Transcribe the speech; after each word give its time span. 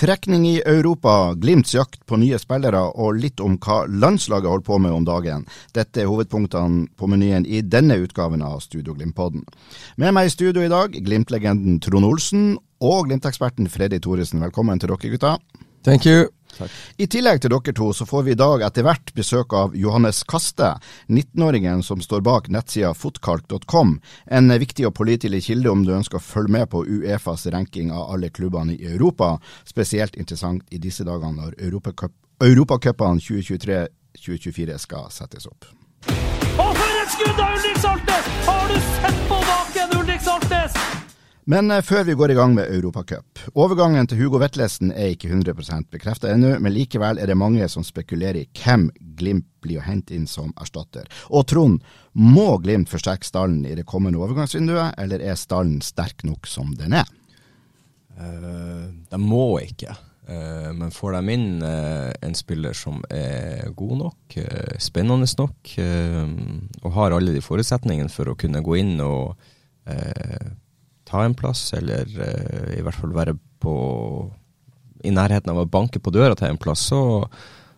Trekning 0.00 0.46
i 0.48 0.62
Europa, 0.66 1.34
Glimts 1.34 1.74
jakt 1.74 2.06
på 2.06 2.16
nye 2.16 2.38
spillere 2.40 2.80
og 3.04 3.18
litt 3.20 3.40
om 3.44 3.58
hva 3.60 3.82
landslaget 3.84 4.48
holder 4.48 4.64
på 4.64 4.78
med 4.80 4.94
om 4.96 5.04
dagen. 5.04 5.42
Dette 5.76 6.00
er 6.00 6.08
hovedpunktene 6.08 6.86
på 6.96 7.08
menyen 7.12 7.44
i 7.44 7.60
denne 7.60 7.98
utgaven 8.00 8.40
av 8.40 8.62
Studio 8.64 8.94
Glimt-podden. 8.96 9.44
Med 10.00 10.16
meg 10.16 10.30
i 10.30 10.32
studio 10.32 10.64
i 10.64 10.72
dag, 10.72 10.96
Glimt-legenden 10.96 11.82
Trond 11.84 12.08
Olsen 12.08 12.54
og 12.80 13.10
Glimt-eksperten 13.10 13.68
Freddy 13.68 14.00
Thoresen. 14.00 14.40
Velkommen 14.40 14.80
til 14.80 14.88
dere 14.94 15.12
gutta. 15.18 15.34
Thank 15.84 16.06
you. 16.06 16.28
I 17.00 17.06
tillegg 17.08 17.40
til 17.40 17.52
dere 17.54 17.72
to, 17.76 17.86
så 17.96 18.04
får 18.06 18.24
vi 18.26 18.32
i 18.34 18.38
dag 18.38 18.62
etter 18.66 18.84
hvert 18.84 19.12
besøk 19.16 19.54
av 19.56 19.76
Johannes 19.78 20.22
Kaste, 20.28 20.74
19-åringen 21.08 21.80
som 21.86 22.02
står 22.04 22.24
bak 22.26 22.50
nettsida 22.52 22.92
fotkalk.com, 22.92 23.94
en 24.26 24.54
viktig 24.60 24.88
og 24.88 24.94
pålitelig 24.98 25.44
kilde 25.46 25.72
om 25.72 25.84
du 25.86 25.94
ønsker 25.96 26.20
å 26.20 26.24
følge 26.24 26.58
med 26.58 26.70
på 26.72 26.84
Uefas 26.84 27.46
ranking 27.54 27.92
av 27.94 28.10
alle 28.12 28.28
klubbene 28.34 28.76
i 28.76 28.92
Europa. 28.92 29.38
Spesielt 29.64 30.18
interessant 30.20 30.66
i 30.68 30.82
disse 30.82 31.06
dagene 31.06 31.38
når 31.40 31.56
Europacup- 31.70 32.18
Europacupene 32.40 33.20
2023-2024 33.20 34.78
skal 34.80 35.10
settes 35.12 35.48
opp. 35.48 35.68
Og 36.60 36.72
for 36.76 37.02
et 37.02 37.12
skudd 37.12 37.40
av 37.40 37.56
Ulrik 37.56 37.80
Saltnes! 37.80 38.32
Har 38.48 38.68
du 38.68 38.80
sett 38.80 39.28
på 39.28 39.44
baken? 39.48 39.79
Men 41.50 41.70
eh, 41.70 41.82
før 41.82 42.04
vi 42.06 42.14
går 42.14 42.30
i 42.30 42.36
gang 42.38 42.52
med 42.54 42.70
Europacup. 42.70 43.40
Overgangen 43.58 44.06
til 44.06 44.20
Hugo 44.20 44.38
Vetlesen 44.38 44.92
er 44.94 45.16
ikke 45.16 45.32
100 45.32 45.88
bekreftet 45.90 46.30
ennå, 46.30 46.52
men 46.62 46.74
likevel 46.74 47.18
er 47.18 47.26
det 47.26 47.38
mange 47.38 47.66
som 47.72 47.82
spekulerer 47.86 48.44
i 48.44 48.48
hvem 48.60 48.90
Glimt 49.18 49.48
blir 49.64 49.80
å 49.80 49.84
hente 49.88 50.14
inn 50.14 50.28
som 50.30 50.52
erstatter. 50.60 51.08
Og 51.28 51.48
Trond, 51.50 51.80
må 52.14 52.54
Glimt 52.62 52.92
forsterke 52.92 53.26
stallen 53.26 53.64
i 53.66 53.74
det 53.74 53.86
kommende 53.88 54.20
overgangsvinduet, 54.22 54.94
eller 55.02 55.24
er 55.26 55.40
stallen 55.40 55.80
sterk 55.82 56.22
nok 56.28 56.46
som 56.46 56.70
den 56.78 56.94
er? 57.00 57.10
Uh, 58.14 58.86
de 59.10 59.20
må 59.20 59.58
ikke. 59.64 59.96
Uh, 60.30 60.70
men 60.76 60.94
får 60.94 61.18
de 61.18 61.34
inn 61.34 61.60
uh, 61.66 62.14
en 62.24 62.38
spiller 62.38 62.78
som 62.78 63.02
er 63.10 63.68
god 63.76 63.98
nok, 64.06 64.38
eh, 64.38 64.78
spennende 64.78 65.28
nok, 65.42 65.76
eh, 65.82 66.24
og 66.84 66.90
har 66.94 67.16
alle 67.16 67.34
de 67.34 67.44
forutsetningene 67.44 68.12
for 68.12 68.30
å 68.30 68.38
kunne 68.38 68.62
gå 68.64 68.80
inn 68.80 69.00
og 69.02 69.34
eh, 69.90 70.52
ta 71.10 71.24
en 71.26 71.34
plass, 71.34 71.72
eller 71.76 72.06
eh, 72.06 72.76
i 72.78 72.84
hvert 72.86 72.96
fall 72.96 73.16
være 73.16 73.34
på 73.60 73.74
i 75.04 75.12
nærheten 75.14 75.52
av 75.52 75.62
å 75.62 75.68
banke 75.70 76.00
på 76.02 76.12
døra 76.12 76.36
til 76.36 76.52
en 76.52 76.60
plass, 76.60 76.84
så, 76.92 77.02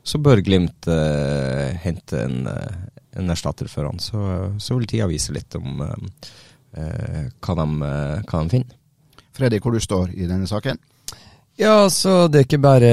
så 0.03 0.21
bør 0.23 0.43
Glimt 0.45 0.89
eh, 0.91 1.73
hente 1.85 2.25
en, 2.27 2.47
eh, 2.51 3.03
en 3.21 3.35
erstatter 3.35 3.71
for 3.71 3.89
han. 3.89 4.01
Så, 4.03 4.23
så 4.59 4.79
vil 4.79 4.89
tida 4.91 5.09
vise 5.11 5.35
litt 5.35 5.55
om 5.59 5.85
eh, 5.87 6.09
eh, 6.79 7.29
hva, 7.39 7.59
de, 7.63 7.69
eh, 7.89 8.25
hva 8.27 8.43
de 8.43 8.57
finner. 8.57 8.79
Freddy, 9.33 9.63
hvor 9.65 9.73
du 9.73 9.81
står 9.81 10.13
i 10.13 10.29
denne 10.29 10.49
saken? 10.51 10.81
Ja, 11.63 11.85
så 11.91 12.27
det 12.27 12.41
er 12.41 12.47
ikke 12.49 12.59
bare 12.65 12.89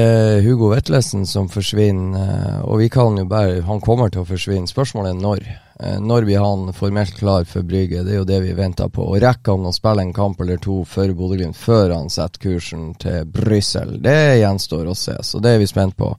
Hugo 0.45 0.67
Vetlesen 0.69 1.23
som 1.25 1.47
forsvinner, 1.49 2.19
eh, 2.21 2.57
og 2.69 2.77
vi 2.83 2.89
kan 2.93 3.15
jo 3.17 3.23
bare 3.25 3.63
Han 3.65 3.79
kommer 3.81 4.11
til 4.13 4.21
å 4.21 4.27
forsvinne. 4.29 4.69
Spørsmålet 4.69 5.15
er 5.15 5.21
når. 5.23 5.39
Eh, 5.79 5.95
Når 5.99 6.25
blir 6.27 6.43
han 6.43 6.73
formelt 6.73 7.15
klar 7.17 7.45
for 7.49 7.63
Brygge? 7.63 8.03
Det 8.03 8.13
er 8.13 8.17
jo 8.19 8.27
det 8.27 8.41
vi 8.43 8.51
venter 8.53 8.89
på. 8.93 9.07
Og 9.07 9.21
rekker 9.23 9.55
han 9.55 9.65
å 9.65 9.73
spille 9.73 10.03
en 10.03 10.13
kamp 10.13 10.41
eller 10.41 10.57
to 10.61 10.83
for 10.85 11.07
Bodø-Glimt 11.07 11.55
før 11.57 11.95
han 11.95 12.09
setter 12.13 12.43
kursen 12.43 12.91
til 12.99 13.25
Brussel? 13.25 13.95
Det 14.03 14.37
gjenstår 14.43 14.85
å 14.91 14.95
se, 14.95 15.15
så 15.23 15.41
det 15.41 15.55
er 15.55 15.63
vi 15.63 15.65
spent 15.71 15.95
på. 15.97 16.11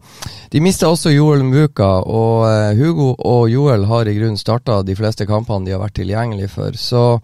De 0.50 0.60
mista 0.64 0.88
også 0.88 1.12
Joel 1.14 1.44
Mbuka, 1.44 1.90
og 2.08 2.48
eh, 2.48 2.74
Hugo 2.80 3.12
og 3.18 3.50
Joel 3.52 3.84
har 3.84 4.08
i 4.08 4.16
grunnen 4.16 4.40
starta 4.40 4.80
de 4.82 4.96
fleste 4.98 5.28
kampene 5.28 5.66
de 5.68 5.76
har 5.76 5.84
vært 5.84 6.00
tilgjengelige 6.00 6.50
for. 6.56 6.72
Så 6.74 7.20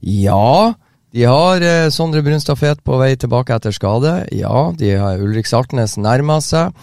ja. 0.00 0.74
De 1.10 1.24
har 1.26 1.62
eh, 1.62 1.88
Sondre 1.90 2.22
Brunstad 2.22 2.58
Fet 2.58 2.84
på 2.86 2.98
vei 3.00 3.16
tilbake 3.18 3.54
etter 3.56 3.74
skade. 3.74 4.12
Ja, 4.36 4.70
de 4.78 4.92
har 4.94 5.22
Ulrik 5.22 5.48
Saltnes 5.50 5.96
nærma 5.98 6.38
seg. 6.44 6.76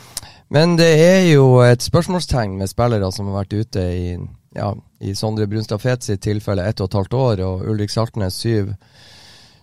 Men 0.52 0.76
det 0.80 0.90
er 1.04 1.22
jo 1.30 1.62
et 1.64 1.84
spørsmålstegn 1.84 2.58
med 2.60 2.72
spillere 2.72 3.12
som 3.12 3.30
har 3.32 3.42
vært 3.42 3.56
ute 3.56 3.84
i, 3.84 4.14
ja, 4.56 4.74
i 5.00 5.16
Sondre 5.16 5.48
Brunstad 5.48 5.84
Fet 5.84 6.04
sitt 6.08 6.24
tilfelle 6.24 6.68
ett 6.68 6.84
og 6.84 6.90
et 6.90 7.00
halvt 7.00 7.18
år, 7.20 7.44
og 7.48 7.66
Ulrik 7.72 7.92
Saltnes 7.92 8.40
syv, 8.44 8.74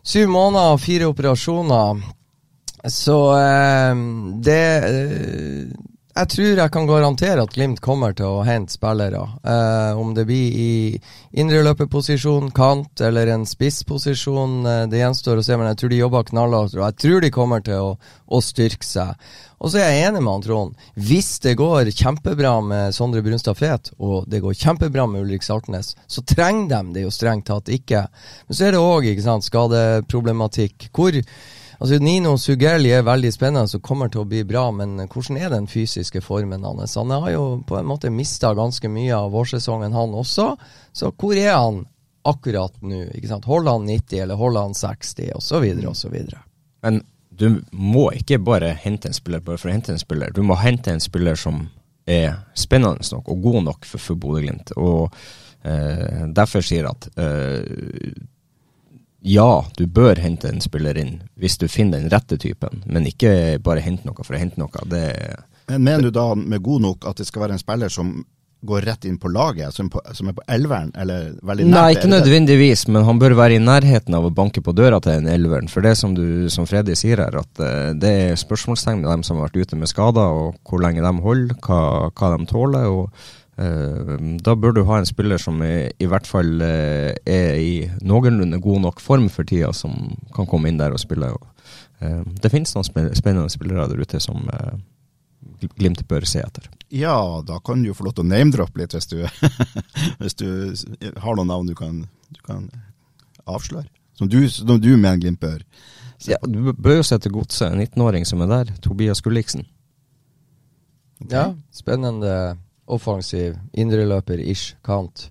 syv 0.05 0.33
måneder 0.33 0.77
og 0.77 0.83
fire 0.85 1.09
operasjoner. 1.13 2.05
Så 2.89 3.19
eh, 3.37 4.05
det 4.45 4.63
eh, 4.89 5.94
Jeg 6.15 6.29
tror 6.31 6.61
jeg 6.61 6.71
kan 6.71 6.85
garantere 6.87 7.43
at 7.43 7.55
Glimt 7.57 7.81
kommer 7.83 8.13
til 8.15 8.37
å 8.37 8.45
hente 8.47 8.71
spillere. 8.71 9.19
Eh, 9.43 9.99
om 9.99 10.13
det 10.15 10.23
blir 10.29 10.59
i 10.63 10.75
indreløperposisjon, 11.43 12.53
kant 12.55 13.03
eller 13.03 13.33
en 13.33 13.43
spissposisjon, 13.51 14.61
eh, 14.63 14.85
det 14.93 15.01
gjenstår 15.01 15.41
å 15.41 15.43
se. 15.43 15.57
Men 15.59 15.73
jeg 15.73 15.81
tror 15.81 15.91
de 15.91 15.99
jobber 15.99 16.29
knallhardt, 16.29 16.77
og 16.79 16.85
jeg 16.85 16.97
tror 17.03 17.25
de 17.25 17.33
kommer 17.35 17.65
til 17.67 17.83
å, 17.83 17.89
å 18.31 18.41
styrke 18.41 18.87
seg. 18.87 19.27
Og 19.59 19.73
så 19.73 19.81
er 19.81 19.91
jeg 19.91 20.07
enig 20.13 20.23
med 20.23 20.33
han 20.37 20.47
Trond. 20.47 20.87
Hvis 20.95 21.33
det 21.43 21.57
går 21.59 21.91
kjempebra 21.91 22.55
med 22.63 22.95
Sondre 22.95 23.25
Brunstad 23.27 23.59
Fet, 23.59 23.91
og 23.99 24.31
det 24.31 24.43
går 24.45 24.55
kjempebra 24.55 25.09
med 25.11 25.25
Ulrik 25.25 25.43
Saltnes, 25.43 25.97
så 26.07 26.23
trenger 26.23 26.71
de 26.77 26.95
det 26.95 27.07
jo 27.09 27.11
strengt 27.15 27.49
tatt 27.51 27.75
ikke. 27.75 28.07
Men 28.47 28.55
så 28.55 28.69
er 28.69 28.77
det 28.77 28.87
òg 28.87 29.11
skadeproblematikk. 29.49 30.93
Hvor 30.95 31.19
Altså 31.85 31.99
Nino 32.01 32.31
Sugeli 32.41 32.95
er 32.97 33.03
veldig 33.05 33.29
spennende 33.35 33.77
og 33.77 33.83
kommer 33.85 34.09
til 34.09 34.23
å 34.23 34.29
bli 34.29 34.39
bra, 34.49 34.71
men 34.73 34.95
hvordan 35.03 35.37
er 35.37 35.51
den 35.53 35.67
fysiske 35.69 36.23
formen 36.25 36.65
hans? 36.65 36.95
Han 36.97 37.13
har 37.13 37.27
jo 37.35 37.43
på 37.69 37.77
en 37.77 37.91
måte 37.91 38.09
mista 38.09 38.55
ganske 38.57 38.89
mye 38.89 39.13
av 39.13 39.35
vårsesongen, 39.35 39.93
han 39.93 40.17
også. 40.17 40.47
Så 40.97 41.13
hvor 41.13 41.37
er 41.37 41.53
han 41.53 41.83
akkurat 42.25 42.81
nå? 42.81 43.03
ikke 43.19 43.29
sant? 43.29 43.45
Holder 43.45 43.77
han 43.77 43.85
90, 43.91 44.17
eller 44.25 44.41
holder 44.41 44.65
han 44.71 44.79
60, 44.81 45.29
osv., 45.37 45.69
osv.? 45.93 46.17
Men 46.89 47.05
du 47.29 47.61
må 47.77 48.07
ikke 48.17 48.41
bare 48.41 48.73
hente 48.81 49.13
en 49.13 49.21
spiller 49.21 49.45
bare 49.45 49.61
for 49.61 49.69
å 49.69 49.77
hente 49.77 49.93
en 49.93 50.01
spiller. 50.01 50.33
Du 50.33 50.41
må 50.41 50.57
hente 50.65 50.89
en 50.89 51.05
spiller 51.05 51.37
som 51.37 51.67
er 52.09 52.39
spennende 52.57 53.05
nok 53.13 53.29
og 53.29 53.45
god 53.45 53.65
nok 53.69 53.85
for, 53.93 54.01
for 54.01 54.25
Bodø-Glimt. 54.25 54.73
Og 54.81 55.13
eh, 55.69 56.25
derfor 56.33 56.65
sier 56.65 56.87
jeg 56.87 56.95
at 56.97 57.13
eh, 57.21 58.25
ja, 59.25 59.65
du 59.77 59.87
bør 59.89 60.21
hente 60.21 60.51
en 60.53 60.61
spiller 60.61 60.99
inn 61.01 61.15
hvis 61.41 61.57
du 61.57 61.65
finner 61.73 62.03
den 62.03 62.13
rette 62.13 62.37
typen, 62.41 62.83
men 62.85 63.09
ikke 63.09 63.57
bare 63.65 63.81
hente 63.85 64.05
noe 64.05 64.25
for 64.25 64.37
å 64.37 64.41
hente 64.41 64.61
noe. 64.61 64.85
Det 64.85 65.09
Men 65.73 65.85
Mener 65.87 66.09
du 66.09 66.11
da 66.13 66.35
med 66.37 66.61
god 66.63 66.85
nok 66.85 67.07
at 67.09 67.23
det 67.23 67.29
skal 67.31 67.47
være 67.47 67.57
en 67.57 67.63
spiller 67.63 67.93
som 67.93 68.19
går 68.65 68.85
rett 68.85 69.05
inn 69.05 69.17
på 69.21 69.29
laget, 69.29 69.75
som, 69.75 69.89
på, 69.93 70.01
som 70.17 70.29
er 70.29 70.37
på 70.37 70.45
elveren, 70.49 70.91
eller 70.97 71.35
veldig 71.45 71.67
nært? 71.69 71.77
Nei, 71.77 71.97
ikke 71.97 72.11
nødvendigvis, 72.13 72.87
men 72.89 73.05
han 73.05 73.21
bør 73.21 73.37
være 73.37 73.59
i 73.59 73.63
nærheten 73.65 74.17
av 74.17 74.29
å 74.29 74.33
banke 74.33 74.63
på 74.65 74.73
døra 74.77 75.01
til 75.05 75.19
en 75.19 75.29
elveren. 75.29 75.69
For 75.73 75.85
det 75.85 75.95
som, 76.01 76.15
du, 76.17 76.49
som 76.53 76.69
Freddy 76.69 76.97
sier 76.97 77.21
her, 77.25 77.37
at 77.41 77.61
eh, 77.65 77.93
det 78.01 78.13
er 78.27 78.41
spørsmålstegn 78.41 79.03
med 79.03 79.11
dem 79.11 79.25
som 79.27 79.41
har 79.41 79.51
vært 79.51 79.61
ute 79.61 79.81
med 79.81 79.93
skader, 79.93 80.41
og 80.41 80.61
hvor 80.69 80.85
lenge 80.85 81.05
de 81.05 81.15
holder, 81.27 81.57
hva, 81.65 81.81
hva 82.13 82.33
de 82.37 82.49
tåler. 82.49 82.89
og 82.89 83.33
Da 83.55 84.55
bør 84.59 84.73
du 84.75 84.81
ha 84.89 84.97
en 84.99 85.07
spiller 85.07 85.39
som 85.39 85.61
er, 85.63 85.93
i 86.03 86.09
hvert 86.11 86.27
fall 86.27 86.63
eh, 86.65 87.13
er 87.23 87.59
i 87.63 87.75
noenlunde 88.03 88.59
god 88.63 88.81
nok 88.83 89.03
form 89.03 89.29
for 89.31 89.47
tida, 89.47 89.71
som 89.73 89.95
kan 90.35 90.49
komme 90.51 90.71
inn 90.71 90.81
der 90.81 90.95
og 90.95 90.99
spille. 90.99 91.31
Eh, 92.03 92.23
det 92.43 92.51
finnes 92.51 92.75
noen 92.75 93.13
spennende 93.15 93.53
spillere 93.53 93.87
der 93.93 94.03
ute 94.03 94.21
som 94.23 94.49
eh, 94.51 94.75
Glimt 95.79 96.03
bør 96.09 96.25
se 96.29 96.43
etter. 96.43 96.67
Ja, 96.93 97.41
da 97.47 97.57
kan 97.65 97.81
du 97.81 97.89
jo 97.89 97.95
få 97.97 98.05
lov 98.05 98.17
til 98.17 98.25
å 98.27 98.29
name-droppe 98.29 98.81
litt 98.81 98.93
hvis 98.97 99.07
du, 99.09 99.23
hvis 100.21 100.37
du 100.41 100.49
har 101.23 101.39
noen 101.39 101.49
navn 101.49 101.71
du 101.71 101.75
kan, 101.79 102.03
du 102.35 102.41
kan 102.45 102.67
avsløre. 103.49 103.87
Som 104.19 104.29
du, 104.29 104.43
som 104.51 104.81
du 104.81 104.91
mener 104.97 105.23
Glimt 105.23 105.41
bør. 105.41 105.63
Ja, 106.29 106.39
du 106.43 106.73
bør 106.73 106.99
jo 107.01 107.07
se 107.07 107.19
til 107.21 107.33
godset, 107.35 107.71
en 107.71 107.81
19-åring 107.83 108.27
som 108.29 108.43
er 108.45 108.51
der. 108.51 108.75
Tobias 108.85 109.23
Gulliksen. 109.25 109.67
Ja, 111.31 111.53
spennende, 111.73 112.57
offensiv 112.87 113.57
indreløper-ish 113.73 114.77
kant. 114.85 115.31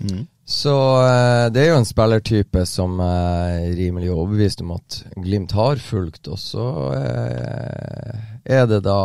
Mm. 0.00 0.26
Så 0.50 0.74
eh, 1.06 1.46
det 1.54 1.62
er 1.62 1.68
jo 1.70 1.80
en 1.80 1.86
spillertype 1.86 2.64
som 2.66 2.98
er 3.04 3.68
rimelig 3.78 4.10
overbevist 4.10 4.64
om 4.64 4.72
at 4.74 5.02
Glimt 5.14 5.52
har 5.54 5.78
fulgt. 5.78 6.26
Og 6.26 6.40
så 6.42 6.66
eh, 6.96 8.24
er 8.58 8.66
det 8.70 8.80
da 8.86 9.02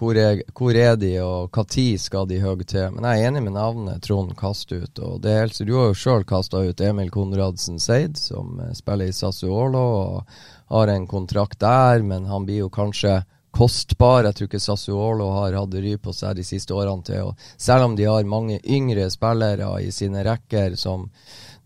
hvor 0.00 0.16
er, 0.16 0.38
hvor 0.56 0.76
er 0.78 0.94
de, 0.96 1.10
og 1.20 1.50
når 1.52 1.98
skal 2.00 2.28
de 2.28 2.38
hogge 2.40 2.64
til? 2.64 2.86
Men 2.94 3.04
jeg 3.04 3.20
er 3.20 3.28
enig 3.28 3.42
med 3.44 3.52
navnet 3.52 4.02
Trond 4.06 4.32
kaste 4.38 4.78
ut. 4.80 4.98
og 4.98 5.20
det 5.20 5.32
er 5.32 5.50
Du 5.66 5.74
har 5.76 5.90
jo 5.90 5.98
sjøl 5.98 6.24
kasta 6.24 6.62
ut 6.64 6.80
Emil 6.80 7.10
Konradsen 7.10 7.78
Seid, 7.78 8.16
som 8.16 8.60
eh, 8.60 8.72
spiller 8.72 9.10
i 9.10 9.12
Sassuolo 9.12 9.82
og 9.82 10.24
har 10.70 10.88
en 10.88 11.06
kontrakt 11.06 11.60
der, 11.60 12.02
men 12.02 12.26
han 12.26 12.46
blir 12.46 12.64
jo 12.64 12.70
kanskje 12.70 13.24
kostbar. 13.50 14.24
Jeg 14.24 14.36
tror 14.36 14.48
ikke 14.50 14.62
Sassuolo 14.62 15.30
har 15.34 15.56
hatt 15.58 15.74
ry 15.74 15.96
på 16.00 16.14
seg 16.16 16.38
de 16.38 16.44
siste 16.46 16.74
årene 16.74 17.06
til 17.06 17.30
og 17.30 17.46
Selv 17.56 17.88
om 17.88 17.96
de 17.96 18.08
har 18.08 18.28
mange 18.28 18.60
yngre 18.64 19.08
spillere 19.10 19.70
i 19.82 19.90
sine 19.94 20.24
rekker 20.26 20.76
som 20.78 21.08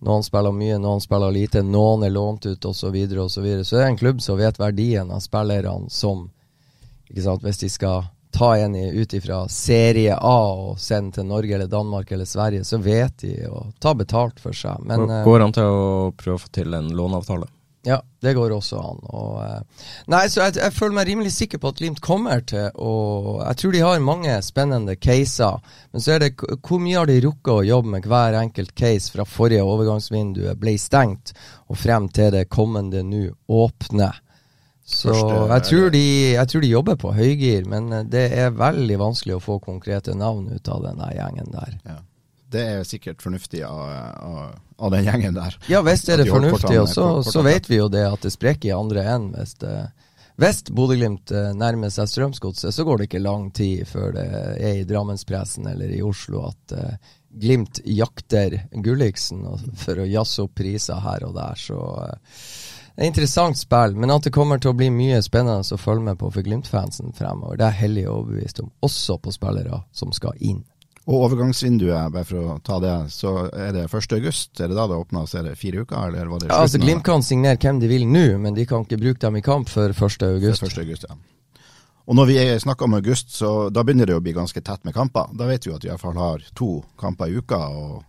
noen 0.05 0.25
spiller 0.25 0.53
mye, 0.53 0.79
noen 0.79 1.01
spiller 1.01 1.33
lite, 1.33 1.63
noen 1.65 2.05
er 2.05 2.13
lånt 2.13 2.47
ut 2.47 2.65
osv., 2.65 2.81
så, 2.81 2.91
videre, 2.93 3.23
og 3.25 3.31
så, 3.31 3.41
videre. 3.41 3.65
så 3.65 3.77
det 3.77 3.85
er 3.85 3.93
en 3.93 4.01
klubb 4.01 4.21
som 4.21 4.37
vet 4.39 4.59
verdien 4.61 5.11
av 5.11 5.23
spillerne 5.25 5.89
som 5.91 6.29
ikke 7.09 7.23
sant, 7.25 7.45
Hvis 7.45 7.63
de 7.63 7.71
skal 7.71 8.05
ta 8.35 8.57
en 8.59 8.75
ut 8.75 9.15
ifra 9.15 9.45
serie 9.49 10.17
A 10.17 10.39
og 10.53 10.79
sende 10.83 11.21
til 11.21 11.29
Norge 11.29 11.55
eller 11.55 11.71
Danmark 11.71 12.11
eller 12.13 12.27
Sverige, 12.27 12.65
så 12.65 12.81
vet 12.83 13.21
de 13.23 13.35
å 13.47 13.69
ta 13.79 13.95
betalt 13.95 14.41
for 14.43 14.57
seg. 14.57 14.83
Men, 14.83 15.07
Går 15.25 15.45
han 15.45 15.55
til 15.55 15.71
å 15.71 16.11
prøve 16.19 16.41
å 16.41 16.43
få 16.43 16.51
til 16.59 16.75
en 16.75 16.91
låneavtale? 16.91 17.47
Ja, 17.85 17.99
det 18.25 18.33
går 18.37 18.53
også 18.57 18.79
an. 18.81 19.01
Og, 19.13 19.33
eh, 19.45 19.89
nei, 20.13 20.23
så 20.33 20.47
jeg, 20.47 20.57
jeg, 20.57 20.73
føler 20.73 20.97
meg 20.97 21.09
rimelig 21.11 21.35
sikker 21.37 21.61
på 21.61 21.73
at 21.73 21.81
Glimt 21.83 22.01
kommer 22.05 22.41
til 22.49 22.71
å 22.81 22.95
Jeg 23.43 23.61
tror 23.61 23.75
de 23.75 23.83
har 23.85 24.05
mange 24.05 24.37
spennende 24.47 24.97
caser, 24.97 25.61
men 25.93 26.05
så 26.05 26.15
er 26.15 26.25
det 26.25 26.33
hvor 26.39 26.81
mye 26.81 26.97
har 27.03 27.11
de 27.11 27.21
rukket 27.27 27.53
å 27.53 27.67
jobbe 27.69 27.93
med 27.97 28.09
hver 28.09 28.39
enkelt 28.41 28.73
case 28.79 29.13
fra 29.13 29.29
forrige 29.29 29.67
overgangsvindu 29.69 30.47
ble 30.61 30.79
stengt, 30.81 31.35
og 31.69 31.81
frem 31.81 32.09
til 32.09 32.33
det 32.33 32.47
kommende 32.53 33.05
nå 33.05 33.27
åpner. 33.53 34.23
Så 34.85 35.13
jeg 35.13 35.65
tror, 35.65 35.87
de, 35.93 36.07
jeg 36.35 36.49
tror, 36.49 36.61
de, 36.61 36.73
jobber 36.73 36.97
på 37.01 37.13
høygir, 37.17 37.69
men 37.69 37.93
eh, 37.93 38.09
det 38.09 38.27
er 38.37 38.57
veldig 38.57 38.99
vanskelig 39.01 39.39
å 39.39 39.45
få 39.45 39.61
konkrete 39.65 40.17
navn 40.17 40.49
ut 40.53 40.73
av 40.73 40.85
den 40.89 41.05
gjengen 41.13 41.53
der. 41.53 41.79
Ja. 41.85 42.01
Det 42.55 42.63
er 42.63 42.87
sikkert 42.87 43.23
fornuftig 43.25 43.65
av, 43.67 43.83
av, 43.83 44.57
av 44.79 44.95
den 44.95 45.09
gjengen 45.09 45.37
der. 45.37 45.57
Ja, 45.71 45.83
hvis 45.87 46.07
det 46.07 46.17
er 46.17 46.23
det 46.23 46.31
fornuftig, 46.31 46.77
og 46.81 46.89
så, 46.93 47.09
så, 47.27 47.43
vet 47.47 47.69
vi 47.71 47.81
jo 47.81 47.91
det 47.93 48.05
at 48.07 48.25
det 48.25 48.33
spreker 48.35 48.71
i 48.71 48.77
andre 48.77 49.05
enden. 49.17 49.35
Hvis, 49.35 49.57
hvis 50.41 50.63
Bodø-Glimt 50.75 51.31
eh, 51.35 51.51
nærmer 51.55 51.93
seg 51.95 52.11
Strømsgodset, 52.11 52.75
så 52.75 52.87
går 52.87 53.01
det 53.01 53.09
ikke 53.11 53.23
lang 53.23 53.51
tid 53.55 53.85
før 53.91 54.15
det 54.17 54.25
er 54.59 54.81
i 54.81 54.87
Drammenspressen 54.89 55.69
eller 55.71 55.93
i 55.95 56.03
Oslo 56.03 56.49
at 56.49 56.75
uh, 56.79 57.13
Glimt 57.35 57.81
jakter 57.85 58.61
Gulliksen 58.71 59.43
for 59.79 59.99
å 59.99 60.07
jazze 60.07 60.45
opp 60.47 60.55
priser 60.59 61.03
her 61.03 61.27
og 61.27 61.35
der. 61.39 61.59
Så 61.59 61.79
uh, 61.79 62.37
det 62.95 63.03
er 63.03 63.11
interessant 63.11 63.59
spill, 63.59 63.97
men 63.99 64.13
at 64.15 64.27
det 64.27 64.35
kommer 64.35 64.61
til 64.63 64.71
å 64.71 64.79
bli 64.79 64.87
mye 64.95 65.19
spennende 65.23 65.67
å 65.75 65.79
følge 65.81 66.11
med 66.11 66.19
på 66.21 66.31
for 66.31 66.47
Glimt-fansen 66.47 67.11
fremover, 67.19 67.59
det 67.59 67.67
er 67.67 67.75
jeg 67.75 67.83
hellig 67.89 68.05
overbevist 68.11 68.63
om. 68.63 68.71
Også 68.87 69.19
på 69.19 69.35
spillere 69.35 69.81
som 69.91 70.15
skal 70.15 70.39
inn. 70.39 70.63
Og 71.05 71.27
overgangsvinduet, 71.27 72.13
bare 72.15 72.25
for 72.25 72.55
å 72.55 72.57
ta 72.65 72.79
det, 72.81 72.95
så 73.13 73.35
er 73.53 73.75
det 73.77 73.83
1. 73.91 74.15
august? 74.17 74.55
Er 74.57 74.71
det 74.73 74.79
da 74.79 74.87
det 74.89 74.97
åpner, 74.97 75.27
så 75.29 75.43
er 75.43 75.51
det 75.51 75.59
fire 75.61 75.85
uker? 75.85 76.07
eller 76.09 76.31
var 76.33 76.41
det 76.41 76.49
ja, 76.49 76.63
altså 76.65 76.81
Glimt 76.81 77.05
kan 77.05 77.23
signere 77.23 77.61
hvem 77.61 77.83
de 77.83 77.91
vil 77.91 78.07
nå, 78.09 78.25
men 78.41 78.57
de 78.57 78.65
kan 78.65 78.87
ikke 78.87 79.03
bruke 79.03 79.21
dem 79.21 79.37
i 79.37 79.45
kamp 79.45 79.69
før 79.69 79.93
1. 79.93 80.25
august. 80.31 80.65
1. 80.65 80.81
august 80.81 81.05
ja. 81.11 81.19
Og 82.05 82.17
når 82.17 82.27
vi 82.29 82.39
snakker 82.61 82.85
om 82.85 82.97
august, 82.99 83.37
så 83.37 83.69
da 83.73 83.85
begynner 83.85 84.09
det 84.09 84.17
å 84.17 84.25
bli 84.25 84.35
ganske 84.37 84.61
tett 84.61 84.83
med 84.85 84.93
kamper. 84.97 85.31
Da 85.33 85.47
vet 85.49 85.65
vi 85.65 85.73
at 85.73 85.85
vi 85.85 85.89
iallfall 85.89 86.19
har 86.21 86.43
to 86.57 86.83
kamper 87.01 87.33
i 87.33 87.39
uka. 87.41 87.61
og 87.69 88.03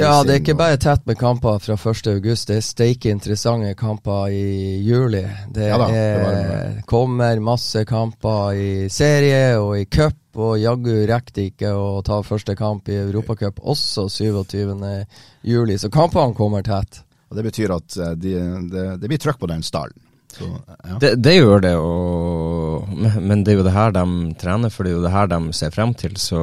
ja, 0.00 0.22
det 0.24 0.34
er 0.34 0.40
ikke 0.40 0.56
bare 0.58 0.78
tett 0.80 1.04
med 1.06 1.18
kamper 1.20 1.58
fra 1.62 1.76
1. 1.76 2.08
august, 2.14 2.48
det 2.48 2.58
er 2.58 2.64
steike 2.64 3.12
interessante 3.12 3.74
kamper 3.78 4.32
i 4.32 4.78
juli. 4.86 5.22
Det, 5.52 5.68
ja 5.68 5.78
da, 5.80 5.88
det 5.92 6.02
er, 6.02 6.80
kommer 6.88 7.42
masse 7.44 7.84
kamper 7.88 8.58
i 8.58 8.72
serie 8.92 9.58
og 9.60 9.76
i 9.80 9.86
cup, 9.86 10.18
og 10.38 10.56
jaggu 10.60 11.02
rekker 11.10 11.36
det 11.36 11.46
ikke 11.50 11.74
å 11.76 12.00
ta 12.06 12.22
første 12.24 12.56
kamp 12.56 12.88
i 12.88 12.96
Europacup 13.02 13.60
også 13.60 14.08
27. 14.08 14.72
juli, 15.44 15.76
så 15.78 15.92
kampene 15.92 16.36
kommer 16.38 16.64
tett. 16.64 17.02
Og 17.32 17.36
Det 17.36 17.44
betyr 17.48 17.72
at 17.76 17.96
eh, 17.96 18.16
de, 18.20 18.32
det, 18.72 18.86
det 19.00 19.08
blir 19.08 19.20
trøkk 19.20 19.40
på 19.40 19.48
den 19.50 19.64
stallen. 19.64 19.96
Så, 20.32 20.46
ja. 20.48 20.96
det, 21.02 21.10
det, 21.20 21.34
gjør 21.36 21.60
det, 21.60 21.72
og, 21.76 22.88
men 23.20 23.42
det 23.44 23.52
er 23.52 23.58
jo 23.58 23.66
det 23.66 23.74
her 23.74 23.92
de 23.92 24.04
trener 24.40 24.72
for, 24.72 24.86
det 24.86 24.92
er 24.92 24.96
jo 24.96 25.04
det 25.04 25.12
her 25.12 25.28
de 25.28 25.40
ser 25.56 25.74
frem 25.74 25.92
til. 25.98 26.16
Så 26.20 26.40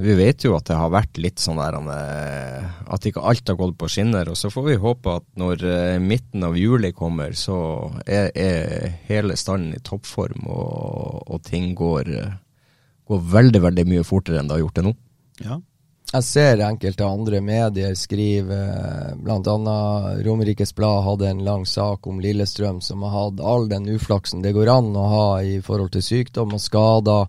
vi 0.00 0.16
vet 0.18 0.46
jo 0.46 0.56
at 0.56 0.66
det 0.66 0.78
har 0.78 0.90
vært 0.94 1.20
litt 1.22 1.42
sånn 1.42 1.60
der 1.60 1.78
eh, 1.94 2.66
at 2.90 3.06
ikke 3.06 3.22
alt 3.22 3.52
har 3.52 3.60
gått 3.60 3.78
på 3.78 3.90
skinner. 3.92 4.32
Og 4.32 4.40
så 4.40 4.50
får 4.50 4.66
vi 4.66 4.80
håpe 4.82 5.14
at 5.20 5.28
når 5.38 5.62
eh, 5.70 6.00
midten 6.02 6.46
av 6.48 6.58
juli 6.58 6.90
kommer, 6.96 7.36
så 7.38 7.58
er, 8.02 8.32
er 8.34 8.98
hele 9.06 9.38
standen 9.38 9.76
i 9.78 9.84
toppform, 9.86 10.48
og, 10.50 11.22
og 11.30 11.46
ting 11.46 11.70
går, 11.78 12.12
går 13.06 13.24
veldig, 13.38 13.62
veldig 13.70 13.88
mye 13.94 14.06
fortere 14.06 14.42
enn 14.42 14.50
det 14.50 14.58
har 14.58 14.66
gjort 14.66 14.80
det 14.80 14.86
nå. 14.88 14.94
Ja. 15.46 15.62
Jeg 16.12 16.22
ser 16.22 16.60
enkelte 16.62 17.02
andre 17.04 17.40
medier 17.42 17.94
skrive, 17.98 18.56
bl.a. 19.18 19.76
Romerikes 20.22 20.70
Blad 20.76 21.02
hadde 21.02 21.30
en 21.32 21.42
lang 21.44 21.64
sak 21.66 22.06
om 22.06 22.20
Lillestrøm, 22.22 22.78
som 22.80 23.02
har 23.02 23.14
hatt 23.14 23.40
all 23.42 23.66
den 23.68 23.88
uflaksen 23.90 24.44
det 24.44 24.54
går 24.54 24.70
an 24.70 24.92
å 24.94 25.06
ha 25.10 25.26
i 25.42 25.56
forhold 25.64 25.96
til 25.96 26.04
sykdom 26.06 26.54
og 26.54 26.62
skader 26.62 27.26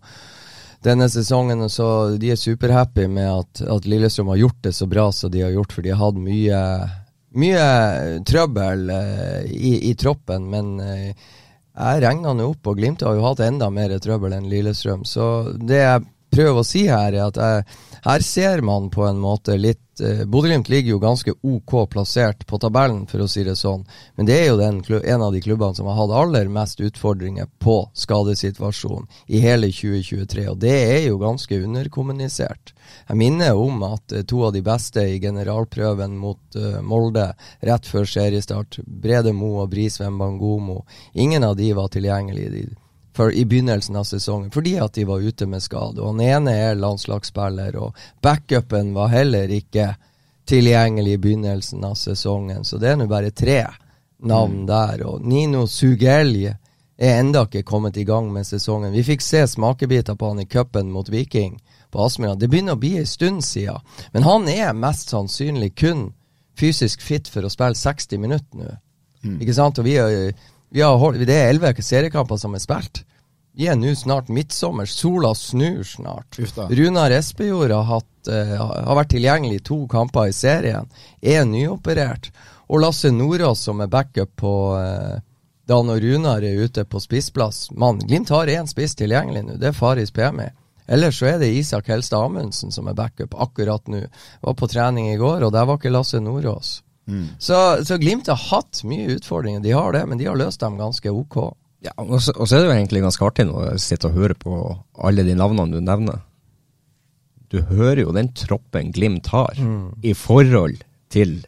denne 0.86 1.10
sesongen. 1.10 1.66
Så 1.74 1.88
de 2.22 2.32
er 2.32 2.40
superhappy 2.40 3.08
med 3.10 3.32
at, 3.32 3.64
at 3.66 3.90
Lillestrøm 3.90 4.30
har 4.36 4.44
gjort 4.44 4.62
det 4.70 4.76
så 4.78 4.86
bra 4.90 5.10
som 5.12 5.34
de 5.34 5.42
har 5.48 5.56
gjort, 5.56 5.74
for 5.74 5.82
de 5.82 5.96
har 5.96 6.04
hatt 6.04 6.20
mye, 6.22 6.62
mye 7.34 7.66
trøbbel 8.30 8.92
eh, 8.94 9.42
i, 9.58 9.74
i, 9.90 9.96
troppen. 9.98 10.46
Men 10.54 10.78
eh, 10.86 11.32
jeg 11.74 12.06
regna 12.06 12.36
nå 12.38 12.52
opp, 12.54 12.70
og 12.70 12.78
Glimt 12.78 13.02
har 13.06 13.18
jo 13.18 13.26
hatt 13.26 13.42
enda 13.42 13.72
mer 13.74 13.98
trøbbel 13.98 14.38
enn 14.38 14.52
Lillestrøm. 14.54 15.02
Så 15.02 15.50
det 15.58 15.82
jeg 15.82 16.06
prøver 16.34 16.62
å 16.62 16.68
si 16.68 16.86
her, 16.90 17.14
er 17.14 17.28
at 17.28 17.42
jeg 17.42 17.78
her 18.08 18.20
ser 18.20 18.62
man 18.62 18.90
på 18.90 19.04
en 19.04 19.18
måte 19.20 19.58
litt 19.58 20.00
eh, 20.00 20.24
Bodø-Glimt 20.26 20.70
ligger 20.70 20.94
jo 20.94 21.00
ganske 21.02 21.34
OK 21.42 21.74
plassert 21.92 22.46
på 22.48 22.60
tabellen, 22.62 23.02
for 23.10 23.24
å 23.24 23.28
si 23.28 23.44
det 23.44 23.58
sånn. 23.60 23.84
Men 24.16 24.30
det 24.30 24.38
er 24.38 24.46
jo 24.48 24.60
den, 24.62 24.80
en 25.02 25.26
av 25.26 25.34
de 25.36 25.42
klubbene 25.44 25.76
som 25.76 25.90
har 25.90 25.98
hatt 25.98 26.14
aller 26.16 26.48
mest 26.48 26.80
utfordringer 26.80 27.50
på 27.60 27.76
skadesituasjonen 27.92 29.10
i 29.28 29.42
hele 29.44 29.72
2023. 29.74 30.48
Og 30.54 30.62
det 30.64 30.76
er 30.86 31.04
jo 31.10 31.20
ganske 31.20 31.60
underkommunisert. 31.68 32.72
Jeg 33.10 33.20
minner 33.20 33.60
om 33.60 33.84
at 33.90 34.16
eh, 34.16 34.24
to 34.24 34.46
av 34.48 34.56
de 34.56 34.64
beste 34.64 35.04
i 35.04 35.20
generalprøven 35.20 36.16
mot 36.16 36.40
uh, 36.56 36.80
Molde 36.80 37.34
rett 37.68 37.92
før 37.92 38.08
seriestart, 38.08 38.80
Brede 38.88 39.36
Mo 39.36 39.58
og 39.66 39.72
Brisveen 39.76 40.16
Bangomo, 40.16 40.86
ingen 41.12 41.44
av 41.44 41.60
de 41.60 41.74
var 41.76 41.92
tilgjengelige. 41.92 42.54
De 42.56 42.68
for, 43.18 43.34
i 43.34 43.46
begynnelsen 43.46 43.96
av 43.96 44.04
sesongen, 44.04 44.52
fordi 44.54 44.76
at 44.78 44.94
de 44.94 45.06
var 45.10 45.24
ute 45.26 45.48
med 45.50 45.64
skade. 45.64 46.02
Og 46.02 46.14
Den 46.18 46.28
ene 46.28 46.54
er 46.54 46.78
landslagsspiller, 46.78 47.76
og 47.82 47.98
backupen 48.22 48.94
var 48.94 49.10
heller 49.12 49.50
ikke 49.50 49.96
tilgjengelig 50.48 51.18
i 51.18 51.22
begynnelsen 51.24 51.84
av 51.84 51.96
sesongen. 51.98 52.64
Så 52.64 52.78
det 52.78 52.92
er 52.92 53.00
nå 53.00 53.08
bare 53.10 53.34
tre 53.34 53.64
navn 54.24 54.62
mm. 54.62 54.68
der. 54.70 55.04
Og 55.10 55.26
Nino 55.26 55.66
Sugelj 55.68 56.46
er 56.48 57.18
enda 57.20 57.44
ikke 57.48 57.66
kommet 57.68 57.98
i 57.98 58.06
gang 58.08 58.30
med 58.34 58.46
sesongen. 58.48 58.94
Vi 58.94 59.06
fikk 59.06 59.26
se 59.26 59.42
smakebiter 59.50 60.16
på 60.18 60.30
han 60.32 60.44
i 60.44 60.46
cupen 60.50 60.92
mot 60.94 61.10
Viking 61.10 61.58
på 61.92 62.04
Aspmyra. 62.06 62.36
Det 62.38 62.50
begynner 62.52 62.78
å 62.78 62.82
bli 62.82 62.96
en 63.02 63.10
stund 63.10 63.42
siden. 63.46 63.82
Men 64.14 64.28
han 64.30 64.46
er 64.52 64.78
mest 64.78 65.10
sannsynlig 65.14 65.74
kun 65.82 66.12
fysisk 66.58 67.02
fit 67.06 67.30
for 67.30 67.46
å 67.46 67.52
spille 67.54 67.78
60 67.78 68.22
minutter 68.22 68.62
nå. 68.62 68.78
Mm. 69.26 69.42
Ikke 69.42 69.58
sant? 69.58 69.82
Og 69.82 69.90
vi 69.90 69.98
er 69.98 70.32
vi 70.70 70.84
har 70.84 70.98
holdt, 71.00 71.24
det 71.28 71.36
er 71.36 71.52
elleve 71.54 71.84
seriekamper 71.84 72.40
som 72.40 72.56
er 72.56 72.64
spilt. 72.64 73.04
Vi 73.58 73.66
er 73.66 73.78
nå 73.80 73.96
snart 73.98 74.28
midtsommer. 74.30 74.86
Sola 74.86 75.34
snur 75.36 75.84
snart. 75.84 76.38
Runar 76.70 77.12
Espejord 77.12 77.72
har, 77.74 77.88
hatt, 77.90 78.30
uh, 78.30 78.54
har 78.86 79.00
vært 79.00 79.16
tilgjengelig 79.16 79.62
i 79.62 79.64
to 79.66 79.80
kamper 79.90 80.30
i 80.30 80.36
serien. 80.36 80.86
Er 81.22 81.48
nyoperert. 81.50 82.30
Og 82.68 82.84
Lasse 82.84 83.10
Nordås, 83.10 83.64
som 83.66 83.82
er 83.82 83.90
backup 83.90 84.36
på 84.38 84.54
uh, 84.78 85.18
da 85.68 85.82
når 85.84 86.00
Runar 86.06 86.46
er 86.46 86.62
ute 86.64 86.86
på 86.88 87.00
spissplass 87.04 87.72
Mann, 87.72 88.00
Glimt 88.00 88.30
har 88.32 88.48
én 88.48 88.70
spiss 88.70 88.96
tilgjengelig 88.96 89.44
nå. 89.44 89.58
Det 89.60 89.72
er 89.72 89.76
Faris 89.76 90.14
Pemi. 90.16 90.48
Ellers 90.88 91.18
så 91.20 91.34
er 91.34 91.42
det 91.42 91.50
Isak 91.52 91.90
Helstad 91.92 92.24
Amundsen 92.24 92.72
som 92.72 92.88
er 92.88 92.96
backup 92.96 93.36
akkurat 93.36 93.90
nå. 93.92 94.06
Var 94.42 94.56
på 94.56 94.70
trening 94.72 95.10
i 95.12 95.18
går, 95.20 95.44
og 95.44 95.52
der 95.52 95.66
var 95.68 95.82
ikke 95.82 95.92
Lasse 95.92 96.22
Nordås. 96.24 96.78
Mm. 97.08 97.26
Så, 97.40 97.58
så, 97.84 97.98
Glimt 97.98 98.30
har 98.32 98.40
hatt 98.52 98.84
mye 98.88 99.18
utfordringer, 99.18 99.60
de 99.64 99.76
har 99.76 99.92
det, 99.96 100.06
men 100.08 100.20
de 100.20 100.28
har 100.30 100.40
løst 100.40 100.64
dem 100.64 100.78
ganske 100.80 101.12
ok. 101.12 101.38
Ja, 101.86 101.94
og 102.02 102.18
så, 102.24 102.34
og 102.34 102.50
så 102.50 102.58
er 102.58 102.64
det 102.64 102.72
jo 102.72 102.78
egentlig 102.78 103.04
ganske 103.04 103.26
artig 103.28 103.46
når 103.50 103.76
å 103.76 103.82
sitte 103.82 104.10
og 104.10 104.18
høre 104.18 104.38
på 104.38 104.56
alle 105.08 105.26
de 105.28 105.36
navnene 105.38 105.78
du 105.78 105.84
nevner. 105.84 106.24
Du 107.54 107.62
hører 107.70 108.02
jo 108.02 108.16
den 108.16 108.32
troppen 108.36 108.90
Glimt 108.96 109.30
har, 109.32 109.56
mm. 109.56 110.02
i 110.04 110.14
forhold 110.18 110.82
til 111.14 111.40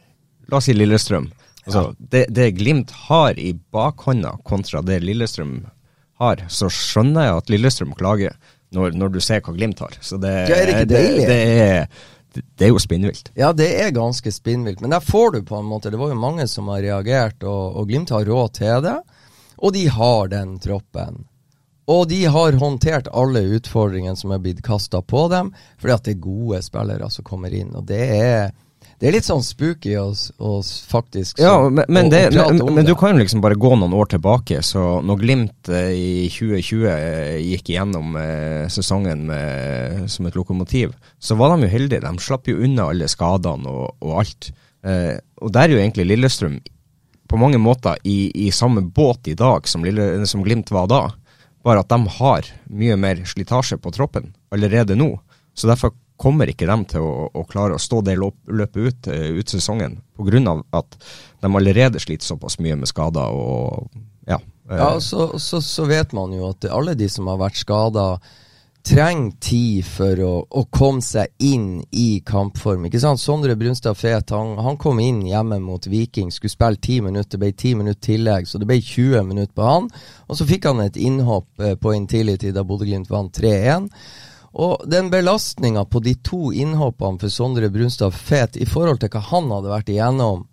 la 0.50 0.60
oss 0.60 0.70
si 0.70 0.74
Lillestrøm. 0.76 1.28
Altså, 1.66 1.82
ja. 1.90 2.06
det, 2.14 2.22
det, 2.34 2.46
Glimt 2.56 2.94
har 3.08 3.38
i 3.38 3.52
bakhånda 3.52 4.38
kontra 4.46 4.80
det 4.86 5.00
Lillestrøm 5.04 5.58
har, 6.22 6.46
så 6.52 6.70
skjønner 6.72 7.28
jeg 7.28 7.42
at 7.42 7.52
Lillestrøm 7.52 7.92
klager. 7.98 8.38
når, 8.70 8.94
når, 8.94 9.12
du 9.14 9.20
ser 9.24 9.42
hva 9.42 9.54
Glimt 9.54 9.80
har. 9.82 9.98
Så 10.00 10.16
det, 10.22 10.32
ja, 10.50 10.56
er 10.56 10.70
det 10.70 10.74
ikke? 10.74 10.88
Det, 10.90 11.04
det, 11.26 11.38
er, 11.66 12.42
det 12.58 12.66
er 12.66 12.70
jo 12.70 12.82
spinnvilt. 12.82 13.32
Ja, 13.38 13.52
det 13.56 13.68
er 13.82 13.94
ganske 13.94 14.30
spinnvilt. 14.32 14.82
Men 14.82 14.94
der 14.94 15.02
får 15.04 15.34
du 15.34 15.40
på 15.46 15.58
en 15.58 15.66
måte 15.66 15.90
Det 15.90 15.98
var 15.98 16.12
jo 16.12 16.18
mange 16.18 16.46
som 16.50 16.70
har 16.70 16.84
reagert, 16.84 17.42
og, 17.42 17.80
og 17.80 17.90
Glimt 17.90 18.12
har 18.14 18.28
råd 18.28 18.54
til 18.60 18.84
det. 18.86 18.96
Og 19.60 19.74
de 19.76 19.86
har 19.92 20.30
den 20.32 20.56
troppen. 20.62 21.24
Og 21.90 22.06
de 22.08 22.24
har 22.30 22.58
håndtert 22.60 23.10
alle 23.16 23.42
utfordringene 23.56 24.18
som 24.18 24.32
er 24.34 24.42
blitt 24.42 24.62
kasta 24.62 25.02
på 25.02 25.26
dem, 25.32 25.54
fordi 25.80 25.94
at 25.96 26.06
det 26.06 26.16
er 26.16 26.26
gode 26.26 26.60
spillere 26.62 27.08
som 27.10 27.26
kommer 27.26 27.54
inn. 27.56 27.72
Og 27.74 27.86
det 27.88 28.00
er, 28.14 28.52
det 29.00 29.08
er 29.08 29.16
litt 29.16 29.26
sånn 29.26 29.42
spooky 29.42 29.96
å 29.98 30.12
faktisk 30.92 31.42
Ja, 31.42 31.56
men, 31.66 31.88
men, 31.88 32.12
det, 32.12 32.22
men, 32.36 32.62
men 32.76 32.86
du 32.86 32.94
kan 32.98 33.16
jo 33.16 33.24
liksom 33.24 33.42
bare 33.42 33.58
gå 33.58 33.72
noen 33.74 33.96
år 33.96 34.12
tilbake. 34.14 34.62
Så 34.66 35.00
når 35.02 35.22
Glimt 35.24 35.72
eh, 35.72 35.92
i 35.96 36.30
2020 36.30 36.86
eh, 36.94 37.36
gikk 37.50 37.72
gjennom 37.74 38.14
eh, 38.20 38.64
sesongen 38.70 39.26
med, 39.32 40.06
som 40.12 40.30
et 40.30 40.38
lokomotiv, 40.38 40.94
så 41.18 41.34
var 41.40 41.56
de 41.56 41.66
jo 41.66 41.74
heldige. 41.74 42.04
De 42.06 42.22
slapp 42.22 42.52
jo 42.52 42.60
unna 42.60 42.90
alle 42.92 43.10
skadene 43.10 43.72
og, 43.72 43.96
og 43.98 44.20
alt. 44.22 44.52
Eh, 44.86 45.16
og 45.42 45.50
der 45.56 45.66
er 45.66 45.74
jo 45.74 45.82
egentlig 45.82 46.06
Lillestrøm 46.06 46.60
på 47.30 47.38
mange 47.38 47.58
måter 47.62 47.98
i, 48.02 48.32
i 48.46 48.50
samme 48.52 48.82
båt 48.82 49.28
i 49.30 49.36
dag 49.38 49.68
som, 49.68 49.84
Lille, 49.86 50.26
som 50.26 50.42
Glimt 50.42 50.70
var 50.74 50.88
da. 50.90 51.02
Bare 51.62 51.84
at 51.84 51.90
de 51.92 52.14
har 52.16 52.46
mye 52.66 52.96
mer 52.98 53.20
slitasje 53.28 53.78
på 53.78 53.92
troppen 53.94 54.32
allerede 54.50 54.96
nå. 54.98 55.12
Så 55.54 55.70
derfor 55.70 55.94
kommer 56.20 56.50
ikke 56.50 56.66
de 56.66 56.76
til 56.90 57.04
å, 57.06 57.28
å 57.30 57.44
klare 57.48 57.76
å 57.76 57.80
stå 57.80 58.00
det 58.04 58.16
løpet 58.18 58.76
ut, 58.76 59.08
uh, 59.08 59.38
ut 59.38 59.52
sesongen, 59.52 60.00
pga. 60.18 60.56
at 60.76 60.98
de 61.40 61.48
allerede 61.48 62.02
sliter 62.02 62.26
såpass 62.26 62.58
mye 62.58 62.76
med 62.76 62.90
skader 62.90 63.30
og 63.30 63.88
ja. 64.26 64.40
Uh, 64.68 64.76
ja, 64.76 64.90
så, 65.00 65.30
så, 65.38 65.62
så, 65.64 65.86
vet 65.88 66.12
man 66.16 66.34
jo 66.34 66.50
at 66.50 66.66
alle 66.68 66.96
de 66.98 67.08
som 67.08 67.30
har 67.30 67.40
vært 67.40 67.62
skada, 67.62 68.04
trenger 68.82 69.32
tid 69.40 69.84
for 69.84 70.20
å, 70.24 70.32
å, 70.48 70.62
komme 70.72 71.02
seg 71.04 71.32
inn 71.44 71.82
i 71.90 72.20
kampform. 72.26 72.86
Ikke 72.88 73.00
sant? 73.02 73.20
Sondre 73.20 73.56
Brunstad 73.58 73.98
Fet 73.98 74.32
han, 74.34 74.56
han, 74.58 74.78
kom 74.80 75.00
inn 75.02 75.20
hjemme 75.28 75.60
mot 75.62 75.86
Viking, 75.86 76.30
skulle 76.32 76.52
spille 76.52 76.80
ti 76.80 77.00
minutter, 77.04 77.36
det 77.36 77.42
ble 77.42 77.52
ti 77.52 77.74
minutter 77.76 78.00
tillegg, 78.12 78.48
så 78.48 78.60
det 78.60 78.68
ble 78.70 78.80
20 78.80 79.26
minutter 79.28 79.54
på 79.56 79.68
han. 79.68 79.90
Og 80.28 80.40
så 80.40 80.48
fikk 80.48 80.70
han 80.70 80.82
et 80.84 80.98
innhopp 81.00 81.60
eh, 81.60 81.76
på 81.80 81.94
Intility 81.96 82.54
da 82.56 82.64
Bodø-Glimt 82.66 83.10
vant 83.12 83.32
3-1. 83.36 83.90
Og 84.60 84.86
den 84.90 85.10
belastninga 85.12 85.84
på 85.86 86.02
de 86.02 86.16
to 86.26 86.50
innhoppene 86.50 87.20
for 87.20 87.30
Sondre 87.30 87.70
Brunstad 87.70 88.16
Fet 88.16 88.58
i 88.58 88.66
forhold 88.66 89.02
til 89.02 89.12
hva 89.12 89.22
han 89.30 89.52
hadde 89.54 89.74
vært 89.74 89.92
igjennom 89.92 90.46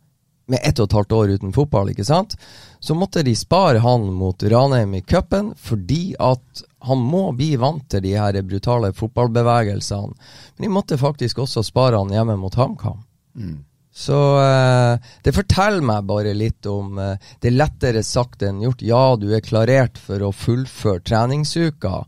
med 0.48 0.64
ett 0.64 0.80
og 0.80 0.88
et 0.88 0.96
halvt 0.96 1.16
år 1.18 1.34
uten 1.36 1.54
fotball, 1.56 1.90
ikke 1.92 2.06
sant, 2.08 2.38
så 2.80 2.96
måtte 2.96 3.24
de 3.26 3.34
spare 3.36 3.82
han 3.84 4.06
mot 4.16 4.44
Ranheim 4.44 4.96
i 4.96 5.04
cupen 5.04 5.52
fordi 5.60 6.16
at 6.24 6.64
han 6.88 7.02
må 7.04 7.30
bli 7.38 7.54
vant 7.60 7.86
til 7.92 8.04
de 8.06 8.16
her 8.18 8.40
brutale 8.48 8.94
fotballbevegelsene. 8.96 10.32
Men 10.58 10.68
de 10.68 10.74
måtte 10.74 11.00
faktisk 11.00 11.44
også 11.44 11.66
spare 11.68 12.00
han 12.00 12.14
hjemme 12.14 12.38
mot 12.40 12.56
HamKam. 12.58 13.04
Mm. 13.38 13.58
Så 13.98 14.18
eh, 14.38 15.10
det 15.26 15.34
forteller 15.34 15.82
meg 15.82 16.06
bare 16.06 16.36
litt 16.38 16.68
om 16.70 17.00
eh, 17.02 17.16
Det 17.42 17.50
er 17.50 17.56
lettere 17.58 18.04
sagt 18.06 18.44
enn 18.46 18.62
gjort. 18.62 18.84
Ja, 18.86 19.16
du 19.18 19.32
er 19.34 19.42
klarert 19.42 19.98
for 19.98 20.22
å 20.22 20.34
fullføre 20.36 21.02
treningsuka, 21.02 22.04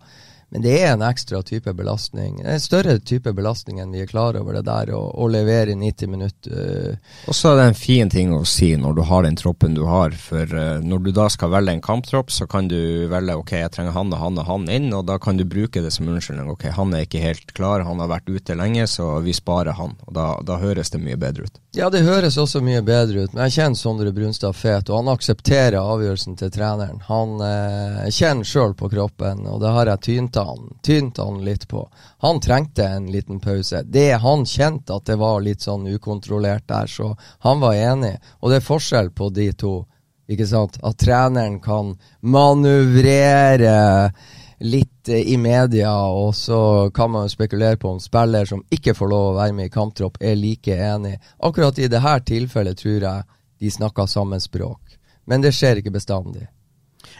men 0.49 0.63
det 0.65 0.75
er 0.81 0.93
en 0.93 1.05
ekstra 1.05 1.41
type 1.45 1.73
belastning. 1.77 2.39
En 2.41 2.61
større 2.61 2.97
type 2.99 3.33
belastning 3.37 3.79
enn 3.79 3.91
vi 3.93 4.01
er 4.01 4.09
klar 4.09 4.37
over 4.39 4.57
det 4.57 4.65
der, 4.65 4.91
å, 4.97 5.27
levere 5.29 5.75
90 5.77 6.09
minutter. 6.09 6.49
Uh. 6.49 7.27
Og 7.29 7.37
så 7.37 7.51
er 7.51 7.59
det 7.59 7.67
en 7.69 7.77
fin 7.77 8.09
ting 8.09 8.33
å 8.33 8.41
si 8.49 8.71
når 8.79 8.97
du 8.97 9.03
har 9.05 9.27
den 9.27 9.37
troppen 9.37 9.77
du 9.77 9.83
har. 9.85 10.15
For 10.17 10.49
uh, 10.49 10.81
når 10.81 11.05
du 11.05 11.11
da 11.13 11.27
skal 11.29 11.53
velge 11.53 11.77
en 11.77 11.85
kamptropp, 11.85 12.33
så 12.33 12.49
kan 12.49 12.69
du 12.71 13.05
velge 13.11 13.37
ok, 13.37 13.53
jeg 13.61 13.73
trenger 13.75 13.93
han 13.93 14.13
og 14.15 14.23
han 14.23 14.41
og 14.41 14.49
han 14.49 14.67
inn, 14.73 14.89
og 14.97 15.05
da 15.09 15.19
kan 15.21 15.37
du 15.37 15.45
bruke 15.45 15.83
det 15.85 15.93
som 15.93 16.09
unnskyldning. 16.09 16.49
Ok, 16.49 16.65
han 16.73 16.97
er 16.97 17.05
ikke 17.05 17.21
helt 17.23 17.53
klar, 17.53 17.85
han 17.85 18.01
har 18.01 18.09
vært 18.09 18.29
ute 18.33 18.57
lenge, 18.57 18.87
så 18.89 19.19
vi 19.25 19.35
sparer 19.37 19.77
han. 19.77 19.97
Og 20.07 20.17
da, 20.17 20.31
da 20.45 20.57
høres 20.61 20.89
det 20.95 21.03
mye 21.03 21.19
bedre 21.19 21.45
ut. 21.45 21.61
Ja, 21.77 21.91
det 21.93 22.01
høres 22.01 22.33
også 22.41 22.63
mye 22.65 22.81
bedre 22.81 23.27
ut, 23.27 23.33
men 23.35 23.45
jeg 23.45 23.59
kjenner 23.59 23.77
Sondre 23.77 24.09
Brunstad 24.13 24.57
Fet, 24.57 24.89
og 24.89 25.03
han 25.03 25.11
aksepterer 25.13 25.77
avgjørelsen 25.77 26.39
til 26.39 26.49
treneren. 26.49 27.03
Han 27.05 27.35
eh, 27.45 28.07
kjenner 28.09 28.47
sjøl 28.47 28.73
på 28.73 28.89
kroppen, 28.89 29.45
og 29.45 29.61
det 29.61 29.73
har 29.75 29.91
jeg 29.91 30.01
tynt 30.39 30.47
han, 30.47 30.79
tynte 30.83 31.21
han 31.21 31.45
litt 31.45 31.67
på. 31.67 31.89
Han 32.19 32.39
trengte 32.39 32.87
en 32.87 33.11
liten 33.11 33.39
pause. 33.39 33.83
Det 33.83 34.11
Han 34.11 34.45
kjente 34.45 34.93
at 34.93 35.05
det 35.05 35.15
var 35.15 35.41
litt 35.41 35.61
sånn 35.61 35.87
ukontrollert 35.87 36.67
der, 36.67 36.87
så 36.87 37.15
han 37.39 37.59
var 37.59 37.73
enig. 37.73 38.17
Og 38.39 38.49
det 38.49 38.59
er 38.59 38.67
forskjell 38.67 39.11
på 39.11 39.29
de 39.29 39.51
to. 39.53 39.85
Ikke 40.29 40.47
sant? 40.47 40.77
At 40.83 40.97
treneren 40.97 41.59
kan 41.59 41.95
manøvrere 42.21 44.11
litt 44.59 45.09
i 45.09 45.37
media, 45.37 45.93
og 46.05 46.35
så 46.35 46.91
kan 46.93 47.11
man 47.11 47.25
jo 47.25 47.33
spekulere 47.33 47.77
på 47.77 47.89
om 47.95 47.99
spiller 47.99 48.45
som 48.45 48.63
ikke 48.69 48.93
får 48.93 49.09
lov 49.09 49.25
å 49.31 49.37
være 49.39 49.55
med 49.55 49.69
i 49.69 49.73
kamptropp, 49.73 50.19
er 50.21 50.35
like 50.35 50.75
enig. 50.75 51.15
Akkurat 51.39 51.79
i 51.79 51.87
dette 51.87 52.19
tilfellet 52.27 52.77
tror 52.77 53.01
jeg 53.01 53.23
de 53.59 53.71
snakker 53.71 54.05
samme 54.05 54.39
språk. 54.39 54.99
Men 55.25 55.41
det 55.41 55.53
skjer 55.55 55.79
ikke 55.79 55.95
bestandig. 55.95 56.47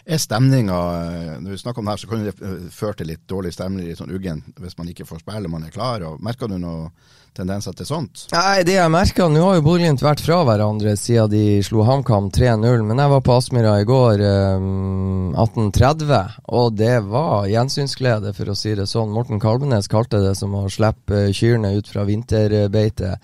Er 0.04 0.20
stemninga 0.20 0.80
eh, 1.04 1.38
Når 1.40 1.54
vi 1.54 1.58
snakker 1.60 1.82
om 1.82 1.88
det 1.88 1.94
her, 1.94 2.02
så 2.02 2.10
kan 2.10 2.24
det 2.24 2.34
eh, 2.36 2.58
føre 2.74 2.98
til 3.00 3.10
litt 3.12 3.24
dårlig 3.30 3.52
stemning, 3.54 3.88
litt 3.88 4.00
sånn 4.00 4.12
uggen, 4.14 4.42
hvis 4.60 4.76
man 4.78 4.90
ikke 4.92 5.08
får 5.08 5.22
spille, 5.24 5.50
man 5.52 5.66
er 5.66 5.74
klar. 5.74 6.04
og 6.06 6.22
Merker 6.24 6.50
du 6.50 6.58
noen 6.58 6.90
tendenser 7.36 7.74
til 7.78 7.86
sånt? 7.86 8.24
Nei, 8.34 8.62
det 8.66 8.74
jeg 8.74 8.90
merker 8.92 9.30
Nå 9.30 9.44
har 9.44 9.58
jo 9.58 9.64
Bodø-Glimt 9.66 10.02
vært 10.02 10.22
fra 10.24 10.40
hverandre 10.46 10.96
siden 10.98 11.30
de 11.32 11.44
slo 11.66 11.84
HamKam 11.86 12.30
3-0, 12.34 12.82
men 12.88 13.02
jeg 13.02 13.12
var 13.14 13.22
på 13.26 13.36
Aspmyra 13.36 13.76
i 13.80 13.86
går 13.88 14.24
um, 14.24 15.30
eh, 15.30 15.44
18.30, 15.44 16.42
og 16.60 16.74
det 16.78 16.96
var 17.06 17.48
gjensynsglede, 17.50 18.34
for 18.36 18.50
å 18.50 18.58
si 18.58 18.74
det 18.78 18.88
sånn. 18.90 19.14
Morten 19.14 19.40
Kalvenes 19.42 19.90
kalte 19.90 20.22
det 20.24 20.34
som 20.38 20.56
å 20.58 20.66
slippe 20.72 21.28
kyrne 21.36 21.76
ut 21.78 21.90
fra 21.90 22.06
vinterbeite. 22.08 23.16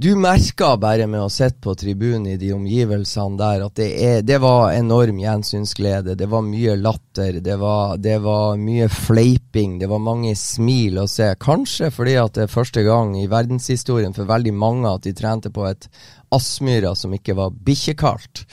Du 0.00 0.12
merka 0.14 0.76
bare 0.78 1.08
med 1.10 1.24
å 1.24 1.30
sitte 1.32 1.58
på 1.64 1.72
tribunen 1.74 2.28
i 2.30 2.36
de 2.38 2.52
omgivelsene 2.54 3.34
der 3.34 3.64
at 3.64 3.80
det, 3.80 3.88
er, 3.98 4.20
det 4.22 4.36
var 4.38 4.70
enorm 4.70 5.18
gjensynsglede. 5.18 6.14
Det 6.14 6.28
var 6.30 6.44
mye 6.46 6.76
latter, 6.78 7.40
det 7.42 7.56
var, 7.58 7.96
det 7.98 8.20
var, 8.22 8.54
mye 8.62 8.86
fleiping, 8.86 9.80
det 9.80 9.88
var 9.90 9.98
mange 9.98 10.36
smil 10.38 11.00
å 11.02 11.08
se. 11.10 11.32
Kanskje 11.42 11.90
fordi 11.90 12.14
at 12.22 12.38
det 12.38 12.46
er 12.46 12.54
første 12.54 12.86
gang 12.86 13.16
i 13.18 13.26
verdenshistorien 13.26 14.14
for 14.14 14.30
veldig 14.30 14.54
mange 14.54 14.92
at 14.92 15.02
de 15.08 15.16
trente 15.18 15.50
på 15.50 15.66
et 15.66 15.90
Aspmyra 16.30 16.94
som 16.94 17.18
ikke 17.18 17.34
var 17.34 17.58
bikkjekaldt. 17.66 18.44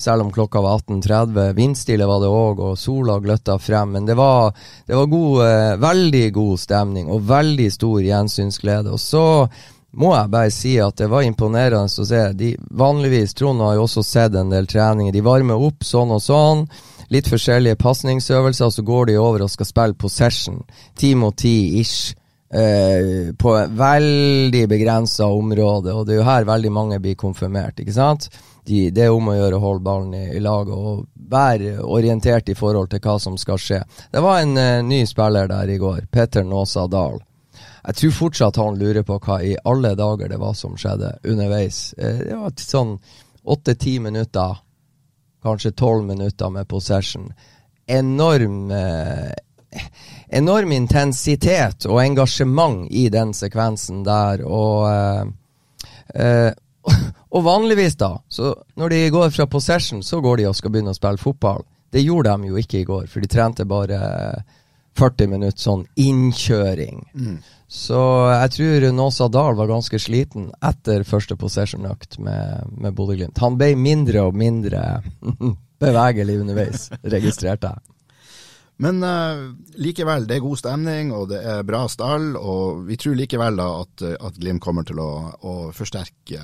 Selv 0.00 0.24
om 0.24 0.32
klokka 0.32 0.62
var 0.64 0.80
18.30. 0.80 1.52
Vindstille 1.58 2.08
var 2.08 2.24
det 2.24 2.32
òg, 2.32 2.64
og 2.64 2.80
sola 2.80 3.20
gløtta 3.20 3.58
frem. 3.60 3.92
Men 3.98 4.08
det 4.08 4.16
var, 4.16 4.56
det 4.88 4.96
var 4.96 5.12
god, 5.12 5.44
eh, 5.50 5.76
veldig 5.84 6.24
god 6.40 6.64
stemning 6.64 7.12
og 7.12 7.28
veldig 7.28 7.70
stor 7.76 8.00
gjensynsglede. 8.02 8.94
Og 8.94 9.02
så 9.02 9.26
må 9.96 10.14
jeg 10.14 10.32
bare 10.32 10.50
si 10.54 10.74
at 10.82 10.98
det 10.98 11.10
var 11.12 11.26
imponerende 11.26 12.02
å 12.02 12.08
se. 12.08 12.24
De, 12.38 12.54
vanligvis, 12.70 13.34
Trond 13.38 13.62
har 13.64 13.76
jo 13.78 13.86
også 13.86 14.04
sett 14.06 14.34
en 14.38 14.52
del 14.52 14.66
treninger. 14.70 15.14
De 15.14 15.22
varmer 15.24 15.60
opp 15.68 15.86
sånn 15.86 16.14
og 16.14 16.22
sånn. 16.24 16.66
Litt 17.12 17.28
forskjellige 17.30 17.78
pasningsøvelser, 17.80 18.70
så 18.74 18.82
går 18.82 19.10
de 19.12 19.20
over 19.20 19.44
og 19.44 19.52
skal 19.52 19.68
spille 19.68 19.98
possession. 19.98 20.62
Ti 20.98 21.14
mot 21.18 21.36
ti 21.36 21.56
ish. 21.80 22.14
Eh, 22.54 23.32
på 23.34 23.52
veldig 23.66 24.68
begrensa 24.70 25.26
område, 25.26 25.90
og 25.90 26.06
det 26.06 26.14
er 26.14 26.20
jo 26.20 26.26
her 26.28 26.44
veldig 26.46 26.70
mange 26.70 27.00
blir 27.02 27.16
konfirmert, 27.18 27.80
ikke 27.82 27.96
sant? 27.96 28.28
De, 28.62 28.92
det 28.94 29.08
er 29.08 29.14
om 29.14 29.26
å 29.26 29.34
gjøre 29.34 29.58
å 29.58 29.64
holde 29.64 29.82
ballen 29.82 30.12
i, 30.14 30.24
i 30.38 30.42
lag 30.44 30.70
og 30.70 31.08
være 31.34 31.80
orientert 31.82 32.52
i 32.52 32.54
forhold 32.54 32.92
til 32.92 33.02
hva 33.02 33.16
som 33.18 33.34
skal 33.40 33.58
skje. 33.58 33.80
Det 34.12 34.22
var 34.22 34.44
en 34.44 34.54
eh, 34.60 34.84
ny 34.86 35.02
spiller 35.08 35.50
der 35.50 35.72
i 35.74 35.80
går, 35.82 36.04
Petter 36.14 36.46
Nåsa 36.46 36.86
Dahl. 36.86 37.18
Jeg 37.84 37.96
tror 37.98 38.12
fortsatt 38.16 38.56
han 38.56 38.78
lurer 38.80 39.04
på 39.04 39.18
hva 39.20 39.40
i 39.44 39.54
alle 39.68 39.92
dager 39.98 40.30
det 40.32 40.40
var 40.40 40.54
som 40.56 40.76
skjedde 40.80 41.18
underveis. 41.28 41.92
Eh, 41.98 42.22
det 42.30 42.38
var 42.40 42.54
sånn 42.60 42.96
åtte-ti 43.44 43.98
minutter, 44.00 44.56
kanskje 45.44 45.74
tolv 45.76 46.06
minutter 46.08 46.52
med 46.52 46.68
possession. 46.68 47.32
Enorm 47.86 48.70
eh, 48.72 49.32
Enorm 50.34 50.70
intensitet 50.72 51.84
og 51.90 51.98
engasjement 51.98 52.84
i 52.94 53.08
den 53.10 53.32
sekvensen 53.34 54.04
der, 54.06 54.44
og 54.46 54.86
eh, 56.14 56.52
og 57.34 57.44
vanligvis, 57.44 57.96
da, 57.98 58.12
så 58.28 58.52
når 58.78 58.94
de 58.94 59.00
går 59.14 59.32
fra 59.34 59.46
possession, 59.50 60.02
så 60.02 60.20
går 60.22 60.40
de 60.40 60.46
og 60.50 60.56
skal 60.56 60.70
begynne 60.74 60.94
å 60.94 60.98
spille 60.98 61.20
fotball. 61.20 61.64
Det 61.90 62.02
gjorde 62.02 62.36
de 62.36 62.52
jo 62.52 62.60
ikke 62.60 62.80
i 62.80 62.86
går, 62.86 63.06
for 63.10 63.24
de 63.24 63.30
trente 63.30 63.66
bare 63.68 63.98
40 64.98 65.30
minutter 65.30 65.60
sånn 65.60 65.84
innkjøring. 66.00 67.02
Mm. 67.14 67.38
Så 67.74 68.00
jeg 68.30 68.52
tror 68.54 68.84
Nåsa 68.94 69.26
Dahl 69.32 69.56
var 69.58 69.70
ganske 69.70 69.98
sliten 69.98 70.50
etter 70.62 71.02
første 71.08 71.34
possession-økt 71.40 72.20
med, 72.22 72.68
med 72.70 72.94
Bodø-Glimt. 72.94 73.40
Han 73.42 73.58
ble 73.58 73.72
mindre 73.74 74.28
og 74.28 74.38
mindre 74.38 74.84
bevegelig 75.82 76.38
underveis, 76.44 76.86
registrerte 77.02 77.72
jeg. 77.72 77.90
Men 78.82 79.02
uh, 79.06 79.52
likevel, 79.78 80.24
det 80.26 80.38
er 80.38 80.42
god 80.42 80.58
stemning 80.58 81.12
og 81.14 81.28
det 81.30 81.40
er 81.46 81.66
bra 81.66 81.84
stall, 81.90 82.32
og 82.34 82.86
vi 82.88 82.98
tror 82.98 83.14
likevel 83.18 83.58
da 83.58 83.68
at, 83.84 84.06
at 84.18 84.40
Glimt 84.40 84.62
kommer 84.62 84.86
til 84.86 84.98
å, 85.02 85.12
å 85.46 85.54
forsterke 85.74 86.40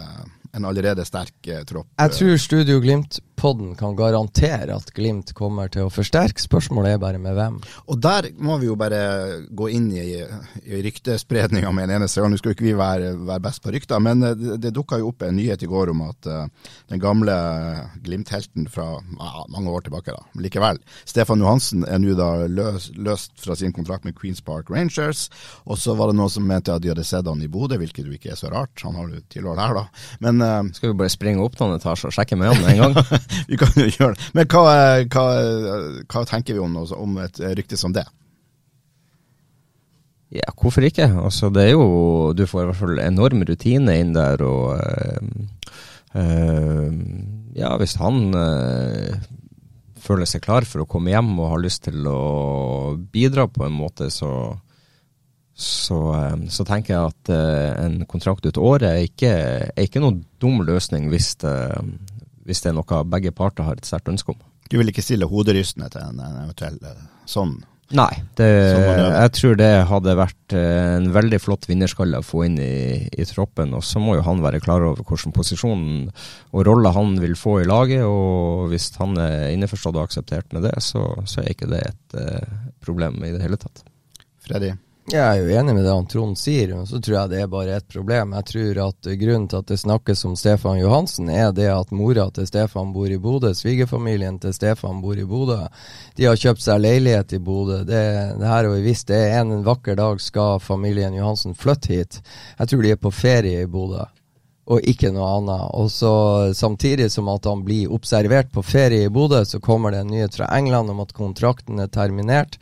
en 0.53 0.65
allerede 0.65 1.05
sterk 1.07 1.47
eh, 1.47 1.63
tropp. 1.67 1.89
Jeg 2.01 2.15
tror 2.17 2.39
Studio 2.41 2.81
Glimt-podden 2.83 3.75
kan 3.79 3.95
garantere 3.99 4.75
at 4.75 4.91
Glimt 4.97 5.33
kommer 5.39 5.71
til 5.71 5.87
å 5.87 5.93
forsterke. 5.93 6.43
Spørsmålet 6.43 6.97
er 6.97 7.03
bare 7.03 7.21
med 7.23 7.37
hvem. 7.39 7.59
Og 7.87 8.01
der 8.03 8.31
må 8.43 8.59
vi 8.61 8.67
jo 8.71 8.77
bare 8.79 9.01
gå 9.47 9.71
inn 9.77 9.89
i, 9.95 10.19
i 10.67 10.83
ryktespredninga 10.87 11.71
med 11.75 11.89
en 11.89 12.01
eneste 12.01 12.23
gang. 12.23 12.33
Nå 12.33 12.41
skal 12.41 12.53
jo 12.53 12.59
ikke 12.59 12.67
vi 12.67 12.77
være, 12.79 13.13
være 13.29 13.45
best 13.47 13.63
på 13.63 13.75
rykter, 13.75 14.03
men 14.03 14.27
eh, 14.27 14.37
det, 14.39 14.59
det 14.67 14.75
dukka 14.77 14.99
jo 15.01 15.13
opp 15.13 15.25
en 15.27 15.39
nyhet 15.39 15.63
i 15.63 15.71
går 15.71 15.95
om 15.95 16.03
at 16.09 16.31
uh, 16.31 16.73
den 16.91 17.03
gamle 17.03 17.37
Glimt-helten 18.03 18.67
fra 18.71 18.89
uh, 18.99 19.41
mange 19.53 19.71
år 19.71 19.87
tilbake, 19.87 20.15
da, 20.17 20.27
men 20.35 20.47
likevel, 20.47 20.81
Stefan 21.09 21.43
Johansen 21.43 21.87
er 21.87 22.03
nå 22.03 22.17
da 22.19 22.49
løs, 22.51 22.91
løst 22.99 23.39
fra 23.43 23.55
sin 23.59 23.75
kontrakt 23.77 24.07
med 24.09 24.17
Queens 24.19 24.43
Park 24.43 24.71
Rangers. 24.73 25.29
Og 25.71 25.79
så 25.79 25.95
var 25.99 26.11
det 26.11 26.19
noen 26.19 26.33
som 26.33 26.47
mente 26.47 26.75
at 26.75 26.83
de 26.83 26.91
hadde 26.91 27.07
sett 27.07 27.29
han 27.29 27.43
i 27.45 27.51
Bodø, 27.51 27.79
hvilket 27.81 28.09
jo 28.09 28.17
ikke 28.17 28.35
er 28.35 28.41
så 28.41 28.51
rart. 28.53 28.75
Han 28.83 28.99
har 28.99 29.11
jo 29.15 29.23
tilhold 29.31 29.61
her, 29.61 29.77
da. 29.79 29.87
Men 30.25 30.40
uh, 30.45 30.63
Skal 30.77 30.93
vi 30.93 30.99
bare 31.01 31.13
springe 31.13 31.43
opp 31.45 31.59
noen 31.61 31.77
etasjer 31.77 32.11
og 32.11 32.17
sjekke 32.17 32.39
med 32.39 32.51
han 32.53 32.63
med 32.63 32.73
en 32.73 32.81
gang? 32.83 33.21
vi 33.51 33.59
kan 33.61 33.77
jo 33.77 33.89
gjøre 33.89 34.15
det. 34.17 34.31
Men 34.37 34.49
hva, 34.51 34.65
hva, 35.13 35.27
hva 36.07 36.25
tenker 36.31 36.57
vi 36.57 36.63
om, 36.63 36.73
noe, 36.77 36.89
om 36.97 37.21
et 37.25 37.43
rykte 37.59 37.79
som 37.81 37.95
det? 37.97 38.07
Ja, 40.31 40.53
hvorfor 40.55 40.87
ikke? 40.87 41.09
Altså, 41.25 41.51
det 41.51 41.65
er 41.65 41.73
jo 41.75 42.31
Du 42.39 42.45
får 42.47 42.63
i 42.63 42.69
hvert 42.69 42.79
fall 42.79 43.01
enorm 43.03 43.43
rutine 43.49 43.97
inn 43.99 44.15
der, 44.15 44.45
og 44.47 44.79
uh, 44.79 45.71
uh, 46.15 46.89
Ja, 47.59 47.75
hvis 47.81 47.97
han 47.99 48.31
føler 50.01 50.29
seg 50.29 50.43
klar 50.45 50.65
for 50.65 50.83
å 50.83 50.89
komme 50.89 51.13
hjem 51.13 51.35
og 51.35 51.51
har 51.53 51.63
lyst 51.63 51.83
til 51.89 52.07
å 52.09 52.95
bidra 53.13 53.49
på 53.51 53.67
en 53.67 53.75
måte, 53.75 54.07
så 54.15 54.31
så, 55.61 56.01
så 56.49 56.65
tenker 56.69 56.95
jeg 56.95 57.13
at 57.13 57.33
en 57.85 57.99
kontrakt 58.09 58.47
ut 58.49 58.61
året 58.61 58.89
er 58.89 59.03
ikke, 59.05 59.33
er 59.69 59.85
ikke 59.85 60.03
noen 60.03 60.23
dum 60.41 60.63
løsning 60.65 61.11
hvis 61.13 61.35
det, 61.43 61.57
hvis 62.49 62.65
det 62.65 62.73
er 62.73 62.79
noe 62.79 63.03
begge 63.13 63.35
parter 63.37 63.69
har 63.69 63.77
et 63.77 63.89
sterkt 63.89 64.09
ønske 64.09 64.33
om. 64.33 64.41
Du 64.71 64.79
vil 64.79 64.93
ikke 64.93 65.05
stille 65.05 65.29
hoderystende 65.29 65.91
til 65.93 66.07
en, 66.07 66.23
en 66.23 66.41
eventuell 66.47 66.81
sånn 67.29 67.59
Nei, 67.91 68.21
det, 68.39 68.47
jeg 68.47 69.31
tror 69.35 69.57
det 69.59 69.71
hadde 69.91 70.13
vært 70.15 70.55
en 70.55 71.09
veldig 71.11 71.41
flott 71.43 71.67
vinnerskalle 71.67 72.21
å 72.21 72.27
få 72.27 72.45
inn 72.47 72.59
i, 72.63 73.01
i 73.11 73.27
troppen. 73.27 73.73
Og 73.75 73.83
så 73.83 73.99
må 73.99 74.15
jo 74.15 74.23
han 74.29 74.43
være 74.45 74.61
klar 74.63 74.85
over 74.87 75.03
hvilken 75.03 75.35
posisjon 75.35 75.83
og 76.07 76.63
rolle 76.69 76.93
han 76.95 77.17
vil 77.19 77.35
få 77.39 77.57
i 77.65 77.67
laget. 77.67 78.05
Og 78.07 78.71
hvis 78.71 78.93
han 79.01 79.19
er 79.19 79.51
innforstått 79.57 79.99
og 79.99 80.05
akseptert 80.05 80.55
med 80.55 80.69
det, 80.69 80.77
så, 80.87 81.03
så 81.27 81.43
er 81.43 81.51
ikke 81.51 81.71
det 81.73 81.83
et 81.89 82.17
uh, 82.21 82.55
problem 82.79 83.19
i 83.27 83.33
det 83.35 83.43
hele 83.43 83.59
tatt. 83.59 83.83
Freddy? 84.47 84.71
Jeg 85.11 85.27
er 85.27 85.41
jo 85.43 85.55
enig 85.59 85.73
med 85.75 85.83
det 85.83 85.91
han 85.91 86.05
Trond 86.07 86.39
sier, 86.39 86.71
men 86.71 86.85
så 86.87 87.01
tror 87.03 87.17
jeg 87.17 87.31
det 87.33 87.39
er 87.43 87.49
bare 87.51 87.79
et 87.81 87.87
problem. 87.91 88.35
Jeg 88.37 88.47
tror 88.47 88.79
at 88.85 89.09
grunnen 89.19 89.49
til 89.51 89.59
at 89.59 89.71
det 89.73 89.79
snakkes 89.83 90.21
om 90.29 90.37
Stefan 90.39 90.79
Johansen, 90.79 91.33
er 91.35 91.49
det 91.57 91.67
at 91.73 91.91
mora 91.91 92.29
til 92.31 92.47
Stefan 92.47 92.93
bor 92.95 93.11
i 93.11 93.19
Bodø. 93.19 93.51
Svigerfamilien 93.59 94.39
til 94.39 94.55
Stefan 94.55 95.01
bor 95.03 95.19
i 95.19 95.27
Bodø. 95.27 95.57
De 96.15 96.29
har 96.29 96.39
kjøpt 96.39 96.63
seg 96.63 96.85
leilighet 96.85 97.35
i 97.35 97.41
Bodø. 97.43 97.81
Det, 97.89 98.05
det 98.39 98.53
her 98.53 98.55
har 98.61 98.71
vi 98.71 98.85
visst. 98.85 99.09
Det 99.11 99.19
er 99.33 99.41
en, 99.41 99.65
vakker 99.67 99.99
dag 99.99 100.23
skal 100.23 100.63
familien 100.63 101.19
Johansen 101.19 101.59
flytte 101.59 101.91
hit. 101.91 102.21
Jeg 102.61 102.71
tror 102.71 102.87
de 102.87 102.95
er 102.95 103.03
på 103.03 103.11
ferie 103.11 103.67
i 103.67 103.71
Bodø 103.71 104.07
og 104.71 104.87
ikke 104.87 105.11
noe 105.11 105.27
annet. 105.41 105.67
Og 105.75 105.91
så 105.91 106.15
Samtidig 106.55 107.11
som 107.11 107.27
at 107.35 107.51
han 107.51 107.67
blir 107.67 107.91
observert 107.91 108.55
på 108.55 108.63
ferie 108.63 109.11
i 109.11 109.13
Bodø, 109.13 109.43
så 109.43 109.59
kommer 109.59 109.91
det 109.91 110.05
en 110.05 110.15
nyhet 110.15 110.39
fra 110.39 110.47
England 110.55 110.95
om 110.95 111.03
at 111.03 111.19
kontrakten 111.19 111.83
er 111.83 111.91
terminert. 111.91 112.61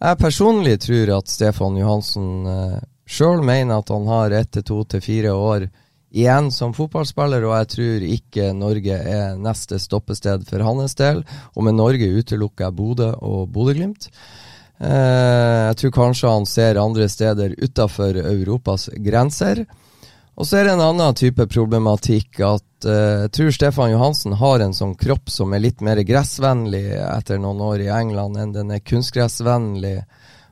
Jeg 0.00 0.16
personlig 0.16 0.78
tror 0.80 1.10
at 1.18 1.28
Stefan 1.28 1.74
Johansen 1.76 2.28
uh, 2.48 2.78
sjøl 3.04 3.42
mener 3.44 3.82
at 3.82 3.90
han 3.92 4.06
har 4.08 4.32
ett 4.32 4.48
til 4.56 4.64
to 4.64 4.78
til 4.88 5.02
fire 5.04 5.34
år 5.36 5.66
igjen 6.10 6.48
som 6.50 6.72
fotballspiller, 6.74 7.44
og 7.44 7.52
jeg 7.58 7.68
tror 7.74 8.06
ikke 8.06 8.46
Norge 8.56 8.96
er 8.96 9.36
neste 9.38 9.76
stoppested 9.78 10.46
for 10.48 10.64
hans 10.64 10.96
del. 10.96 11.20
Og 11.52 11.68
med 11.68 11.76
Norge 11.76 12.08
utelukker 12.16 12.66
jeg 12.66 12.76
Bodø 12.78 13.10
og 13.20 13.52
Bodø-Glimt. 13.52 14.08
Uh, 14.80 15.68
jeg 15.68 15.76
tror 15.82 15.94
kanskje 15.98 16.32
han 16.32 16.48
ser 16.48 16.80
andre 16.80 17.10
steder 17.12 17.58
utafor 17.60 18.16
Europas 18.24 18.88
grenser. 19.04 19.66
Og 20.40 20.46
så 20.48 20.56
er 20.56 20.64
det 20.64 20.72
en 20.72 20.80
annen 20.80 21.16
type 21.18 21.44
problematikk 21.52 22.38
at 22.40 22.86
uh, 22.88 23.26
jeg 23.26 23.32
tror 23.36 23.50
Stefan 23.52 23.90
Johansen 23.92 24.32
har 24.40 24.62
en 24.64 24.72
sånn 24.72 24.94
kropp 24.96 25.28
som 25.28 25.52
er 25.52 25.60
litt 25.60 25.82
mer 25.84 26.00
gressvennlig 26.08 26.86
etter 26.96 27.36
noen 27.42 27.60
år 27.60 27.82
i 27.84 27.90
England 27.92 28.40
enn 28.40 28.54
den 28.54 28.72
er 28.72 28.80
kunstgressvennlig. 28.80 29.98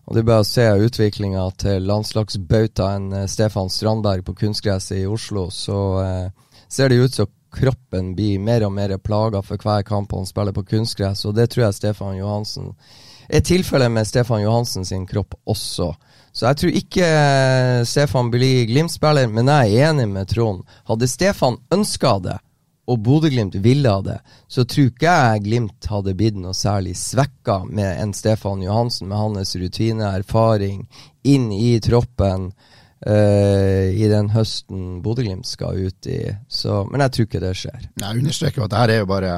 Og 0.04 0.12
det 0.12 0.20
er 0.20 0.28
bare 0.28 0.44
å 0.44 0.48
se 0.48 0.66
utviklinga 0.84 1.46
til 1.64 1.88
landslagsbautaen 1.88 3.08
uh, 3.16 3.24
Stefan 3.32 3.72
Strandberg 3.72 4.28
på 4.28 4.36
kunstgresset 4.44 5.00
i 5.00 5.08
Oslo, 5.08 5.46
så 5.48 5.80
uh, 6.04 6.54
ser 6.68 6.92
det 6.92 7.00
ut 7.00 7.20
som 7.22 7.32
kroppen 7.56 8.12
blir 8.12 8.44
mer 8.44 8.66
og 8.68 8.74
mer 8.76 8.92
plaga 9.00 9.40
for 9.40 9.56
hver 9.56 9.88
kamp 9.88 10.12
han 10.12 10.28
spiller 10.28 10.52
på 10.52 10.66
kunstgress, 10.68 11.24
og 11.24 11.40
det 11.40 11.48
tror 11.48 11.70
jeg 11.70 11.78
Stefan 11.78 12.20
Johansen 12.20 12.74
er 13.28 13.40
tilfellet 13.40 13.92
med 13.92 14.08
Stefan 14.08 14.44
Johansen 14.44 14.84
sin 14.84 15.08
kropp 15.08 15.36
også. 15.48 15.94
Så 16.38 16.46
jeg 16.46 16.58
tror 16.60 16.76
ikke 16.78 17.06
eh, 17.06 17.84
Stefan 17.88 18.28
blir 18.30 18.68
Glimt-spiller, 18.70 19.26
men 19.26 19.50
jeg 19.50 19.72
er 19.74 19.88
enig 19.90 20.06
med 20.06 20.28
Trond. 20.30 20.60
Hadde 20.86 21.08
Stefan 21.10 21.56
ønska 21.74 22.12
det, 22.22 22.36
og 22.88 23.00
Bodø-Glimt 23.02 23.56
ville 23.64 23.94
det, 24.06 24.20
så 24.46 24.62
tror 24.62 24.92
ikke 24.92 25.16
jeg 25.16 25.42
Glimt 25.48 25.88
hadde 25.90 26.14
blitt 26.16 26.38
noe 26.38 26.54
særlig 26.54 26.94
svekka 26.96 27.64
med 27.66 27.90
en 28.04 28.14
Stefan 28.14 28.62
Johansen 28.62 29.10
med 29.10 29.18
hans 29.18 29.56
rutine, 29.58 30.12
erfaring, 30.14 30.84
inn 31.26 31.50
i 31.52 31.74
troppen 31.84 32.46
uh, 32.54 33.86
i 33.90 34.06
den 34.08 34.30
høsten 34.32 35.02
Bodø-Glimt 35.02 35.50
skal 35.50 35.90
ut 35.90 36.08
i. 36.08 36.20
Så, 36.46 36.84
men 36.88 37.02
jeg 37.04 37.16
tror 37.16 37.28
ikke 37.28 37.42
det 37.44 37.52
skjer. 37.64 37.90
Jeg 37.98 38.22
understreker 38.22 38.64
at 38.64 38.76
dette 38.76 38.94
er 38.94 39.02
jo 39.02 39.10
bare 39.10 39.34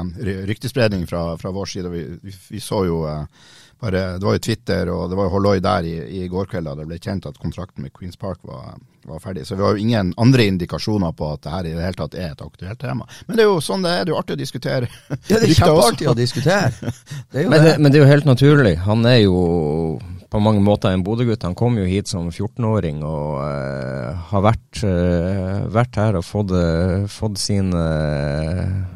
ryktespredning 0.53 1.09
fra, 1.09 1.25
fra 1.41 1.57
vår 1.57 1.73
side. 1.73 1.95
Vi, 1.97 2.05
vi, 2.29 2.37
vi 2.53 2.63
så 2.63 2.85
jo 2.87 3.03
uh 3.09 3.25
bare, 3.81 4.03
det 4.19 4.27
var 4.27 4.37
jo 4.37 4.43
Twitter 4.45 4.91
og 4.93 5.09
det 5.11 5.17
var 5.19 5.29
jo 5.29 5.35
Holloi 5.35 5.59
der 5.65 5.89
i, 5.89 5.97
i, 6.21 6.29
går 6.29 6.51
kveld 6.51 6.69
da 6.69 6.77
det 6.77 6.87
ble 6.89 6.99
kjent 7.01 7.29
at 7.31 7.39
kontrakten 7.41 7.87
med 7.87 7.95
Queens 7.97 8.19
Park 8.21 8.43
var, 8.45 8.77
var, 9.09 9.23
ferdig. 9.25 9.47
Så 9.49 9.57
vi 9.57 9.65
har 9.65 9.77
jo 9.77 9.85
ingen 9.85 10.13
andre 10.21 10.47
indikasjoner 10.53 11.15
på 11.17 11.33
at 11.35 11.45
det 11.47 11.55
her 11.55 11.69
i 11.71 11.75
det 11.75 11.87
hele 11.87 12.01
tatt 12.03 12.17
er 12.19 12.35
et 12.35 12.45
aktuelt 12.45 12.81
tema. 12.81 13.09
Men 13.27 13.41
det 13.41 13.47
er 13.47 13.51
jo 13.51 13.59
sånn 13.65 13.87
det 13.87 13.95
er. 13.95 14.05
Det 14.05 14.13
er 14.13 14.15
jo 14.15 14.21
artig 14.21 14.37
å 14.37 14.43
diskutere. 14.43 14.91
Ja, 15.31 15.41
det 15.41 15.43
er 15.43 15.57
kjempeartig 15.57 16.11
å 16.13 16.17
diskutere. 16.19 16.93
Det 17.31 17.45
men, 17.47 17.63
det, 17.63 17.75
men, 17.79 17.93
det, 17.93 18.01
er 18.01 18.03
jo 18.03 18.11
helt 18.11 18.27
naturlig. 18.27 18.73
Han 18.85 19.05
er 19.07 19.21
jo 19.23 19.37
på 20.31 20.41
mange 20.43 20.63
måter 20.63 20.95
en 20.95 21.03
Bodø-gutt. 21.05 21.43
Han 21.43 21.57
kom 21.59 21.79
jo 21.81 21.87
hit 21.89 22.11
som 22.11 22.29
14-åring 22.31 23.03
og 23.07 23.41
uh, 23.43 24.15
har 24.31 24.45
vært, 24.45 24.83
uh, 24.87 25.67
vært, 25.75 25.99
her 25.99 26.19
og 26.21 26.27
fått, 26.27 26.55
uh, 26.55 27.07
fått 27.11 27.41
sin 27.43 27.73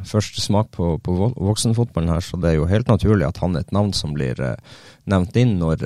første 0.06 0.42
smak 0.42 0.70
på, 0.74 0.94
på, 1.02 1.16
voksenfotballen 1.34 2.14
her, 2.14 2.22
så 2.22 2.38
det 2.40 2.52
er 2.52 2.58
jo 2.60 2.70
helt 2.70 2.90
naturlig 2.90 3.26
at 3.26 3.40
han 3.42 3.56
er 3.56 3.64
et 3.64 3.74
navn 3.74 3.92
som 3.96 4.14
blir 4.14 4.38
nevnt 5.10 5.36
inn 5.40 5.56
når, 5.60 5.82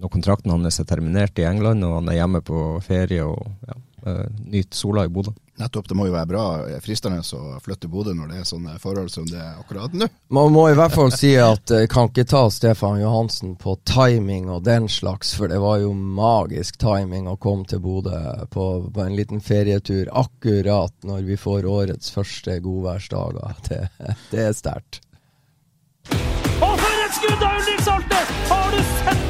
når 0.00 0.12
kontrakten 0.12 0.52
hans 0.52 0.80
er 0.80 0.88
terminert 0.88 1.38
i 1.40 1.46
England 1.48 1.86
og 1.86 1.98
han 2.00 2.10
er 2.12 2.20
hjemme 2.20 2.42
på 2.44 2.64
ferie 2.84 3.24
og 3.26 3.48
ja, 3.68 3.78
nyter 4.04 4.76
sola 4.76 5.04
i 5.04 5.08
Bodø. 5.08 5.32
Nettopp, 5.56 5.88
det 5.88 5.94
må 5.94 6.08
jo 6.08 6.14
være 6.16 6.26
bra 6.26 6.44
fristende 6.82 7.20
å 7.22 7.60
flytte 7.62 7.86
Bodø 7.90 8.10
når 8.16 8.32
det 8.32 8.38
er 8.40 8.46
sånne 8.48 8.74
forhold 8.82 9.12
som 9.12 9.26
det 9.28 9.38
er 9.38 9.60
akkurat 9.60 9.92
nå. 9.94 10.08
Man 10.34 10.50
må 10.54 10.64
i 10.70 10.74
hvert 10.74 10.94
fall 10.96 11.12
si 11.14 11.30
at 11.38 11.70
jeg 11.70 11.90
kan 11.92 12.10
ikke 12.10 12.26
ta 12.26 12.42
Stefan 12.50 12.98
Johansen 12.98 13.54
på 13.60 13.76
timing 13.86 14.50
og 14.50 14.64
den 14.66 14.88
slags, 14.90 15.34
for 15.38 15.52
det 15.52 15.60
var 15.62 15.78
jo 15.84 15.92
magisk 15.94 16.80
timing 16.82 17.30
å 17.30 17.36
komme 17.38 17.68
til 17.70 17.82
Bodø 17.84 18.18
på, 18.50 18.66
på, 18.90 19.04
en 19.04 19.14
liten 19.14 19.44
ferietur 19.44 20.10
akkurat 20.10 20.94
når 21.06 21.22
vi 21.28 21.38
får 21.38 21.70
årets 21.70 22.10
første 22.14 22.58
godværsdager. 22.64 23.54
Det, 23.68 23.78
det 24.30 24.42
er 24.48 24.52
sterkt. 24.56 25.00
Og 26.10 26.74
for 26.80 27.04
et 27.06 27.16
skudd 27.16 27.46
av 27.46 27.62
Ulrik 27.62 27.86
Saltnes! 27.86 28.34
Har 28.50 28.74
du 28.74 28.82
sett 28.98 29.23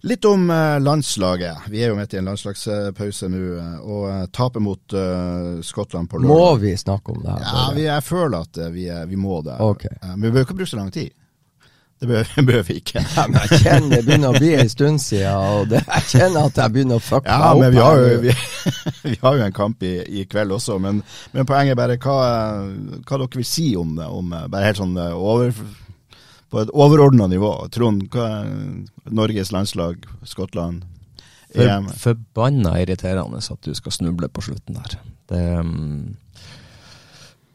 Litt 0.00 0.24
om 0.24 0.50
eh, 0.50 0.80
landslaget. 0.80 1.56
Vi 1.68 1.82
er 1.82 1.90
jo 1.90 1.96
midt 1.98 2.14
i 2.14 2.20
en 2.20 2.28
landslagspause 2.30 3.28
nå. 3.32 3.44
Eh, 3.58 3.78
og 3.82 4.04
tapet 4.06 4.34
taper 4.38 4.62
mot 4.62 4.94
uh, 4.94 5.58
Skottland 5.64 6.10
på 6.10 6.20
lørdag. 6.22 6.30
Må 6.30 6.56
vi 6.62 6.76
snakke 6.78 7.12
om 7.12 7.22
det? 7.24 7.32
her? 7.32 7.46
Ja, 7.50 7.64
vi, 7.74 7.86
Jeg 7.88 8.04
føler 8.06 8.44
at 8.46 8.60
vi, 8.74 8.86
vi 9.10 9.18
må 9.18 9.40
det. 9.42 9.56
Okay. 9.58 9.96
men 10.14 10.28
vi 10.28 10.30
bør 10.36 10.46
ikke 10.46 10.60
bruke 10.60 10.70
så 10.70 10.78
lang 10.78 10.92
tid. 10.94 11.10
Det 11.98 12.06
bør 12.06 12.62
vi 12.68 12.78
ikke. 12.78 13.02
Ja, 13.16 13.24
men 13.26 13.40
jeg 13.42 13.58
kjenner 13.64 13.96
det 13.96 14.04
begynner 14.06 14.36
å 14.36 14.38
bli 14.38 14.52
en 14.54 14.70
stund 14.70 15.02
siden, 15.02 15.34
og 15.34 15.72
det, 15.72 15.82
jeg 15.82 16.06
kjenner 16.12 16.46
at 16.46 16.62
jeg 16.62 16.74
begynner 16.76 17.02
å 17.02 17.02
fucke 17.02 17.34
ja, 17.34 17.40
meg 17.42 17.50
opp. 17.50 17.64
Men 17.64 17.74
vi 17.74 17.82
har, 17.82 18.04
jo, 18.04 18.20
vi, 18.22 18.36
vi 19.16 19.18
har 19.24 19.40
jo 19.40 19.48
en 19.48 19.58
kamp 19.58 19.82
i, 19.82 19.92
i 20.20 20.24
kveld 20.30 20.54
også, 20.60 20.78
men, 20.84 21.02
men, 21.34 21.48
poenget 21.48 21.74
er 21.74 21.82
bare 21.82 21.98
hva, 21.98 22.20
hva 23.02 23.18
dere 23.18 23.42
vil 23.42 23.50
si 23.50 23.72
om 23.80 23.98
det. 23.98 24.06
Om, 24.06 24.30
bare 24.46 24.70
helt 24.70 24.78
sånn 24.84 24.94
over 24.94 25.50
på 26.48 26.62
et 26.62 26.70
overordna 26.72 27.28
nivå. 27.30 27.52
Trond, 27.74 28.06
hva 28.12 28.28
er 28.40 29.12
Norges 29.12 29.52
landslag, 29.52 30.06
Skottland, 30.28 30.84
EM? 31.54 31.88
For, 31.92 32.14
forbanna 32.14 32.76
irriterende 32.82 33.40
at 33.40 33.64
du 33.64 33.74
skal 33.76 33.94
snuble 33.94 34.28
på 34.32 34.44
slutten 34.48 34.80
der. 34.80 34.98
Det, 35.28 35.44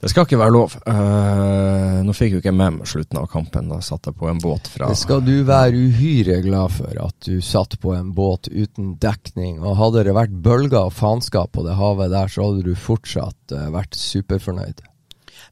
Det 0.03 0.09
skal 0.11 0.25
ikke 0.27 0.35
være 0.41 0.51
lov. 0.51 0.73
Uh, 0.83 2.01
nå 2.03 2.11
fikk 2.11 2.33
jo 2.33 2.39
ikke 2.41 2.49
jeg 2.49 2.59
med 2.59 2.73
meg 2.75 2.89
slutten 2.91 3.21
av 3.21 3.29
kampen. 3.31 3.69
Da 3.71 3.77
satt 3.79 4.09
jeg 4.09 4.17
på 4.19 4.27
en 4.27 4.41
båt 4.43 4.67
fra 4.67 4.89
Det 4.91 4.99
skal 4.99 5.23
du 5.23 5.45
være 5.47 5.79
uhyre 5.79 6.41
glad 6.43 6.73
for, 6.75 6.91
at 7.05 7.15
du 7.23 7.37
satt 7.39 7.77
på 7.79 7.93
en 7.95 8.09
båt 8.11 8.49
uten 8.51 8.97
dekning. 8.99 9.61
Og 9.63 9.77
hadde 9.79 10.03
det 10.09 10.17
vært 10.17 10.35
bølger 10.43 10.89
og 10.89 10.97
faenskap 10.97 11.53
på 11.55 11.63
det 11.63 11.77
havet 11.79 12.11
der, 12.11 12.27
så 12.27 12.49
hadde 12.49 12.65
du 12.67 12.75
fortsatt 12.75 13.55
uh, 13.55 13.69
vært 13.71 13.95
superfornøyd. 13.95 14.83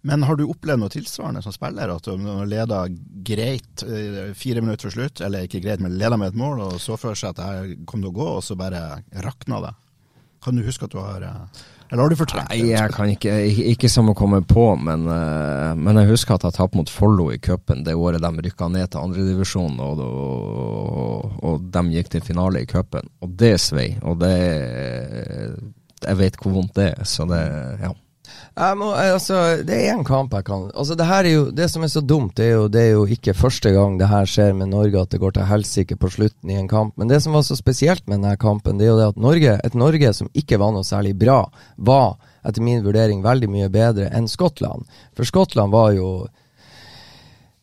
Men 0.07 0.25
har 0.25 0.37
du 0.37 0.47
opplevd 0.49 0.81
noe 0.81 0.93
tilsvarende 0.93 1.43
som 1.45 1.53
spiller? 1.53 1.91
At 1.93 2.07
du 2.09 2.29
leder 2.49 2.95
greit 3.27 3.83
uh, 3.85 4.31
fire 4.37 4.63
minutter 4.63 4.89
før 4.89 4.97
slutt, 4.97 5.21
eller 5.21 5.45
ikke 5.45 5.61
greit, 5.63 5.83
men 5.83 5.97
leder 5.99 6.17
med 6.17 6.33
et 6.33 6.41
mål, 6.41 6.63
og 6.69 6.79
så 6.81 6.97
for 6.97 7.17
seg 7.17 7.33
at 7.35 7.41
det 7.41 7.49
her 7.51 7.75
kom 7.89 8.01
til 8.01 8.09
å 8.09 8.17
gå, 8.17 8.31
og 8.39 8.41
så 8.45 8.57
bare 8.57 8.81
rakna 9.25 9.61
det? 9.67 9.75
Kan 10.41 10.57
du 10.57 10.65
huske 10.65 10.87
at 10.87 10.95
du 10.95 10.97
har 11.01 11.29
eller 11.91 12.03
har 12.03 12.09
du 12.09 12.15
fortrengt 12.15 12.47
det? 12.47 12.55
Nei, 12.61 12.69
jeg 12.71 12.91
kan 12.95 13.09
ikke, 13.11 13.33
ikke, 13.49 13.63
ikke 13.73 13.89
som 13.91 14.07
å 14.07 14.15
komme 14.15 14.39
på, 14.47 14.63
men, 14.79 15.03
uh, 15.11 15.73
men 15.75 15.99
jeg 15.99 16.13
husker 16.13 16.37
at 16.37 16.45
jeg 16.47 16.55
tapte 16.55 16.79
mot 16.79 16.91
Follo 16.91 17.27
i 17.33 17.39
cupen 17.43 17.83
det 17.83 17.97
året 17.99 18.23
de 18.23 18.45
rykka 18.45 18.69
ned 18.71 18.93
til 18.93 19.03
andredivisjon, 19.09 19.75
og, 19.83 19.99
og, 20.05 21.33
og 21.43 21.65
de 21.75 21.83
gikk 21.97 22.13
til 22.13 22.23
finale 22.23 22.63
i 22.63 22.69
cupen. 22.69 23.11
Og 23.19 23.35
det 23.41 23.57
svei. 23.59 23.89
Og 24.07 24.21
det 24.23 24.31
Jeg 26.01 26.17
vet 26.17 26.39
hvor 26.39 26.55
vondt 26.55 26.79
det 26.79 26.87
er, 26.93 27.03
så 27.03 27.27
det 27.27 27.43
Ja. 27.83 27.91
Må, 28.51 28.89
altså, 28.91 29.63
det 29.63 29.77
er 29.77 29.93
én 29.93 30.01
kamp 30.03 30.33
jeg 30.35 30.43
kan 30.43 30.65
Altså, 30.75 30.97
det 30.99 31.31
jo 31.31 31.45
Det 31.55 31.69
som 31.71 31.85
er 31.85 31.87
så 31.87 32.01
dumt, 32.03 32.35
det 32.35 32.49
er 32.49 32.51
jo, 32.57 32.65
det 32.67 32.81
er 32.81 32.89
jo 32.91 33.05
ikke 33.07 33.33
første 33.33 33.71
gang 33.71 33.95
det 33.97 34.09
her 34.11 34.27
skjer 34.27 34.51
med 34.53 34.73
Norge, 34.73 34.99
at 34.99 35.09
det 35.09 35.21
går 35.21 35.31
til 35.37 35.47
helsike 35.47 35.95
på 35.95 36.09
slutten 36.11 36.51
i 36.51 36.59
en 36.59 36.67
kamp. 36.67 36.97
Men 36.97 37.07
det 37.07 37.21
som 37.23 37.31
var 37.33 37.45
så 37.47 37.55
spesielt 37.55 38.03
med 38.07 38.19
denne 38.19 38.35
kampen, 38.35 38.77
det 38.77 38.85
er 38.85 38.91
jo 38.91 38.99
det 38.99 39.07
at 39.13 39.23
Norge, 39.23 39.55
et 39.63 39.73
Norge 39.73 40.13
som 40.13 40.29
ikke 40.35 40.59
var 40.59 40.75
noe 40.75 40.83
særlig 40.83 41.15
bra, 41.15 41.45
var 41.77 42.17
etter 42.43 42.61
min 42.61 42.83
vurdering 42.83 43.23
veldig 43.23 43.49
mye 43.49 43.71
bedre 43.71 44.09
enn 44.11 44.27
Skottland. 44.27 44.83
For 45.15 45.23
Skottland 45.23 45.71
var 45.71 45.95
jo 45.95 46.27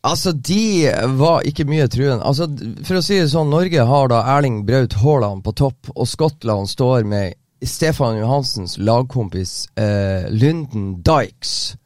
Altså, 0.08 0.30
de 0.32 0.88
var 1.18 1.42
ikke 1.44 1.66
mye 1.66 1.88
truen. 1.90 2.22
Altså, 2.22 2.46
for 2.86 3.00
å 3.00 3.02
si 3.04 3.18
det 3.18 3.32
sånn, 3.32 3.50
Norge 3.50 3.82
har 3.84 4.08
da 4.08 4.22
Erling 4.38 4.62
Braut 4.64 4.94
Haaland 5.02 5.42
på 5.44 5.52
topp, 5.58 5.90
og 5.90 6.06
Skottland 6.08 6.70
står 6.70 7.02
med 7.04 7.34
Stefan 7.66 8.16
Johansens 8.18 8.78
lagkompis 8.78 9.68
eh, 9.76 10.30
Lyndon 10.30 11.02
Dykes 11.02 11.76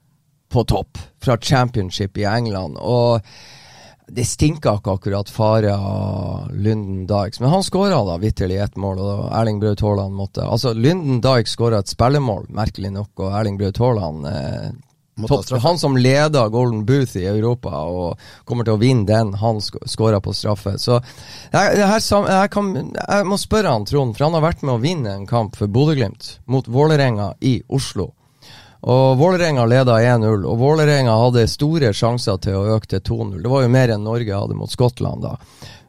på 0.52 0.64
topp 0.64 0.98
fra 1.24 1.38
championship 1.38 2.18
i 2.18 2.24
England. 2.24 2.76
Og 2.76 3.20
det 4.12 4.26
stinka 4.28 4.74
ikke 4.76 4.96
akkurat 4.98 5.30
fare 5.32 5.72
av 5.72 6.50
Lyndon 6.52 7.06
Dykes, 7.08 7.40
men 7.40 7.50
han 7.50 7.64
skåra 7.64 8.02
da 8.04 8.18
vitterlig 8.20 8.58
ett 8.60 8.76
mål. 8.76 9.00
Og 9.00 9.22
Erling 9.32 9.60
Braut 9.62 9.80
Haaland 9.80 10.14
måtte 10.14 10.44
Altså, 10.44 10.74
Lyndon 10.76 11.22
Dykes 11.24 11.56
skåra 11.56 11.80
et 11.80 11.92
spillemål, 11.92 12.50
merkelig 12.52 12.92
nok, 12.92 13.12
og 13.16 13.38
Erling 13.40 13.56
Braut 13.60 13.80
Haaland 13.80 14.28
eh, 14.28 14.68
Topp, 15.28 15.50
han 15.62 15.78
som 15.78 15.96
leder 15.96 16.48
Golden 16.48 16.86
Booth 16.88 17.16
i 17.20 17.26
Europa 17.26 17.82
og 17.84 18.20
kommer 18.48 18.64
til 18.64 18.78
å 18.78 18.80
vinne 18.80 19.04
den, 19.04 19.34
han 19.36 19.60
sk 19.60 19.76
skåra 19.84 20.22
på 20.24 20.32
straffe. 20.32 20.78
Så 20.80 20.96
jeg, 21.52 21.76
jeg, 21.76 22.00
jeg, 22.00 22.48
kan, 22.54 22.70
jeg, 22.96 23.26
må 23.28 23.36
spørre 23.36 23.74
han 23.74 23.84
Trond, 23.88 24.16
for 24.16 24.24
han 24.24 24.38
har 24.38 24.46
vært 24.46 24.64
med 24.64 24.74
å 24.78 24.80
vinne 24.80 25.12
en 25.12 25.28
kamp 25.28 25.58
for 25.60 25.68
Bodø-Glimt 25.68 26.38
mot 26.48 26.68
Vålerenga 26.68 27.34
i 27.44 27.58
Oslo. 27.68 28.08
Og 28.82 29.18
Vålerenga 29.20 29.68
leda 29.68 30.00
1-0, 30.00 30.48
og 30.48 30.58
Vålerenga 30.58 31.12
hadde 31.20 31.44
store 31.50 31.92
sjanser 31.94 32.40
til 32.42 32.56
å 32.58 32.78
øke 32.78 32.94
til 32.96 33.04
2-0. 33.12 33.36
Det 33.44 33.52
var 33.52 33.66
jo 33.66 33.76
mer 33.76 33.92
enn 33.94 34.08
Norge 34.08 34.40
hadde 34.40 34.56
mot 34.58 34.72
Skottland 34.72 35.28
da. 35.28 35.36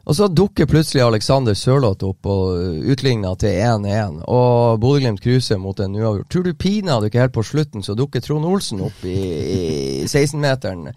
Og 0.04 0.16
så 0.16 0.28
dukker 0.28 0.68
plutselig 0.68 1.00
Alexander 1.04 1.56
Sørloth 1.56 2.04
opp 2.04 2.28
og 2.28 2.84
utligna 2.92 3.32
til 3.40 3.56
1-1. 3.56 4.20
Og 4.28 4.80
Bodø-Glimt 4.82 5.22
cruiser 5.24 5.60
mot 5.60 5.80
en 5.80 5.96
uavgjort. 5.96 6.28
Tror 6.28 6.44
du 6.44 6.52
pinadø 6.54 7.08
ikke 7.08 7.22
helt 7.22 7.36
på 7.36 7.46
slutten 7.46 7.84
så 7.84 7.96
dukker 7.96 8.20
Trond 8.20 8.44
Olsen 8.44 8.84
opp 8.84 9.04
i, 9.08 9.16
i 9.16 9.62
16-meteren 10.12 10.90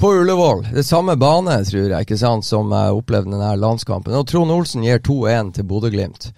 på 0.00 0.10
Ullevål. 0.18 0.66
Det 0.74 0.82
samme 0.86 1.14
bane, 1.16 1.60
tror 1.64 1.86
jeg, 1.86 2.06
ikke 2.08 2.18
sant, 2.18 2.46
som 2.46 2.72
jeg 2.74 2.98
opplevde 2.98 3.30
denne 3.36 3.54
landskampen. 3.56 4.16
Og 4.18 4.26
Trond 4.26 4.50
Olsen 4.50 4.82
gir 4.82 4.98
2-1 4.98 5.54
til 5.60 5.68
Bodø-Glimt. 5.70 6.32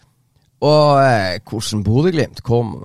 Og 0.66 1.00
eh, 1.00 1.40
hvordan 1.48 1.84
Bodø-Glimt 1.84 2.44
kom, 2.44 2.76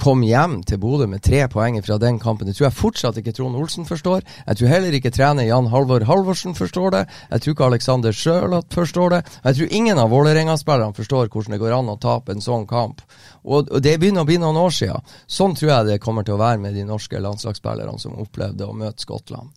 kom 0.00 0.22
hjem 0.24 0.60
til 0.66 0.80
Bodø 0.82 1.06
med 1.10 1.22
tre 1.22 1.44
poeng 1.52 1.76
fra 1.84 1.98
den 2.00 2.18
kampen. 2.22 2.48
Det 2.48 2.56
tror 2.56 2.68
jeg 2.68 2.78
fortsatt 2.78 3.18
ikke 3.20 3.34
Trond 3.36 3.56
Olsen 3.58 3.86
forstår. 3.86 4.24
Jeg 4.46 4.58
tror 4.58 4.72
heller 4.72 4.96
ikke 4.96 5.12
trener 5.14 5.46
Jan 5.46 5.68
Halvor 5.72 6.04
Halvorsen 6.08 6.56
forstår 6.58 6.94
det. 6.94 7.02
Jeg 7.30 7.44
tror 7.44 7.56
ikke 7.56 7.68
Alexander 7.68 8.16
Sjølat 8.16 8.74
forstår 8.74 9.16
det. 9.16 9.20
Jeg 9.44 9.58
tror 9.58 9.76
ingen 9.78 10.00
av 10.02 10.10
Vålerenga-spillerne 10.14 10.96
forstår 10.96 11.28
hvordan 11.28 11.56
det 11.56 11.60
går 11.62 11.76
an 11.76 11.92
å 11.92 11.98
tape 12.02 12.34
en 12.34 12.44
sånn 12.44 12.66
kamp. 12.70 13.04
Og, 13.44 13.70
det 13.82 13.98
begynner 14.00 14.24
å 14.24 14.28
bli 14.28 14.40
noen 14.42 14.58
år 14.58 14.74
siden. 14.74 15.12
Sånn 15.26 15.56
tror 15.58 15.74
jeg 15.74 15.90
det 15.90 16.02
kommer 16.02 16.26
til 16.26 16.38
å 16.38 16.42
være 16.42 16.62
med 16.62 16.78
de 16.78 16.86
norske 16.88 17.20
landslagsspillerne 17.20 17.98
som 18.00 18.18
opplevde 18.22 18.66
å 18.66 18.76
møte 18.76 19.04
Skottland. 19.04 19.52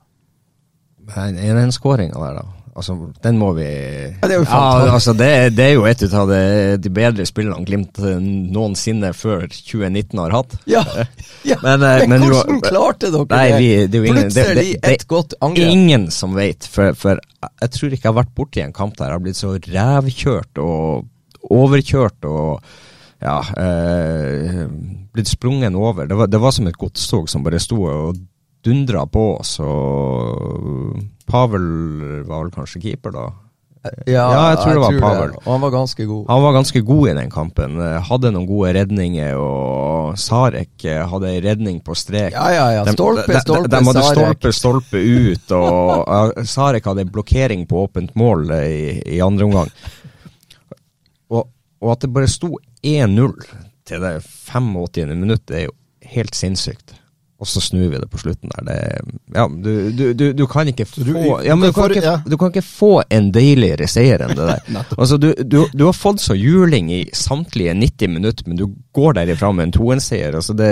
Men 1.16 1.38
er 1.38 1.58
den 1.58 1.74
skåringa 1.74 2.18
der, 2.18 2.42
da? 2.42 2.65
Altså, 2.76 2.96
den 3.24 3.38
må 3.40 3.54
vi 3.56 3.66
ja, 3.66 4.28
Det 4.28 4.34
er 4.34 4.40
jo 4.42 4.44
ja, 4.44 4.94
altså, 4.98 5.14
det, 5.16 5.30
det, 5.56 5.64
er 5.64 5.78
jo 5.78 5.86
et 5.88 6.02
av 6.12 6.28
de, 6.28 6.90
bedre 6.92 7.24
spillene 7.28 7.64
Glimt 7.64 8.02
noensinne 8.52 9.14
før 9.16 9.46
2019 9.48 10.20
har 10.20 10.36
hatt. 10.36 10.58
Ja, 10.68 10.84
ja. 11.52 11.56
men, 11.64 11.86
eh, 11.88 12.04
men, 12.04 12.18
men, 12.18 12.26
hvordan 12.28 12.60
klarte 12.66 13.14
dere 13.14 13.30
nei, 13.32 13.46
vi, 13.56 13.70
det? 13.88 14.02
Er 14.02 14.10
ingen, 14.10 14.28
Plutselig 14.28 14.68
det, 14.74 14.92
et 14.92 15.08
godt 15.08 15.38
angrep. 15.40 15.72
Ingen 15.72 16.10
som 16.12 16.36
vet, 16.36 16.68
for, 16.68 16.92
for, 17.00 17.24
jeg 17.48 17.74
tror 17.78 17.96
ikke 17.96 18.10
jeg 18.10 18.12
har 18.12 18.20
vært 18.20 18.36
borti 18.36 18.66
en 18.66 18.76
kamp 18.76 19.00
der 19.00 19.08
jeg 19.08 19.20
har 19.22 19.24
blitt 19.24 19.40
så 19.40 19.56
rævkjørt 19.56 20.64
og 20.66 21.56
overkjørt 21.56 22.28
og 22.28 22.60
ja, 23.24 23.40
eh, 23.56 24.66
blitt 25.16 25.32
sprungen 25.32 25.80
over. 25.80 26.12
Det 26.12 26.20
var, 26.20 26.28
det 26.28 26.44
var 26.44 26.52
som 26.52 26.68
et 26.68 26.80
godstog 26.82 27.32
som 27.32 27.48
bare 27.48 27.64
sto 27.64 27.80
og 27.88 28.20
dundra 28.66 29.06
på 29.06 29.26
så 29.46 29.72
Pavel 31.26 31.66
var 32.26 32.44
vel 32.46 32.54
kanskje 32.54 32.82
keeper 32.84 33.14
da? 33.16 33.26
Ja, 34.10 34.24
ja 34.34 34.44
jeg 34.54 34.60
tror 34.60 34.72
jeg 34.72 34.78
det 34.78 34.84
var 34.84 34.96
Pavel. 35.04 35.34
Det. 35.34 35.42
Og 35.44 35.52
han 35.54 35.64
var 35.64 35.74
ganske 35.76 36.06
god. 36.10 36.22
Han 36.30 36.44
var 36.44 36.56
ganske 36.56 36.82
god 36.86 37.10
i 37.10 37.14
den 37.20 37.32
kampen. 37.34 37.76
Hadde 38.10 38.32
noen 38.34 38.48
gode 38.50 38.72
redninger, 38.80 39.38
og 39.42 40.18
Sarek 40.22 40.86
eh, 40.90 41.04
hadde 41.12 41.32
en 41.32 41.44
redning 41.46 41.78
på 41.86 41.98
strek. 41.98 42.34
Ja, 42.34 42.48
ja, 42.54 42.66
ja. 42.80 42.88
Stolpe, 42.96 43.28
de, 43.30 43.44
stolpe, 43.44 43.70
de, 43.70 43.76
de 43.78 43.90
hadde 43.90 44.06
stolpe, 44.10 44.54
stolpe 44.56 45.04
ut, 45.06 45.56
og 45.60 46.42
Sarek 46.50 46.90
hadde 46.90 47.06
en 47.06 47.14
blokkering 47.14 47.68
på 47.70 47.86
åpent 47.86 48.16
mål 48.18 48.50
i, 48.58 48.82
i 49.18 49.22
andre 49.26 49.50
omgang. 49.50 49.72
Og, 51.30 51.46
og, 51.46 51.90
at 51.94 52.06
det 52.06 52.14
bare 52.16 52.30
sto 52.32 52.56
1-0 52.86 53.34
til 53.86 54.06
det 54.06 54.18
85. 54.26 55.14
minutt, 55.14 55.46
det 55.50 55.62
er 55.62 55.68
jo 55.70 55.76
helt 56.16 56.38
sinnssykt 56.38 56.98
og 57.36 57.48
så 57.48 57.60
snur 57.60 57.90
vi 57.92 58.00
det 58.00 58.08
på 58.08 58.20
slutten 58.22 58.52
der. 58.54 58.68
Det, 58.68 58.76
ja, 59.36 59.48
du, 59.48 59.72
du, 59.92 60.04
du, 60.14 60.26
du, 60.34 60.44
kan 60.48 60.70
ikke 60.72 60.86
få 60.88 61.42
ja, 61.44 61.56
men 61.56 61.68
du 61.68 61.76
kan 61.76 61.92
ikke, 61.92 62.14
du 62.32 62.38
kan 62.40 62.54
ikke 62.54 62.64
få 62.64 62.92
en 63.12 63.28
deiligere 63.36 63.90
seier 63.92 64.24
enn 64.24 64.38
det 64.38 64.46
der. 64.48 64.86
altså, 65.02 65.18
du, 65.20 65.66
har 65.82 65.98
fått 65.98 66.24
så 66.24 66.38
juling 66.40 66.94
i 66.96 67.02
samtlige 67.12 67.76
90 67.76 68.14
minutter, 68.14 68.48
men 68.48 68.62
du 68.62 68.70
går 68.96 69.20
derifra 69.20 69.52
med 69.52 69.68
en 69.68 69.76
2-1-seier. 69.76 70.38
Altså, 70.40 70.56
det, 70.56 70.70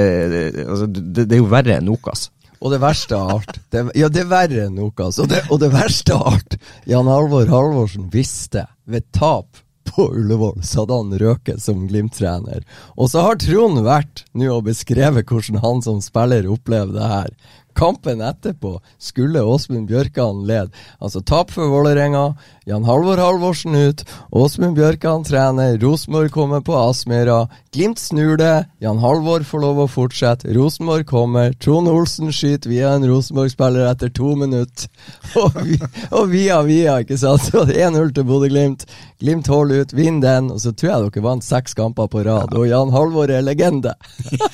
altså, 0.63 0.87
det, 0.87 1.27
er 1.27 1.43
jo 1.43 1.51
verre 1.51 1.81
enn 1.81 1.89
Nokas. 1.91 2.29
Og 2.63 2.71
det 2.71 2.79
verste 2.79 3.19
av 3.19 3.33
alt 3.33 3.57
det, 3.75 3.83
Ja, 3.99 4.07
det 4.07 4.23
er 4.23 4.31
verre 4.31 4.67
enn 4.69 4.79
Nokas. 4.79 5.19
Og 5.19 5.27
det, 5.33 5.43
og 5.51 5.59
det 5.59 5.73
verste 5.73 6.15
av 6.15 6.37
alt 6.37 6.55
Jan 6.87 7.11
Alvor 7.11 7.51
Halvorsen 7.51 8.07
visste 8.13 8.69
ved 8.87 9.03
tap 9.11 9.62
på 9.87 10.07
Ullevål, 10.15 10.63
så 10.63 10.83
hadde 10.83 10.99
han 10.99 11.17
røket 11.21 11.63
som 11.63 11.87
Glimt-trener. 11.87 12.63
Og 12.97 13.11
så 13.11 13.25
har 13.25 13.39
Trond 13.41 13.83
vært 13.85 14.23
nå 14.37 14.49
og 14.55 14.67
beskrevet 14.69 15.29
hvordan 15.29 15.61
han 15.63 15.83
som 15.85 16.01
spiller 16.03 16.49
opplever 16.51 16.95
det 16.95 17.09
her. 17.11 17.33
Kampen 17.73 18.21
etterpå 18.21 18.77
skulle 19.01 19.43
Åsmund 19.43 19.87
Bjørkan 19.89 20.43
lede. 20.47 20.71
Altså 20.99 21.21
tap 21.21 21.51
for 21.51 21.71
Vålerenga, 21.71 22.33
Jan 22.69 22.85
Halvor 22.87 23.19
Halvorsen 23.19 23.75
ut, 23.75 24.03
Åsmund 24.31 24.77
Bjørkan 24.77 25.25
trener, 25.27 25.77
Rosenborg 25.81 26.31
kommer 26.31 26.61
på 26.61 26.75
Aspmyra. 26.77 27.47
Glimt 27.73 27.99
snur 27.99 28.37
det, 28.37 28.65
Jan 28.83 29.01
Halvor 29.03 29.43
får 29.47 29.63
lov 29.65 29.83
å 29.83 29.87
fortsette, 29.91 30.53
Rosenborg 30.55 31.07
kommer, 31.09 31.53
Trond 31.59 31.89
Olsen 31.91 32.31
skyter 32.33 32.71
via 32.71 32.93
en 32.95 33.07
Rosenborg-spiller 33.09 33.89
etter 33.91 34.13
to 34.13 34.35
minutter. 34.39 34.89
Og, 35.43 35.55
vi, 35.65 35.77
og 36.13 36.27
via 36.29 36.59
via, 36.63 36.99
ikke 37.01 37.17
sant. 37.17 37.49
1-0 37.53 38.11
til 38.13 38.25
Bodø-Glimt. 38.27 38.85
Glimt 39.23 39.47
holder 39.49 39.83
ut, 39.83 39.95
vinner 39.95 40.23
den, 40.27 40.51
og 40.53 40.61
så 40.61 40.73
tror 40.75 40.91
jeg 40.91 41.07
dere 41.07 41.23
vant 41.25 41.45
seks 41.45 41.75
kamper 41.77 42.09
på 42.11 42.23
rad. 42.27 42.53
Og 42.53 42.67
Jan 42.69 42.93
Halvor 42.93 43.31
er 43.33 43.43
legende. 43.45 43.95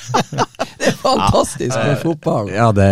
det 0.90 0.96
er 0.96 1.02
fantastisk 1.02 1.76
med 1.78 2.00
fotball. 2.02 2.50
Ja, 2.54 2.70
det 2.76 2.88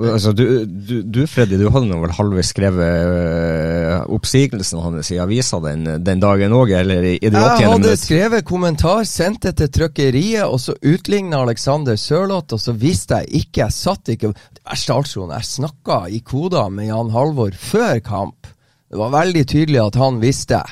altså, 0.00 0.32
du, 0.36 0.64
du, 0.64 0.94
du, 1.02 1.20
Freddy, 1.30 1.58
du 1.60 1.68
hadde 1.74 2.00
vel 2.02 2.14
halvveis 2.16 2.50
skrevet 2.54 3.12
uh, 3.12 4.14
oppsigelsen 4.16 4.82
hans 4.82 5.12
i 5.12 5.20
avisa 5.22 5.60
den, 5.64 5.86
den 6.04 6.22
dagen 6.22 6.56
òg, 6.56 6.72
eller 6.80 7.06
i, 7.12 7.14
i 7.20 7.30
det 7.30 7.36
80. 7.36 7.60
Jeg 7.60 7.70
hadde 7.70 7.84
minutt? 7.84 8.04
skrevet 8.04 8.48
kommentar, 8.48 9.04
sendt 9.08 9.46
det 9.46 9.56
til 9.60 9.72
trykkeriet, 9.78 10.46
og 10.46 10.60
så 10.62 10.76
utligna 10.80 11.44
Alexander 11.44 11.98
Sørloth, 12.00 12.56
og 12.56 12.62
så 12.62 12.74
visste 12.76 13.22
jeg 13.22 13.44
ikke, 13.44 13.66
jeg 13.66 13.76
satt 13.76 14.14
ikke 14.16 14.32
verste 14.66 14.96
jeg 14.96 15.46
snakka 15.46 16.00
i 16.10 16.20
koder 16.26 16.70
med 16.72 16.88
Jan 16.88 17.12
Halvor 17.14 17.54
før 17.54 18.00
kamp. 18.00 18.48
Det 18.90 18.98
var 18.98 19.14
veldig 19.14 19.44
tydelig 19.46 19.80
at 19.82 19.98
han 20.00 20.18
visste. 20.22 20.62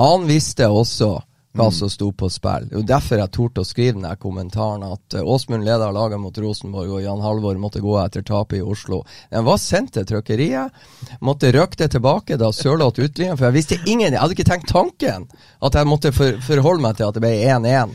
Han 0.00 0.26
visste 0.28 0.68
også 0.68 1.18
hva 1.52 1.70
som 1.70 1.90
sto 1.90 2.12
på 2.12 2.28
spill. 2.32 2.68
Det 2.68 2.76
er 2.76 2.80
jo 2.80 2.88
derfor 2.88 3.20
jeg 3.20 3.32
torde 3.36 3.62
å 3.62 3.68
skrive 3.68 4.00
den 4.00 4.20
kommentaren 4.20 4.84
at 4.86 5.16
eh, 5.18 5.24
Åsmund 5.24 5.66
leda 5.66 5.90
laget 5.92 6.20
mot 6.20 6.38
Rosenborg, 6.38 6.94
og 6.96 7.02
Jan 7.04 7.24
Halvor 7.24 7.58
måtte 7.60 7.82
gå 7.84 7.98
etter 8.00 8.24
tapet 8.24 8.60
i 8.60 8.62
Oslo. 8.64 9.02
Den 9.30 9.44
var 9.48 9.60
sendt 9.60 9.92
til 9.96 10.06
trykkeriet. 10.08 10.72
Måtte 11.20 11.52
røkke 11.52 11.82
det 11.82 11.90
tilbake 11.96 12.38
da 12.40 12.52
Sørloth 12.56 13.02
utlignet, 13.02 13.36
for 13.36 13.50
jeg 13.50 13.58
visste 13.58 13.80
ingen 13.84 14.12
Jeg 14.12 14.20
hadde 14.20 14.36
ikke 14.36 14.48
tenkt 14.48 14.72
tanken 14.72 15.28
at 15.60 15.76
jeg 15.76 15.88
måtte 15.88 16.12
for, 16.16 16.40
forholde 16.46 16.84
meg 16.84 16.96
til 16.96 17.08
at 17.08 17.18
det 17.18 17.24
ble 17.24 17.34
1-1. 17.44 17.92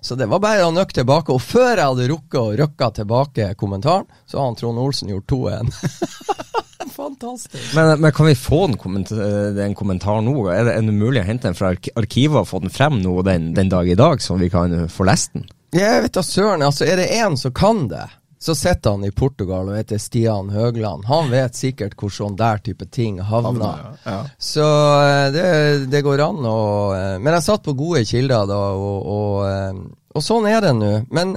Så 0.00 0.14
det 0.14 0.28
var 0.30 0.42
bare 0.42 0.66
å 0.66 0.74
nøkke 0.74 1.00
tilbake. 1.00 1.34
Og 1.34 1.42
før 1.42 1.74
jeg 1.74 1.84
hadde 1.84 2.10
rukket 2.12 2.40
å 2.40 2.54
røkke 2.62 2.90
tilbake 3.00 3.52
kommentaren, 3.58 4.06
så 4.26 4.42
hadde 4.42 4.60
Trond 4.60 4.82
Olsen 4.82 5.10
gjort 5.14 5.30
2-1. 5.30 5.70
Fantastisk. 6.98 7.74
Men, 7.76 8.00
men, 8.00 8.12
kan 8.12 8.26
vi 8.26 8.34
få 8.34 8.64
en 8.64 8.76
kommentar, 8.76 9.60
en 9.62 9.74
kommentar 9.78 10.22
nå? 10.26 10.34
Er 10.50 10.66
det, 10.66 10.72
er 10.74 10.82
det 10.82 10.94
mulig 10.96 11.22
å 11.22 11.28
hente 11.28 11.46
den 11.46 11.54
fra 11.54 11.70
arkivet 11.70 12.40
og 12.40 12.48
få 12.50 12.58
den 12.64 12.74
frem 12.74 12.98
nå 13.04 13.20
den, 13.22 13.52
den, 13.54 13.70
dag 13.70 13.86
i 13.86 13.94
dag, 13.98 14.18
så 14.22 14.34
vi 14.40 14.50
kan 14.50 14.74
få 14.90 15.06
lest 15.06 15.36
den? 15.36 15.46
Jeg 15.76 16.02
vet 16.02 16.16
da 16.16 16.24
søren. 16.26 16.64
Altså, 16.66 16.88
er 16.88 16.98
det 16.98 17.12
én 17.14 17.36
som 17.38 17.54
kan 17.54 17.86
det, 17.92 18.08
så 18.42 18.54
sitter 18.54 18.96
han 18.96 19.04
i 19.06 19.12
Portugal 19.14 19.70
og 19.70 19.78
heter 19.78 20.02
Stian 20.02 20.50
Høgland. 20.50 21.06
Han 21.06 21.30
vet 21.30 21.58
sikkert 21.58 21.94
hvor 21.98 22.10
sånn 22.14 22.34
der 22.38 22.58
type 22.62 22.86
ting 22.90 23.18
havner. 23.22 23.80
Ja, 23.82 23.94
ja. 24.04 24.18
Så 24.38 24.66
eh, 25.02 25.30
det, 25.34 25.46
det, 25.94 26.02
går 26.06 26.22
an 26.22 26.46
å 26.46 26.58
eh, 26.94 27.16
Men 27.22 27.34
jeg 27.34 27.46
satt 27.48 27.66
på 27.66 27.74
gode 27.78 28.04
kilder 28.06 28.46
da, 28.50 28.60
og, 28.74 29.10
og, 29.14 29.40
eh, 29.48 29.82
og 30.14 30.24
sånn 30.24 30.46
er 30.50 30.62
det 30.66 30.74
nå. 30.78 30.92
Men 31.14 31.34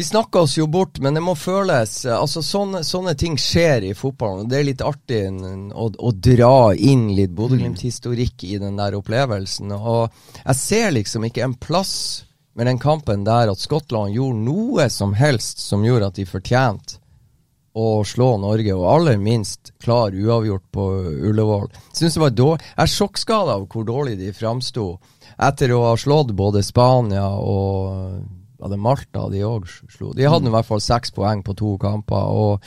vi 0.00 0.04
snakker 0.04 0.40
oss 0.40 0.58
jo 0.58 0.64
bort, 0.66 0.98
men 0.98 1.12
det 1.14 1.20
må 1.20 1.34
føles 1.36 2.06
altså 2.08 2.40
Sånne, 2.40 2.80
sånne 2.88 3.12
ting 3.20 3.34
skjer 3.36 3.84
i 3.84 3.90
fotballen. 3.92 4.46
Det 4.48 4.56
er 4.56 4.64
litt 4.64 4.80
artig 4.80 5.18
å, 5.28 5.88
å 5.92 6.12
dra 6.16 6.70
inn 6.72 7.10
litt 7.18 7.34
Bodø-Glimt-historikk 7.36 8.46
i 8.48 8.56
den 8.62 8.80
der 8.80 8.96
opplevelsen. 8.96 9.74
Og 9.76 10.08
jeg 10.38 10.56
ser 10.56 10.96
liksom 10.96 11.28
ikke 11.28 11.44
en 11.44 11.58
plass 11.60 11.92
med 12.56 12.70
den 12.70 12.80
kampen 12.80 13.28
der 13.28 13.52
at 13.52 13.60
Skottland 13.60 14.16
gjorde 14.16 14.40
noe 14.48 14.88
som 14.88 15.12
helst 15.20 15.60
som 15.66 15.84
gjorde 15.84 16.08
at 16.08 16.22
de 16.22 16.28
fortjente 16.32 16.96
å 17.76 18.00
slå 18.00 18.32
Norge, 18.40 18.72
og 18.72 18.88
aller 18.96 19.20
minst 19.20 19.74
klar 19.84 20.16
uavgjort 20.16 20.68
på 20.72 20.90
Ullevål. 21.28 21.68
Synes 21.92 22.16
det 22.16 22.24
var 22.24 22.36
dårlig. 22.40 22.72
Jeg 22.72 22.88
er 22.88 22.96
sjokkskada 22.96 23.60
av 23.60 23.68
hvor 23.68 23.84
dårlig 23.84 24.16
de 24.24 24.32
framsto 24.32 24.94
etter 25.36 25.76
å 25.76 25.90
ha 25.90 25.96
slått 26.00 26.32
både 26.32 26.64
Spania 26.64 27.28
og 27.36 28.39
var 28.60 28.68
det 28.68 28.80
Malta 28.80 29.28
de 29.32 29.44
òg 29.46 29.68
slo? 29.88 30.12
De 30.16 30.28
hadde 30.28 30.50
i 30.50 30.52
hvert 30.52 30.68
fall 30.68 30.82
seks 30.84 31.14
poeng 31.16 31.40
på 31.46 31.56
to 31.56 31.76
kamper. 31.80 32.28
og 32.28 32.64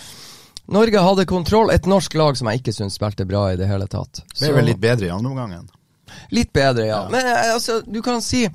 Norge 0.74 1.00
hadde 1.00 1.26
kontroll. 1.30 1.72
Et 1.74 1.86
norsk 1.86 2.16
lag 2.18 2.38
som 2.40 2.50
jeg 2.50 2.62
ikke 2.62 2.74
syns 2.74 2.98
spilte 2.98 3.28
bra 3.30 3.50
i 3.52 3.60
det 3.60 3.68
hele 3.70 3.88
tatt. 3.92 4.24
Så, 4.34 4.48
Ble 4.48 4.56
vel 4.62 4.72
litt 4.72 4.82
bedre 4.82 5.10
i 5.10 5.14
andre 5.14 5.34
omgangen? 5.34 5.68
Litt 6.32 6.54
bedre, 6.54 6.88
ja. 6.88 7.04
ja. 7.04 7.12
Men 7.12 7.28
eh, 7.28 7.54
altså, 7.54 7.82
du 7.86 8.02
kan 8.06 8.22
si 8.24 8.46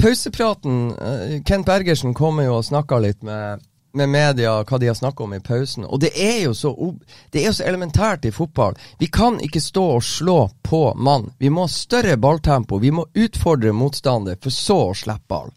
Pausepraten 0.00 0.90
uh, 0.90 1.36
Kent 1.46 1.66
Bergersen 1.66 2.14
kommer 2.14 2.48
jo 2.48 2.58
og 2.58 2.66
snakker 2.66 3.02
litt 3.02 3.22
med, 3.22 3.62
med 3.94 4.10
media 4.10 4.56
hva 4.66 4.78
de 4.80 4.88
har 4.90 4.96
snakka 4.98 5.26
om 5.26 5.34
i 5.36 5.42
pausen. 5.42 5.86
Og 5.86 6.00
det 6.02 6.12
er, 6.18 6.40
jo 6.46 6.54
så, 6.56 6.72
det 7.32 7.42
er 7.42 7.50
jo 7.50 7.56
så 7.58 7.66
elementært 7.68 8.26
i 8.26 8.34
fotball. 8.34 8.78
Vi 8.98 9.10
kan 9.12 9.38
ikke 9.42 9.62
stå 9.62 9.84
og 9.98 10.06
slå 10.06 10.38
på 10.66 10.86
mann. 10.96 11.30
Vi 11.38 11.50
må 11.50 11.66
ha 11.66 11.72
større 11.72 12.16
balltempo. 12.16 12.80
Vi 12.82 12.94
må 12.94 13.06
utfordre 13.14 13.74
motstander, 13.74 14.40
for 14.40 14.54
så 14.54 14.80
å 14.88 14.96
slippe 14.98 15.30
ball. 15.30 15.54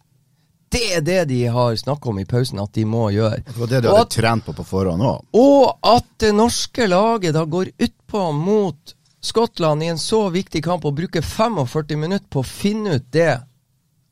Det 0.68 0.84
er 0.98 1.04
det 1.04 1.22
de 1.30 1.40
har 1.52 1.76
snakka 1.76 2.10
om 2.10 2.18
i 2.20 2.26
pausen 2.28 2.60
at 2.60 2.72
de 2.76 2.84
må 2.88 3.08
gjøre. 3.14 3.40
Det 3.46 3.56
var 3.56 3.70
det 3.70 3.80
de 3.84 3.92
hadde 3.92 4.04
at, 4.04 4.14
trent 4.14 4.44
på 4.46 4.54
på 4.58 4.66
forhånd 4.68 5.04
òg. 5.04 5.24
Og 5.38 5.92
at 5.94 6.08
det 6.20 6.34
norske 6.36 6.88
laget 6.90 7.36
da 7.36 7.44
går 7.48 7.72
utpå 7.78 8.24
mot 8.36 8.94
Skottland 9.20 9.82
i 9.82 9.88
en 9.92 9.98
så 9.98 10.28
viktig 10.30 10.62
kamp 10.64 10.84
og 10.86 10.94
bruker 11.00 11.24
45 11.24 11.96
minutter 11.98 12.28
på 12.30 12.44
å 12.44 12.46
finne 12.46 12.98
ut 12.98 13.08
det 13.12 13.32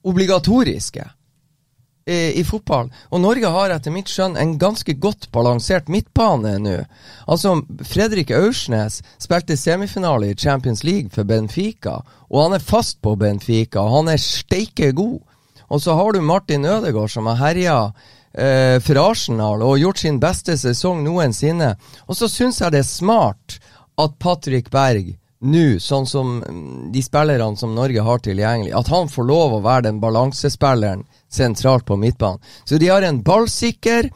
obligatoriske 0.06 1.04
i, 2.06 2.40
i, 2.40 2.44
fotball. 2.46 2.90
Og 3.10 3.20
Norge 3.22 3.50
har 3.50 3.72
etter 3.74 3.94
mitt 3.94 4.10
skjønn 4.10 4.36
en 4.38 4.54
ganske 4.62 4.94
godt 5.02 5.28
balansert 5.34 5.90
midtbane 5.90 6.54
nå. 6.62 6.76
Altså, 7.26 7.56
Fredrik 7.86 8.30
Aursnes 8.34 9.00
spilte 9.22 9.58
semifinale 9.58 10.30
i 10.30 10.38
Champions 10.38 10.84
League 10.86 11.10
for 11.14 11.26
Benfica, 11.26 11.98
og 12.30 12.42
han 12.44 12.58
er 12.58 12.66
fast 12.66 13.00
på 13.02 13.16
Benfica. 13.18 13.82
Han 13.90 14.10
er 14.12 14.22
steike 14.22 14.92
god. 14.96 15.18
Og 15.68 15.82
så 15.82 15.96
har 15.98 16.12
du 16.12 16.20
Martin 16.22 16.64
Ødegaard 16.64 17.10
som 17.10 17.28
har 17.30 17.40
herja 17.40 17.76
eh, 18.32 18.78
for 18.84 19.00
Arsenal 19.02 19.64
og 19.66 19.78
gjort 19.80 20.02
sin 20.02 20.20
beste 20.22 20.56
sesong 20.60 21.02
noensinne. 21.04 21.74
Og 22.06 22.18
så 22.18 22.30
syns 22.30 22.60
jeg 22.62 22.74
det 22.74 22.84
er 22.84 22.90
smart 22.90 23.58
at 24.00 24.18
Patrick 24.22 24.70
Berg 24.70 25.14
nå, 25.46 25.76
sånn 25.82 26.06
som 26.08 26.38
mm, 26.40 26.92
de 26.94 27.02
spillerne 27.04 27.60
som 27.60 27.74
Norge 27.76 28.02
har 28.02 28.22
tilgjengelig, 28.24 28.72
at 28.76 28.88
han 28.92 29.10
får 29.12 29.26
lov 29.28 29.56
å 29.56 29.64
være 29.64 29.88
den 29.90 30.00
balansespilleren 30.00 31.04
sentralt 31.32 31.84
på 31.86 31.98
midtbanen. 32.00 32.40
Så 32.64 32.80
de 32.80 32.88
har 32.88 33.04
en 33.04 33.20
ballsikker, 33.24 34.08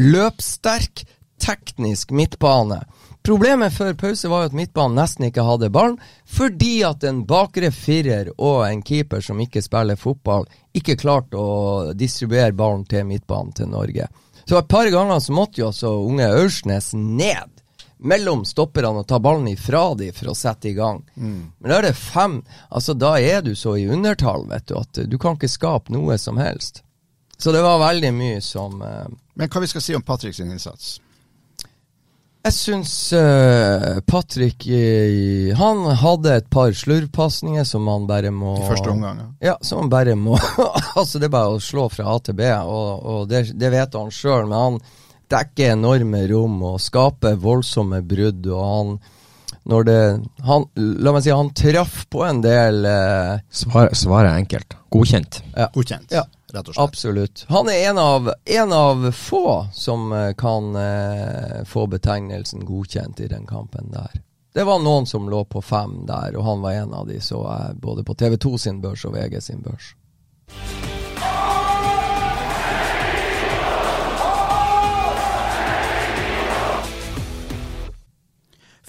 løpssterk, 0.00 1.04
teknisk 1.42 2.14
midtbane 2.14 2.80
Problemet 3.22 3.70
før 3.72 3.94
pause 3.94 4.28
var 4.28 4.42
jo 4.42 4.50
at 4.50 4.56
midtbanen 4.58 4.98
nesten 4.98 5.28
ikke 5.28 5.44
hadde 5.46 5.70
ballen, 5.70 5.98
fordi 6.26 6.80
at 6.86 7.04
en 7.06 7.22
bakre 7.28 7.70
firer 7.70 8.32
og 8.34 8.64
en 8.66 8.82
keeper 8.82 9.22
som 9.22 9.38
ikke 9.42 9.62
spiller 9.62 9.98
fotball, 10.00 10.48
ikke 10.74 10.98
klarte 10.98 11.38
å 11.38 11.92
distribuere 11.94 12.50
ballen 12.58 12.82
til 12.90 13.06
midtbanen 13.06 13.54
til 13.54 13.70
Norge. 13.70 14.08
Så 14.42 14.58
et 14.58 14.68
par 14.68 14.90
ganger 14.90 15.22
så 15.22 15.34
måtte 15.36 15.62
jo 15.62 15.68
også 15.70 15.92
unge 16.02 16.26
Aursnes 16.34 16.90
ned 16.98 17.62
mellom 18.02 18.42
stopperne 18.44 19.04
og 19.04 19.06
ta 19.06 19.20
ballen 19.22 19.46
ifra 19.52 19.84
dem 19.94 20.10
for 20.16 20.32
å 20.32 20.34
sette 20.34 20.72
i 20.72 20.74
gang. 20.74 21.04
Mm. 21.14 21.52
Men 21.58 21.70
da 21.70 21.78
er 21.78 21.86
det 21.86 21.98
fem 21.98 22.40
Altså, 22.70 22.96
da 22.98 23.14
er 23.20 23.44
du 23.46 23.54
så 23.54 23.76
i 23.78 23.86
undertall, 23.86 24.48
vet 24.50 24.66
du, 24.66 24.74
at 24.80 25.04
du 25.06 25.18
kan 25.22 25.38
ikke 25.38 25.50
skape 25.52 25.94
noe 25.94 26.18
som 26.18 26.40
helst. 26.42 26.82
Så 27.38 27.54
det 27.54 27.62
var 27.62 27.78
veldig 27.82 28.12
mye 28.14 28.42
som 28.42 28.82
uh, 28.82 29.06
Men 29.34 29.50
hva 29.50 29.62
vi 29.62 29.70
skal 29.70 29.82
si 29.82 29.94
om 29.94 30.02
Patrick 30.02 30.34
sin 30.34 30.50
innsats? 30.50 30.98
Jeg 32.42 32.54
syns 32.56 32.92
uh, 33.14 34.00
Patrick 34.02 34.64
uh, 34.66 35.52
Han 35.58 35.84
hadde 36.00 36.32
et 36.40 36.48
par 36.50 36.72
slurvpasninger 36.74 37.66
som 37.68 37.86
han 37.86 38.08
bare 38.08 38.32
må 38.34 38.56
I 38.58 38.66
første 38.66 38.90
omgang, 38.90 39.20
ja. 39.20 39.52
ja 39.52 39.54
som 39.62 39.84
han 39.84 39.92
bare 39.92 40.16
må 40.18 40.34
Altså, 40.98 41.20
det 41.22 41.28
er 41.28 41.36
bare 41.36 41.54
å 41.54 41.62
slå 41.62 41.86
fra 41.92 42.10
A 42.10 42.18
til 42.18 42.36
B, 42.40 42.48
og, 42.50 43.06
og 43.06 43.30
det, 43.30 43.44
det, 43.54 43.70
vet 43.70 43.94
han 43.98 44.10
sjøl, 44.10 44.50
men 44.50 44.58
han 44.58 44.82
dekker 45.32 45.76
enorme 45.76 46.26
rom 46.32 46.58
og 46.72 46.82
skaper 46.82 47.38
voldsomme 47.40 48.02
brudd, 48.04 48.50
og 48.50 48.62
han 48.66 48.94
når 49.70 49.84
det 49.86 49.98
han, 50.42 50.64
La 50.74 51.12
meg 51.14 51.22
si, 51.22 51.30
han 51.30 51.52
traff 51.54 52.00
på 52.10 52.24
en 52.26 52.42
del 52.42 52.82
uh, 52.82 53.38
Svaret 53.54 53.94
svar 53.94 54.26
er 54.26 54.34
enkelt. 54.34 54.74
Godkjent. 54.90 55.44
Ja. 55.54 55.70
Godkjent. 55.70 56.10
Ja 56.10 56.26
rett 56.52 56.68
og 56.68 56.74
slett. 56.74 56.84
Absolutt. 56.84 57.44
Han 57.48 57.68
er 57.68 57.88
en 57.90 57.98
av, 57.98 58.32
en 58.44 58.72
av 58.72 59.10
få 59.16 59.66
som 59.72 60.12
eh, 60.12 60.32
kan 60.38 60.76
eh, 60.76 61.64
få 61.64 61.86
betegnelsen 61.86 62.66
godkjent 62.68 63.20
i 63.20 63.30
den 63.32 63.46
kampen 63.46 63.90
der. 63.92 64.22
Det 64.52 64.64
var 64.68 64.82
noen 64.84 65.06
som 65.08 65.30
lå 65.32 65.44
på 65.48 65.62
fem 65.64 66.02
der, 66.06 66.36
og 66.36 66.44
han 66.44 66.60
var 66.60 66.72
en 66.72 66.92
av 66.94 67.08
de, 67.08 67.20
så 67.24 67.40
jeg 67.40 67.80
både 67.80 68.04
på 68.04 68.14
TV2 68.14 68.58
sin 68.60 68.82
børs 68.84 69.04
og 69.08 69.16
VG 69.16 69.40
sin 69.40 69.64
børs. 69.64 69.94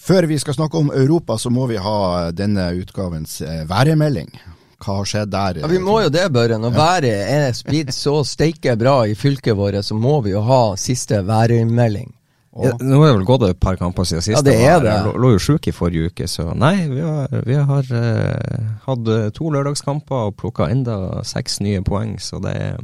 Før 0.03 0.27
vi 0.27 0.35
skal 0.39 0.53
snakke 0.57 0.77
om 0.77 0.91
Europa, 0.91 1.37
så 1.37 1.49
må 1.49 1.63
vi 1.71 1.77
ha 1.79 2.31
denne 2.35 2.65
utgavens 2.75 3.39
eh, 3.41 3.63
værmelding. 3.69 4.35
Hva 4.81 4.97
har 4.99 5.07
skjedd 5.07 5.31
der? 5.33 5.61
Ja, 5.63 5.69
Vi 5.71 5.79
må 5.79 5.99
jo 6.03 6.09
det, 6.13 6.25
Børre. 6.33 6.57
Når 6.59 6.73
ja. 6.73 6.79
været 6.79 7.13
er 7.29 7.61
blitt 7.67 7.93
så 7.95 8.19
steike 8.27 8.75
bra 8.79 9.03
i 9.07 9.15
fylket 9.15 9.57
vårt, 9.57 9.79
så 9.85 9.95
må 9.95 10.19
vi 10.25 10.33
jo 10.33 10.43
ha 10.47 10.63
siste 10.79 11.21
værmelding. 11.27 12.11
Ja, 12.53 12.69
nå 12.77 12.99
er 13.01 13.07
det 13.07 13.17
vel 13.17 13.25
gått 13.25 13.43
et 13.47 13.59
par 13.61 13.79
kamper 13.79 14.05
siden 14.05 14.21
sist. 14.21 14.35
Ja, 14.35 14.43
det 14.45 14.53
er 14.61 14.81
det. 14.83 14.93
Jeg 14.93 15.21
lå 15.23 15.31
jo 15.33 15.41
sjuk 15.41 15.67
i 15.69 15.73
forrige 15.73 16.11
uke, 16.11 16.27
så 16.29 16.51
nei. 16.53 16.75
Vi 16.91 17.01
har, 17.01 17.31
vi 17.47 17.57
har 17.57 17.87
uh, 17.89 18.67
hatt 18.85 19.09
to 19.33 19.49
lørdagskamper 19.55 20.27
og 20.29 20.35
plukka 20.37 20.69
enda 20.69 21.23
seks 21.25 21.57
nye 21.65 21.81
poeng, 21.85 22.19
så 22.21 22.41
det 22.43 22.53
er 22.53 22.77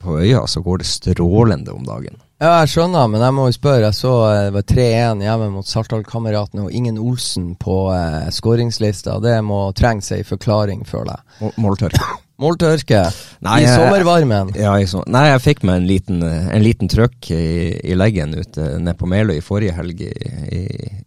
På 0.00 0.16
øya 0.16 0.46
så 0.48 0.62
går 0.64 0.80
det 0.80 0.86
strålende 0.88 1.72
om 1.72 1.84
dagen. 1.84 2.20
Ja, 2.40 2.54
jeg 2.62 2.70
skjønner, 2.72 3.04
men 3.12 3.20
jeg 3.20 3.36
må 3.36 3.42
jo 3.50 3.52
spørre. 3.52 3.90
Jeg 3.90 3.96
så 3.98 4.14
eh, 4.30 4.46
det 4.46 4.54
var 4.54 4.62
3-1 4.70 5.24
hjemme 5.26 5.48
mot 5.52 5.68
Saltdal-kameratene, 5.68 6.64
og 6.64 6.72
ingen 6.72 6.96
Olsen 6.96 7.50
på 7.60 7.82
eh, 7.92 8.30
skåringslista. 8.32 9.18
Det 9.20 9.34
må 9.44 9.58
trenge 9.76 10.06
seg 10.06 10.24
forklaring, 10.24 10.86
føler 10.88 11.18
jeg. 11.18 11.52
Måltørke. 11.60 12.00
Måltørke 12.40 13.02
nei, 13.44 13.58
i 13.60 13.68
sommervarmen. 13.68 14.54
Ja, 14.56 14.72
i 14.80 14.86
som 14.88 15.04
nei, 15.12 15.26
jeg 15.28 15.44
fikk 15.44 15.66
meg 15.68 15.82
en 15.82 15.88
liten, 15.90 16.24
eh, 16.24 16.48
en 16.56 16.64
liten 16.64 16.88
trøkk 16.88 17.28
i, 17.36 17.44
i, 17.84 17.92
leggen 17.98 18.32
ute 18.32 18.70
nede 18.80 18.96
på 18.96 19.10
Meløy 19.12 19.36
i 19.36 19.44
forrige 19.44 19.76
helg 19.76 20.00
i, 20.08 20.14
i, 20.48 20.62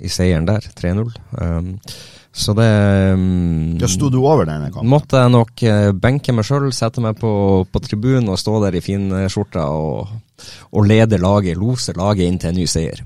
i 0.06 0.14
seieren 0.14 0.46
der, 0.46 0.70
3-0. 0.78 1.10
Um, 1.42 1.74
så 2.34 2.56
det 2.58 2.66
um, 3.14 3.76
Ja, 3.78 3.88
Sto 3.92 4.10
du 4.10 4.18
over 4.24 4.48
denne 4.50 4.72
kampen? 4.72 4.90
Måtte 4.90 5.22
jeg 5.22 5.34
nok 5.36 5.64
uh, 5.70 5.92
benke 5.94 6.34
meg 6.34 6.48
sjøl, 6.48 6.72
sette 6.74 7.04
meg 7.04 7.20
på, 7.22 7.32
på 7.70 7.82
tribunen 7.86 8.32
og 8.34 8.40
stå 8.42 8.58
der 8.66 8.80
i 8.80 8.82
finskjorta 8.82 9.68
og 9.70 10.16
og 10.74 10.88
lede 10.90 11.20
laget, 11.22 11.58
lose 11.58 11.94
laget 11.98 12.28
inn 12.28 12.40
til 12.42 12.52
en 12.52 12.60
ny 12.60 12.66
seier. 12.70 13.04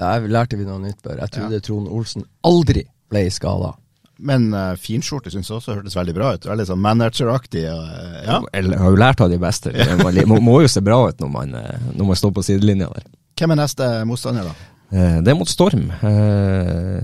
Der 0.00 0.26
lærte 0.26 0.58
vi 0.58 0.66
noe 0.66 0.80
nytt, 0.82 0.98
Bør. 1.04 1.20
Jeg 1.20 1.34
trodde 1.36 1.60
ja. 1.60 1.64
Trond 1.64 1.90
Olsen 1.92 2.24
aldri 2.48 2.84
ble 3.12 3.26
skada. 3.30 3.74
Men 4.22 4.48
uh, 4.54 4.72
finskjorte 4.78 5.32
syns 5.34 5.50
jeg 5.50 5.58
også 5.58 5.76
hørtes 5.76 5.96
veldig 5.98 6.14
bra 6.16 6.32
ut. 6.36 6.48
Veldig 6.48 6.66
sånn 6.68 6.82
manageraktig. 6.82 7.64
Uh, 7.68 8.18
ja. 8.24 8.40
Jeg 8.54 8.78
har 8.82 8.90
jo 8.90 8.98
lært 8.98 9.22
av 9.24 9.32
de 9.32 9.38
beste. 9.42 9.72
Man 10.02 10.20
må, 10.30 10.40
må 10.42 10.60
jo 10.64 10.70
se 10.70 10.82
bra 10.84 11.00
ut 11.08 11.22
når 11.22 11.32
man, 11.32 11.56
når 11.98 12.12
man 12.12 12.18
står 12.18 12.34
på 12.38 12.46
sidelinja 12.46 12.90
der. 12.94 13.08
Hvem 13.38 13.54
er 13.54 13.62
neste 13.62 13.88
motstander, 14.06 14.50
da? 14.50 14.70
Det 14.92 15.30
er 15.32 15.36
mot 15.38 15.48
Storm. 15.48 15.86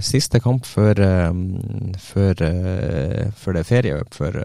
Siste 0.04 0.42
kamp 0.44 0.66
før, 0.68 0.98
før, 2.04 2.42
før 3.32 3.56
det 3.56 3.62
er 3.62 3.68
ferie 3.68 4.00
for, 4.12 4.36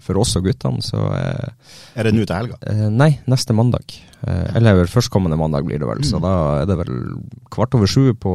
for 0.00 0.20
oss 0.22 0.32
og 0.40 0.46
guttene, 0.48 0.80
så 0.80 1.02
Er 1.12 2.08
det 2.08 2.14
nå 2.16 2.24
til 2.24 2.32
helga? 2.32 2.56
Nei, 2.88 3.10
neste 3.28 3.52
mandag. 3.52 3.92
Eller 4.56 4.88
førstkommende 4.88 5.36
mandag 5.36 5.68
blir 5.68 5.82
det 5.82 5.90
vel. 5.90 6.00
Mm. 6.00 6.08
Så 6.08 6.22
da 6.24 6.32
er 6.62 6.70
det 6.70 6.78
vel 6.80 6.94
kvart 7.52 7.76
over 7.76 7.92
sju 7.92 8.14
på, 8.16 8.32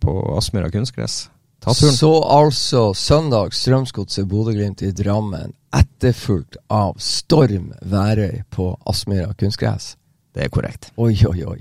på 0.00 0.16
Aspmyra 0.38 0.72
kunstgress. 0.72 1.26
Så 1.60 2.22
altså 2.24 2.94
søndag 2.96 3.52
Strømsgodset 3.52 4.24
Bodø-Glimt 4.28 4.80
i 4.80 4.94
Drammen, 4.96 5.52
etterfulgt 5.76 6.56
av 6.72 6.96
Storm 6.96 7.74
Værøy 7.84 8.40
på 8.48 8.70
Aspmyra 8.88 9.34
kunstgress. 9.36 9.92
Det 10.32 10.46
er 10.46 10.48
korrekt. 10.48 10.88
Oi, 10.96 11.12
oi, 11.28 11.44
oi. 11.44 11.60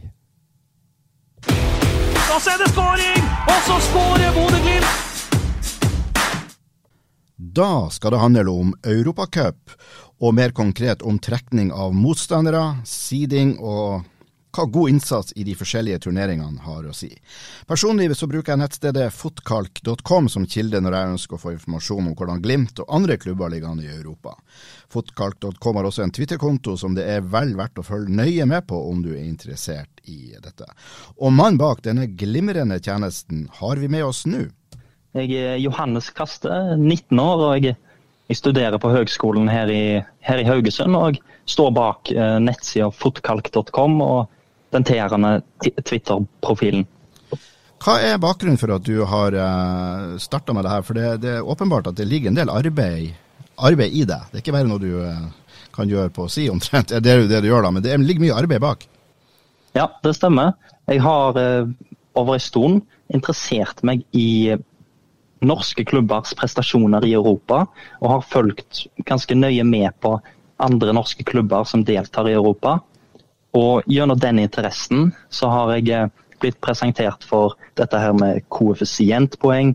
Og 2.30 2.42
så 2.42 2.52
er 2.54 2.60
det 2.62 2.70
skåring! 2.70 3.24
Og 3.50 3.62
så 3.66 3.76
skårer 3.88 4.36
Bodø-Glimt! 4.36 4.98
Da 7.38 7.90
skal 7.90 8.14
det 8.14 8.20
handle 8.22 8.54
om 8.54 8.76
Europacup, 8.86 9.74
og 10.22 10.36
mer 10.38 10.54
konkret 10.54 11.02
om 11.02 11.18
trekning 11.18 11.72
av 11.74 11.96
motstandere, 11.98 12.84
seeding 12.86 13.56
og 13.58 14.06
hva 14.56 14.66
god 14.66 14.90
innsats 14.90 15.34
i 15.36 15.44
de 15.48 15.54
forskjellige 15.58 16.00
turneringene 16.06 16.64
har 16.66 16.86
å 16.88 16.94
si. 16.96 17.10
Personlig 17.70 18.10
så 18.18 18.28
bruker 18.30 18.54
jeg 18.54 18.62
nettstedet 18.64 19.08
fotkalk.com 19.14 20.30
som 20.32 20.48
kilde 20.50 20.82
når 20.82 20.98
jeg 20.98 21.12
ønsker 21.14 21.38
å 21.38 21.42
få 21.44 21.54
informasjon 21.56 22.12
om 22.12 22.16
hvordan 22.18 22.42
Glimt 22.44 22.82
og 22.84 22.94
andre 23.00 23.20
klubber 23.22 23.52
ligger 23.54 23.74
an 23.74 23.84
i 23.84 23.92
Europa. 23.92 24.36
Fotkalk.com 24.90 25.80
har 25.80 25.90
også 25.90 26.06
en 26.06 26.16
Twitter-konto 26.16 26.78
som 26.80 26.96
det 26.98 27.06
er 27.10 27.26
vel 27.26 27.54
verdt 27.60 27.82
å 27.82 27.86
følge 27.86 28.16
nøye 28.22 28.48
med 28.50 28.66
på 28.70 28.80
om 28.90 29.04
du 29.06 29.12
er 29.14 29.26
interessert 29.28 30.02
i 30.10 30.34
dette. 30.42 30.70
Og 31.20 31.36
mannen 31.36 31.60
bak 31.62 31.84
denne 31.86 32.08
glimrende 32.10 32.80
tjenesten 32.82 33.48
har 33.60 33.78
vi 33.78 33.92
med 33.92 34.08
oss 34.08 34.26
nå. 34.30 34.48
Jeg 35.18 35.34
er 35.42 35.56
Johannes 35.58 36.12
Kaste, 36.14 36.50
19 36.78 37.18
år. 37.18 37.46
og 37.46 37.66
jeg 37.66 37.78
jeg 38.30 38.38
studerer 38.38 38.78
på 38.78 38.92
høgskolen 38.94 39.50
her 39.50 39.70
i, 39.74 40.02
her 40.22 40.38
i 40.38 40.46
Haugesund 40.46 40.94
og 40.94 41.18
står 41.50 41.72
bak 41.74 42.12
eh, 42.14 42.36
nettsida 42.44 42.92
fotkalk.com 42.94 44.04
og 44.06 44.28
den 44.74 44.86
tilhørende 44.86 45.42
Twitter-profilen. 45.84 46.86
Hva 47.80 47.96
er 48.04 48.20
bakgrunnen 48.20 48.60
for 48.60 48.76
at 48.76 48.84
du 48.84 49.06
har 49.08 49.36
eh, 49.40 50.16
starta 50.20 50.54
med 50.56 50.66
det 50.68 50.74
her? 50.74 50.86
For 50.86 51.00
det, 51.00 51.12
det, 51.24 51.36
er 51.38 51.52
åpenbart 51.54 51.88
at 51.88 52.00
det 52.00 52.10
ligger 52.10 52.32
en 52.32 52.40
del 52.40 52.52
arbeid, 52.52 53.14
arbeid 53.56 53.96
i 53.96 54.04
det. 54.04 54.20
Det 54.30 54.40
er 54.40 54.44
ikke 54.44 54.56
bare 54.58 54.68
noe 54.68 54.84
du 54.84 54.92
uh, 55.00 55.30
kan 55.76 55.88
gjøre 55.88 56.12
på 56.16 56.26
å 56.28 56.32
si 56.32 56.50
omtrent. 56.52 56.92
Det 56.92 57.12
er 57.12 57.24
jo 57.24 57.30
det 57.32 57.40
du 57.44 57.48
gjør 57.48 57.64
da, 57.66 57.72
men 57.76 57.86
det 57.86 57.96
ligger 58.04 58.26
mye 58.26 58.40
arbeid 58.42 58.64
bak? 58.64 58.84
Ja, 59.78 59.88
det 60.04 60.18
stemmer. 60.18 60.58
Jeg 60.92 61.06
har 61.06 61.40
uh, 61.40 61.72
over 62.20 62.36
en 62.36 62.44
stund 62.44 62.82
interessert 63.16 63.80
meg 63.88 64.04
i 64.12 64.58
norske 65.40 65.86
klubbers 65.88 66.34
prestasjoner 66.36 67.06
i 67.08 67.16
Europa, 67.16 67.64
og 68.04 68.12
har 68.12 68.28
fulgt 68.28 68.84
ganske 69.08 69.38
nøye 69.40 69.64
med 69.64 69.96
på 70.04 70.18
andre 70.60 70.92
norske 70.92 71.24
klubber 71.24 71.64
som 71.64 71.86
deltar 71.88 72.28
i 72.28 72.36
Europa. 72.36 72.82
Og 73.58 73.86
gjennom 73.90 74.20
den 74.20 74.40
interessen 74.40 75.14
så 75.34 75.50
har 75.50 75.74
jeg 75.76 75.90
eh, 75.96 76.10
blitt 76.40 76.60
presentert 76.62 77.26
for 77.28 77.58
dette 77.80 78.00
her 78.00 78.14
med 78.16 78.44
koeffisientpoeng, 78.54 79.74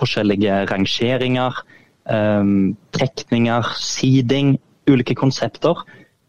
forskjellige 0.00 0.64
rangeringer, 0.70 1.60
um, 2.10 2.74
trekninger, 2.96 3.68
seeding, 3.78 4.56
ulike 4.90 5.14
konsepter. 5.14 5.84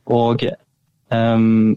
Og 0.05 0.45
um, 1.09 1.73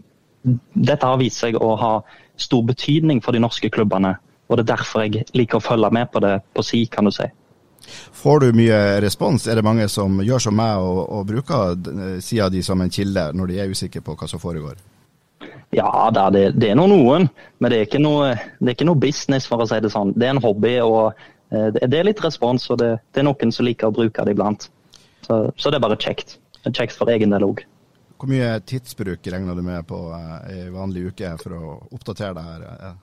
dette 0.75 1.09
har 1.09 1.17
vist 1.21 1.41
seg 1.41 1.57
å 1.57 1.73
ha 1.81 1.93
stor 2.39 2.63
betydning 2.67 3.23
for 3.25 3.33
de 3.35 3.41
norske 3.41 3.71
klubbene. 3.73 4.15
Og 4.49 4.57
det 4.57 4.65
er 4.67 4.75
derfor 4.75 5.05
jeg 5.05 5.25
liker 5.37 5.59
å 5.59 5.65
følge 5.65 5.89
med 5.93 6.11
på 6.13 6.21
det 6.23 6.39
på 6.53 6.65
si, 6.65 6.85
kan 6.91 7.09
du 7.09 7.13
si. 7.13 7.27
Får 8.19 8.45
du 8.45 8.53
mye 8.57 8.79
respons? 9.03 9.47
Er 9.47 9.59
det 9.59 9.65
mange 9.65 9.87
som 9.91 10.21
gjør 10.25 10.47
som 10.49 10.57
meg 10.59 10.83
og, 10.83 11.01
og 11.17 11.27
bruker 11.29 12.21
sida 12.23 12.49
di 12.53 12.63
som 12.65 12.81
en 12.81 12.93
kilde 12.93 13.29
når 13.35 13.51
de 13.51 13.59
er 13.59 13.73
usikre 13.73 14.03
på 14.05 14.15
hva 14.19 14.29
som 14.29 14.41
foregår? 14.41 14.79
Ja, 15.69 16.09
det, 16.33 16.51
det 16.57 16.71
er 16.71 16.77
nå 16.77 16.87
noen, 16.89 17.27
men 17.61 17.71
det 17.71 17.77
er, 17.77 17.85
ikke 17.85 18.01
noe, 18.01 18.31
det 18.57 18.71
er 18.71 18.77
ikke 18.77 18.87
noe 18.89 18.99
business, 18.99 19.45
for 19.45 19.61
å 19.61 19.67
si 19.69 19.77
det 19.83 19.91
sånn. 19.93 20.15
Det 20.17 20.25
er 20.25 20.33
en 20.33 20.41
hobby, 20.41 20.79
og 20.81 21.11
eh, 21.53 21.69
det 21.77 21.93
er 21.93 22.07
litt 22.07 22.23
respons, 22.25 22.65
og 22.73 22.79
det, 22.81 22.95
det 23.13 23.21
er 23.21 23.27
noen 23.29 23.53
som 23.53 23.67
liker 23.67 23.91
å 23.91 23.93
bruke 23.93 24.25
det 24.25 24.33
iblant. 24.33 24.65
Så, 25.27 25.43
så, 25.53 25.69
det 25.69 25.77
er 25.77 25.85
bare 25.85 25.99
kjekt. 26.01 26.39
Kjekt 26.65 26.97
for 26.97 27.11
egen 27.13 27.35
del 27.35 27.45
òg. 27.45 27.61
Hvor 28.19 28.31
mye 28.31 28.57
tidsbruk 28.67 29.29
regner 29.31 29.55
du 29.55 29.61
med 29.63 29.85
på 29.87 29.99
ei 30.17 30.65
eh, 30.65 30.71
vanlig 30.73 31.11
uke 31.13 31.35
for 31.39 31.55
å 31.55 31.75
oppdatere 31.93 32.33
det 32.35 32.47
her? 32.47 32.97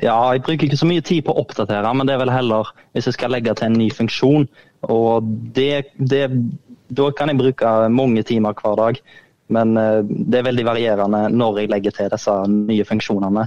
Ja, 0.00 0.16
jeg 0.32 0.44
bruker 0.46 0.66
ikke 0.66 0.80
så 0.80 0.88
mye 0.88 1.04
tid 1.04 1.26
på 1.26 1.34
å 1.34 1.42
oppdatere, 1.42 1.90
men 1.92 2.08
det 2.08 2.14
er 2.14 2.22
vel 2.22 2.32
heller 2.32 2.68
hvis 2.94 3.10
jeg 3.10 3.18
skal 3.18 3.34
legge 3.34 3.52
til 3.58 3.68
en 3.68 3.76
ny 3.76 3.90
funksjon. 3.92 4.46
Og 4.88 5.26
det, 5.56 5.90
det, 5.98 6.22
da 6.88 7.10
kan 7.16 7.28
jeg 7.28 7.40
bruke 7.40 7.74
mange 7.92 8.24
timer 8.26 8.56
hver 8.56 8.78
dag. 8.80 9.00
Men 9.50 9.74
eh, 9.76 10.00
det 10.06 10.40
er 10.40 10.46
veldig 10.46 10.66
varierende 10.68 11.24
når 11.34 11.62
jeg 11.62 11.72
legger 11.72 11.96
til 11.96 12.10
disse 12.12 12.36
nye 12.54 12.86
funksjonene. 12.86 13.46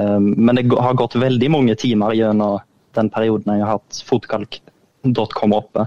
Eh, 0.00 0.18
men 0.20 0.56
det 0.56 0.68
har 0.70 0.98
gått 0.98 1.18
veldig 1.20 1.50
mange 1.52 1.76
timer 1.80 2.14
gjennom 2.16 2.60
den 2.96 3.10
perioden 3.12 3.54
jeg 3.54 3.66
har 3.66 3.76
hatt 3.78 4.02
fotkalk.com 4.06 5.56
oppe. 5.58 5.86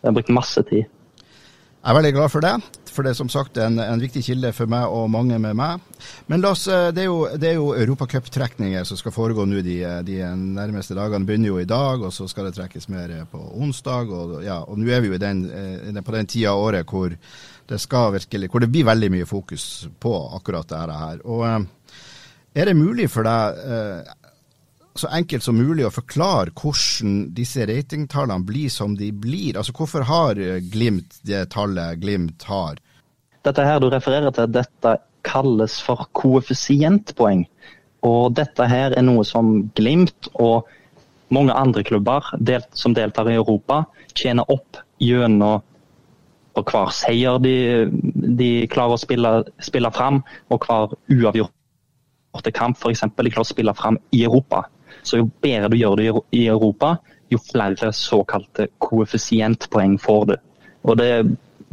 Jeg 0.00 0.10
har 0.10 0.16
brukt 0.18 0.34
masse 0.34 0.64
tid. 0.68 0.88
Jeg 1.84 1.92
er 1.92 1.96
veldig 1.98 2.14
glad 2.16 2.32
for 2.32 2.44
det, 2.44 2.54
for 2.94 3.04
det 3.06 3.12
er 3.12 3.18
som 3.18 3.30
sagt 3.32 3.58
en, 3.60 3.80
en 3.82 4.02
viktig 4.02 4.22
kilde 4.24 4.52
for 4.56 4.70
meg 4.70 4.86
og 4.86 5.10
mange 5.12 5.38
med 5.42 5.56
meg. 5.58 5.82
Men 6.30 6.46
oss, 6.48 6.66
eh, 6.70 6.90
det 6.94 7.04
er 7.04 7.08
jo, 7.10 7.18
det 7.36 7.50
er 7.50 7.56
jo 7.58 7.72
europacuptrekninger 7.74 8.86
som 8.88 9.00
skal 9.00 9.14
foregå 9.14 9.46
nå 9.50 9.62
de, 9.66 9.78
de, 10.06 10.20
nærmeste 10.34 10.96
dagene. 10.96 11.26
begynner 11.26 11.52
jo 11.52 11.58
i 11.62 11.68
dag, 11.68 12.06
og 12.06 12.14
så 12.14 12.28
skal 12.30 12.48
det 12.48 12.54
trekkes 12.58 12.88
mer 12.92 13.16
på 13.30 13.42
onsdag. 13.58 14.14
Og, 14.14 14.38
ja, 14.46 14.62
og 14.62 14.78
nå 14.78 14.88
er 14.90 15.02
vi 15.04 15.12
jo 15.12 15.20
den, 15.20 15.44
på 16.04 16.16
den 16.16 16.30
tida 16.30 16.54
av 16.54 16.62
året 16.68 16.88
hvor 16.88 17.18
det 17.68 17.80
virkelig, 18.12 18.50
hvor 18.50 18.60
det 18.60 18.70
blir 18.70 18.84
veldig 18.84 19.10
mye 19.10 19.26
fokus 19.26 19.88
på 20.00 20.12
akkurat 20.36 20.68
dette 20.68 20.98
her. 20.98 21.24
Og 21.26 21.46
eh, 21.48 21.60
er 22.54 22.66
det 22.66 22.76
mulig 22.76 23.10
for 23.10 23.24
deg, 23.24 23.58
eh, 23.64 24.12
så 24.94 25.10
enkelt 25.10 25.42
som 25.42 25.56
mulig, 25.56 25.86
å 25.86 25.90
forklare 25.94 26.52
hvordan 26.54 27.32
disse 27.34 27.66
ratingtallene 27.66 28.44
blir 28.46 28.70
som 28.70 28.94
de 28.96 29.10
blir? 29.12 29.56
Altså 29.56 29.72
Hvorfor 29.74 30.06
har 30.06 30.38
Glimt 30.60 31.18
det 31.22 31.48
tallet 31.50 31.98
Glimt 31.98 32.42
har? 32.46 32.78
Dette 33.44 33.64
her 33.66 33.80
du 33.80 33.90
refererer 33.92 34.32
til, 34.32 34.48
dette 34.52 34.96
kalles 35.24 35.76
for 35.84 36.06
koeffisientpoeng. 36.16 37.44
Og 38.04 38.32
dette 38.36 38.66
her 38.68 38.96
er 38.96 39.04
noe 39.04 39.24
som 39.28 39.70
Glimt 39.76 40.28
og 40.34 40.68
mange 41.32 41.54
andre 41.56 41.84
klubber 41.84 42.26
delt, 42.38 42.68
som 42.76 42.94
deltar 42.96 43.30
i 43.30 43.38
Europa, 43.38 43.84
tjener 44.14 44.48
opp 44.52 44.80
gjennom 45.02 45.62
og 46.54 46.70
hver 46.70 46.92
seier 46.94 47.40
de, 47.42 47.54
de 48.38 48.50
klarer 48.70 48.94
å 48.94 49.00
spille, 49.00 49.30
spille 49.58 49.90
fram, 49.94 50.20
og 50.54 50.62
hver 50.62 50.92
uavgjorte 51.10 52.52
kamp 52.54 52.78
f.eks. 52.78 53.02
de 53.08 53.32
klarer 53.32 53.42
å 53.42 53.48
spille 53.48 53.74
fram 53.74 53.98
i 54.14 54.22
Europa. 54.22 54.64
Så 55.02 55.18
jo 55.18 55.26
bedre 55.42 55.72
du 55.72 55.80
gjør 55.80 55.98
det 55.98 56.06
i 56.38 56.44
Europa, 56.46 56.94
jo 57.32 57.40
flere 57.42 57.90
såkalte 57.96 58.68
koeffisientpoeng 58.78 59.98
får 59.98 60.28
du. 60.30 60.36
Og 60.84 61.00
det, 61.00 61.10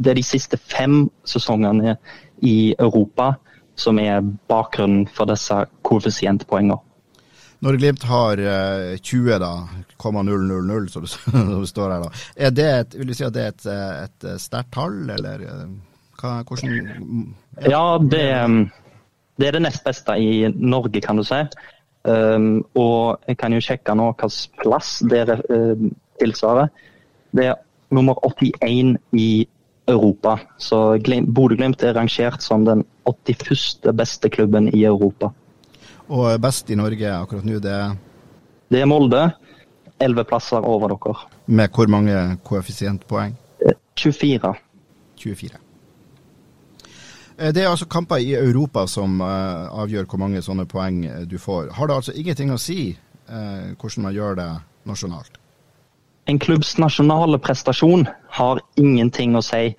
det, 0.03 0.11
er 0.11 0.19
de 0.19 0.25
siste 0.25 0.57
fem 0.57 1.05
sesongene 1.27 1.95
i 2.41 2.73
Europa 2.79 3.33
som 3.79 3.99
er 3.99 4.21
bakgrunnen 4.49 5.07
for 5.09 5.29
disse 5.29 5.63
koeffisientpoengene. 5.87 6.79
Når 7.61 7.77
Glimt 7.77 8.03
har 8.09 8.39
20, 8.97 9.29
eh, 9.29 9.39
da, 9.39 9.51
000, 10.01 11.07
som 11.13 11.61
det 11.61 11.69
står 11.69 11.91
her, 11.93 12.05
da. 12.05 12.21
Er 12.35 12.53
det 12.57 12.69
et, 12.79 12.95
vil 12.97 13.11
du 13.11 13.13
si 13.13 13.25
at 13.27 13.35
det 13.35 13.43
er 13.43 13.51
et, 13.53 13.67
et 14.25 14.41
sterkt 14.41 14.71
tall, 14.73 15.03
eller 15.13 15.45
eh, 15.45 15.67
hva, 16.21 16.39
hvordan 16.47 17.35
Ja, 17.69 17.83
det, 18.01 18.23
det, 19.37 19.47
er 19.47 19.57
det 19.57 19.61
nest 19.67 19.85
beste 19.85 20.17
i 20.17 20.49
Norge, 20.55 21.01
kan 21.05 21.21
du 21.21 21.25
si. 21.27 21.43
Um, 22.01 22.63
og 22.73 23.21
jeg 23.29 23.37
kan 23.37 23.53
jo 23.53 23.61
sjekke 23.61 23.93
nå 23.93 24.07
hvilken 24.17 24.55
plass 24.63 25.03
det 25.05 25.21
uh, 25.37 25.83
tilsvarer. 26.17 26.71
Det 27.29 27.45
er 27.51 27.59
nummer 27.93 28.17
81 28.25 28.95
i 29.13 29.45
Europa. 29.91 30.37
Så 30.57 30.97
Bodø-Glimt 31.27 31.83
er 31.83 31.95
rangert 31.97 32.43
som 32.43 32.65
den 32.65 32.85
81. 33.05 33.91
beste 33.97 34.29
klubben 34.29 34.69
i 34.73 34.83
Europa. 34.85 35.31
Og 36.11 36.41
best 36.41 36.69
i 36.69 36.75
Norge 36.75 37.13
akkurat 37.15 37.45
nå, 37.47 37.59
det 37.59 37.71
er 37.71 37.95
Det 38.71 38.81
er 38.81 38.85
Molde. 38.87 39.31
Elleve 40.01 40.23
plasser 40.23 40.63
over 40.65 40.87
dere. 40.89 41.15
Med 41.45 41.69
hvor 41.69 41.87
mange 41.87 42.37
koeffisientpoeng? 42.43 43.35
24. 43.95 44.53
24. 45.17 45.57
Eh, 47.37 47.53
det 47.53 47.63
er 47.63 47.69
altså 47.69 47.85
kamper 47.85 48.15
i 48.15 48.33
Europa 48.33 48.87
som 48.87 49.21
uh, 49.21 49.69
avgjør 49.83 50.05
hvor 50.09 50.21
mange 50.23 50.41
sånne 50.41 50.65
poeng 50.65 51.05
eh, 51.05 51.23
du 51.29 51.37
får. 51.37 51.71
Har 51.77 51.87
det 51.87 51.95
altså 51.95 52.15
ingenting 52.15 52.51
å 52.51 52.59
si 52.61 52.97
hvordan 53.31 54.03
man 54.03 54.11
gjør 54.11 54.33
det 54.35 54.45
nasjonalt? 54.83 55.37
En 56.25 56.39
klubbs 56.39 56.77
nasjonale 56.77 57.39
prestasjon 57.39 58.05
har 58.29 58.61
ingenting 58.75 59.35
å 59.35 59.43
si 59.45 59.71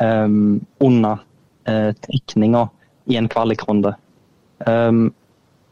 um, 0.00 0.60
under 0.80 1.20
uh, 1.68 1.90
trekninga 2.06 2.66
i 3.10 3.18
en 3.20 3.28
kvalikrunde. 3.28 3.94
Um, 4.66 5.10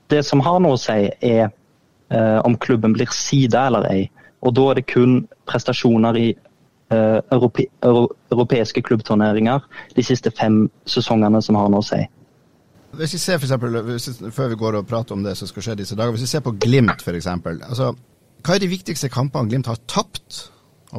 det 0.08 0.24
som 0.26 0.40
har 0.44 0.60
noe 0.64 0.76
å 0.76 0.80
si, 0.80 1.08
er 1.20 1.48
uh, 1.48 2.40
om 2.44 2.56
klubben 2.60 2.94
blir 2.96 3.10
sida 3.14 3.66
eller 3.68 3.88
ei. 3.90 4.04
Og 4.44 4.54
da 4.54 4.68
er 4.70 4.80
det 4.80 4.88
kun 4.92 5.22
prestasjoner 5.50 6.20
i 6.20 6.28
uh, 6.34 7.18
europe 7.34 7.64
europeiske 7.82 8.84
klubbturneringer 8.86 9.64
de 9.96 10.04
siste 10.06 10.30
fem 10.30 10.66
sesongene 10.86 11.42
som 11.44 11.58
har 11.58 11.72
noe 11.72 11.84
å 11.84 11.88
si. 11.88 12.00
Hvis 12.98 13.18
vi 13.18 13.20
ser 13.20 13.36
for 13.36 13.44
eksempel, 13.44 13.82
hvis, 13.84 14.08
Før 14.32 14.48
vi 14.48 14.56
går 14.56 14.78
og 14.78 14.86
prater 14.88 15.16
om 15.16 15.24
det 15.24 15.34
som 15.36 15.48
skal 15.48 15.66
skje 15.66 15.80
disse 15.82 15.96
dager. 15.96 16.14
Hvis 16.16 16.24
vi 16.24 16.30
ser 16.30 16.44
på 16.44 16.54
Glimt 16.56 17.02
f.eks. 17.04 17.26
Altså, 17.28 17.92
hva 18.44 18.56
er 18.56 18.62
de 18.62 18.70
viktigste 18.70 19.10
kampene 19.12 19.50
Glimt 19.50 19.68
har 19.70 19.80
tapt 19.90 20.44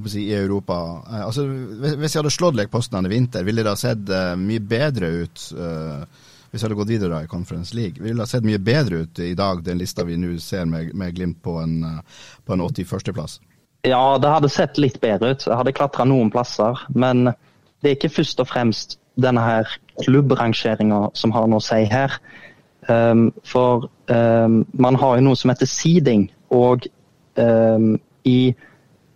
si, 0.07 0.25
i 0.27 0.35
Europa? 0.35 0.79
Eh, 1.07 1.25
altså, 1.25 1.45
hvis 1.47 2.13
jeg 2.13 2.21
hadde 2.21 2.33
slått 2.33 2.57
Lekposten 2.59 3.07
i 3.07 3.13
vinter, 3.13 3.45
ville 3.47 3.65
det 3.65 3.73
ha 3.73 3.79
sett 3.79 4.09
uh, 4.11 4.33
mye 4.39 4.61
bedre 4.61 5.11
ut? 5.23 5.45
Uh, 5.55 6.03
hvis 6.49 6.61
jeg 6.61 6.67
hadde 6.67 6.79
gått 6.79 6.91
videre 6.91 7.13
da, 7.13 7.23
i 7.23 7.29
Conference 7.29 7.75
League. 7.77 8.01
Ville 8.01 8.17
det 8.17 8.25
ha 8.25 8.29
sett 8.29 8.47
mye 8.47 8.61
bedre 8.61 9.03
ut 9.03 9.19
i 9.21 9.35
dag, 9.37 9.61
den 9.65 9.77
lista 9.81 10.05
vi 10.07 10.17
nå 10.17 10.33
ser 10.41 10.65
med, 10.65 10.95
med, 10.97 11.13
Glimt 11.17 11.43
på 11.45 11.59
en, 11.61 11.83
på 12.45 12.55
en 12.55 12.63
81.-plass? 12.65 13.37
Ja, 13.85 14.17
det 14.17 14.31
hadde 14.33 14.49
sett 14.51 14.79
litt 14.81 14.97
bedre 14.99 15.35
ut. 15.35 15.45
Jeg 15.45 15.59
hadde 15.59 15.75
klatra 15.77 16.07
noen 16.09 16.31
plasser. 16.33 16.81
Men 16.89 17.29
det 17.29 17.91
er 17.91 17.95
ikke 17.99 18.11
først 18.17 18.41
og 18.41 18.49
fremst 18.49 18.97
denne 19.21 19.43
her 19.43 19.69
klubbrangeringa 20.03 21.09
som 21.17 21.33
har 21.35 21.47
noe 21.47 21.61
å 21.61 21.67
si 21.69 21.83
her. 21.91 22.17
Um, 22.89 23.29
for 23.45 23.85
um, 24.09 24.63
man 24.73 24.97
har 24.99 25.19
jo 25.19 25.27
noe 25.27 25.37
som 25.37 25.51
heter 25.53 25.69
seeding, 25.69 26.29
og 26.49 26.87
i 27.39 28.39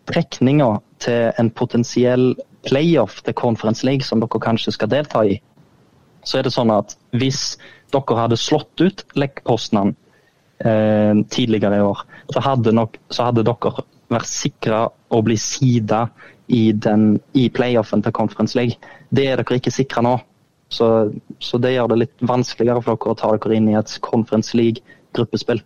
trekninga 0.09 0.69
til 1.03 1.31
en 1.39 1.49
potensiell 1.51 2.33
playoff 2.67 3.21
til 3.23 3.35
Conference 3.35 3.85
League, 3.85 4.05
som 4.07 4.21
dere 4.23 4.41
kanskje 4.43 4.75
skal 4.75 4.91
delta 4.91 5.23
i, 5.27 5.37
så 6.23 6.39
er 6.39 6.47
det 6.47 6.53
sånn 6.55 6.71
at 6.73 6.95
hvis 7.15 7.57
dere 7.93 8.19
hadde 8.19 8.39
slått 8.39 8.81
ut 8.81 9.03
Lekk-Poznan 9.19 9.93
eh, 10.63 11.13
tidligere 11.33 11.79
i 11.79 11.85
år, 11.85 12.03
så 12.33 12.43
hadde, 12.43 12.75
nok, 12.75 12.97
så 13.11 13.29
hadde 13.29 13.45
dere 13.47 13.83
vært 14.13 14.29
sikra 14.29 14.85
å 15.13 15.21
bli 15.25 15.37
sida 15.39 16.05
i, 16.47 16.69
i 16.71 17.49
playoffen 17.53 18.03
til 18.03 18.15
Conference 18.15 18.57
League. 18.57 18.79
Det 19.09 19.27
er 19.29 19.41
dere 19.41 19.59
ikke 19.59 19.73
sikra 19.73 20.05
nå. 20.05 20.17
Så, 20.73 20.87
så, 21.43 21.59
det 21.61 21.75
gjør 21.75 21.91
det 21.91 21.99
litt 22.01 22.23
vanskeligere 22.25 22.81
for 22.81 22.97
dere 22.97 23.13
å 23.13 23.19
ta 23.19 23.29
dere 23.35 23.59
inn 23.59 23.69
i 23.69 23.77
et 23.77 23.97
Conference 24.05 24.57
League-gruppespill. 24.57 25.61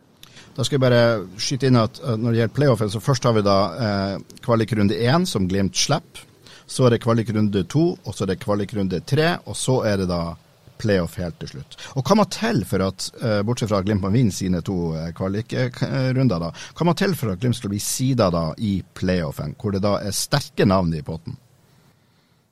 Da 0.58 0.66
skal 0.66 0.80
jeg 0.80 0.82
bare 0.82 1.02
skyte 1.38 1.70
inn 1.70 1.78
at 1.78 2.00
når 2.02 2.32
det 2.34 2.40
gjelder 2.40 2.56
playoffen, 2.58 2.90
så 2.90 3.02
først 3.04 3.28
har 3.30 3.36
vi 3.38 3.46
da 3.46 3.58
eh, 3.78 4.40
kvalikrunde 4.42 4.98
én, 4.98 5.28
som 5.30 5.46
Glimt 5.50 5.78
slipper. 5.78 6.26
Så 6.68 6.88
er 6.88 6.96
det 6.96 7.04
kvalikrunde 7.04 7.62
to, 7.70 7.94
og 8.04 8.16
så 8.16 8.26
er 8.26 8.34
det 8.34 8.42
kvalikrunde 8.42 9.00
tre, 9.08 9.38
og 9.46 9.56
så 9.56 9.78
er 9.88 10.02
det 10.02 10.10
da 10.10 10.34
playoff 10.78 11.16
helt 11.22 11.38
til 11.40 11.52
slutt. 11.54 11.78
Og 11.98 12.06
Hva 12.06 12.18
må 12.18 12.26
til 12.34 12.64
for 12.68 12.84
at, 12.86 13.10
eh, 13.22 13.42
bortsett 13.46 13.70
fra 13.70 13.80
at 13.82 13.88
Glimt 13.88 14.02
må 14.02 14.12
vinne 14.14 14.34
sine 14.34 14.62
to 14.66 14.96
eh, 14.98 15.12
kvalikrunder, 15.18 16.40
da, 16.42 16.52
hva 16.52 16.90
må 16.90 16.98
til 16.98 17.16
for 17.16 17.32
at 17.32 17.42
Glimt 17.42 17.58
skal 17.58 17.74
bli 17.74 17.82
sida 17.82 18.30
da 18.34 18.50
i 18.58 18.80
playoffen, 18.98 19.56
hvor 19.62 19.78
det 19.78 19.86
da 19.86 19.98
er 20.02 20.16
sterke 20.16 20.66
navn 20.66 20.94
i 20.94 21.06
potten? 21.06 21.38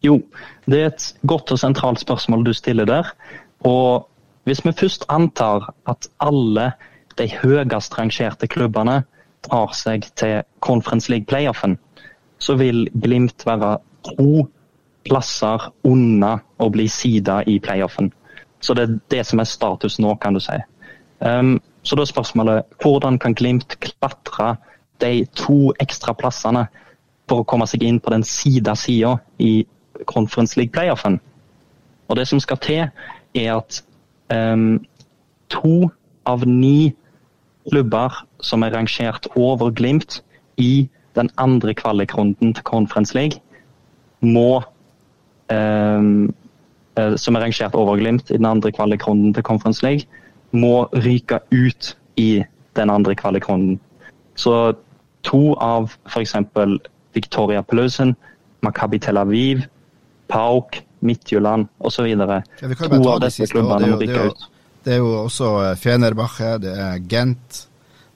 Jo, 0.05 0.19
det 0.69 0.79
er 0.79 0.91
et 0.91 1.11
godt 1.25 1.51
og 1.51 1.59
sentralt 1.59 2.01
spørsmål 2.05 2.45
du 2.45 2.53
stiller 2.53 2.85
der. 2.85 3.09
Og 3.65 4.05
hvis 4.45 4.61
vi 4.65 4.75
først 4.77 5.07
antar 5.09 5.71
at 5.89 6.05
alle 6.21 6.73
de 7.19 7.27
høyest 7.31 7.95
rangerte 7.97 8.47
klubbene 8.51 9.03
tar 9.45 9.73
seg 9.77 10.07
til 10.19 10.41
Conference 10.65 11.11
League 11.11 11.29
playoffen, 11.29 11.77
så 12.39 12.55
vil 12.59 12.87
Glimt 13.01 13.45
være 13.45 13.77
to 14.05 14.45
plasser 15.05 15.69
unna 15.85 16.39
å 16.59 16.69
bli 16.73 16.87
sida 16.89 17.41
i 17.47 17.59
playoffen. 17.61 18.11
Så 18.59 18.73
det 18.73 18.87
er 18.87 18.97
det 19.13 19.25
som 19.29 19.39
er 19.39 19.49
status 19.49 19.99
nå, 20.01 20.15
kan 20.21 20.33
du 20.33 20.41
si. 20.41 20.57
Um, 21.19 21.59
så 21.85 21.95
da 21.95 22.01
er 22.01 22.09
spørsmålet 22.09 22.81
hvordan 22.81 23.19
kan 23.21 23.35
Glimt 23.37 23.77
klatre 23.79 24.55
de 25.03 25.25
to 25.37 25.73
ekstra 25.79 26.15
plassene 26.17 26.65
for 27.29 27.41
å 27.41 27.47
komme 27.47 27.67
seg 27.69 27.83
inn 27.85 27.99
på 28.01 28.13
den 28.13 28.25
sida 28.25 28.75
sida 28.77 29.15
i 29.39 29.65
Conference 30.09 30.57
League-playoffen. 30.59 31.19
Og 32.09 32.15
Det 32.15 32.27
som 32.27 32.39
skal 32.39 32.57
til, 32.61 32.89
er 33.35 33.55
at 33.55 33.81
um, 34.33 34.85
to 35.49 35.89
av 36.25 36.45
ni 36.47 36.93
klubber 37.69 38.25
som 38.41 38.63
er 38.63 38.73
rangert 38.75 39.27
over 39.35 39.71
Glimt 39.71 40.23
i 40.57 40.87
den 41.15 41.29
andre 41.37 41.73
kvalikrunden 41.73 42.53
til 42.53 42.63
Conference 42.63 43.15
League, 43.15 43.39
må 44.21 44.63
eh, 45.51 46.01
Som 47.17 47.35
er 47.35 47.41
rangert 47.43 47.75
over 47.75 47.97
Glimt 47.97 48.29
i 48.29 48.37
den 48.37 48.45
andre 48.45 48.71
kvalikrunden 48.71 49.33
til 49.33 49.43
Conference 49.43 49.83
League, 49.83 50.07
må 50.51 50.87
ryke 50.93 51.39
ut 51.51 51.97
i 52.15 52.43
den 52.75 52.89
andre 52.89 53.15
kvalikrunden. 53.15 53.79
Så 54.35 54.73
to 55.23 55.53
av 55.59 55.91
f.eks. 56.07 56.35
Victoria 57.13 57.61
Pelusen, 57.61 58.15
Makabi 58.61 58.99
Tel 58.99 59.17
Aviv, 59.17 59.65
Pauk, 60.27 60.83
Midtjylland 60.99 61.67
osv. 61.79 62.05
Ja, 62.05 62.41
to 62.87 63.09
av 63.09 63.21
disse 63.23 63.47
klubbene 63.51 63.91
må 63.91 63.99
rykke 63.99 64.03
ut. 64.03 64.07
Det 64.07 64.21
er 64.21 64.31
jo 64.31 64.54
også 64.85 65.75
Fenerbache, 65.81 66.57
det 66.61 66.73
er 66.77 66.99
Gent, 67.09 67.65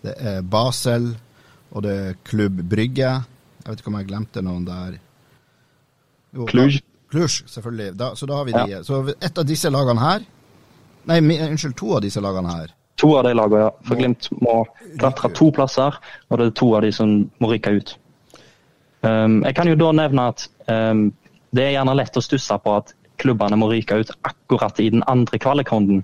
det 0.06 0.14
er 0.18 0.42
Basel 0.46 1.10
og 1.72 1.84
det 1.86 1.96
er 1.96 2.18
Klubb 2.26 2.62
Brygge. 2.70 3.12
Jeg 3.60 3.68
vet 3.68 3.82
ikke 3.82 3.92
om 3.92 4.00
jeg 4.00 4.10
glemte 4.10 4.44
noen 4.46 4.66
der. 4.68 4.98
Cluj. 6.50 6.80
Cluj, 7.10 7.30
selvfølgelig. 7.50 7.94
Da, 7.98 8.12
så 8.16 8.28
da 8.30 8.38
har 8.38 8.46
vi 8.46 8.54
de. 8.54 8.66
Ja. 8.70 8.84
Så 8.86 9.02
et 9.18 9.38
av 9.38 9.48
disse 9.50 9.72
lagene 9.74 10.04
her 10.04 10.28
Nei, 11.10 11.18
unnskyld, 11.24 11.74
to 11.80 11.96
av 11.96 12.04
disse 12.04 12.22
lagene 12.22 12.52
her. 12.54 12.74
To 13.02 13.14
av 13.18 13.24
de 13.26 13.32
lagene, 13.34 13.64
ja. 13.64 13.70
For 13.88 13.98
Glimt 13.98 14.28
må 14.44 14.60
klatre 15.00 15.32
to 15.34 15.48
plasser, 15.56 15.96
og 16.30 16.38
det 16.38 16.50
er 16.50 16.58
to 16.60 16.68
av 16.78 16.84
de 16.86 16.92
som 16.94 17.14
må 17.42 17.50
rykke 17.50 17.72
ut. 17.80 17.94
Um, 19.02 19.40
jeg 19.48 19.56
kan 19.58 19.72
jo 19.72 19.78
da 19.80 19.94
nevne 19.96 20.28
at 20.34 20.44
um, 20.68 21.08
det 21.56 21.64
er 21.64 21.74
gjerne 21.78 21.96
lett 21.98 22.20
å 22.20 22.22
stusse 22.22 22.60
på 22.62 22.76
at 22.76 22.94
klubbene 23.24 23.58
må 23.58 23.72
ryke 23.72 23.98
ut 24.04 24.12
akkurat 24.28 24.84
i 24.84 24.92
den 24.94 25.02
andre 25.10 25.40
kvalikrunden. 25.42 26.04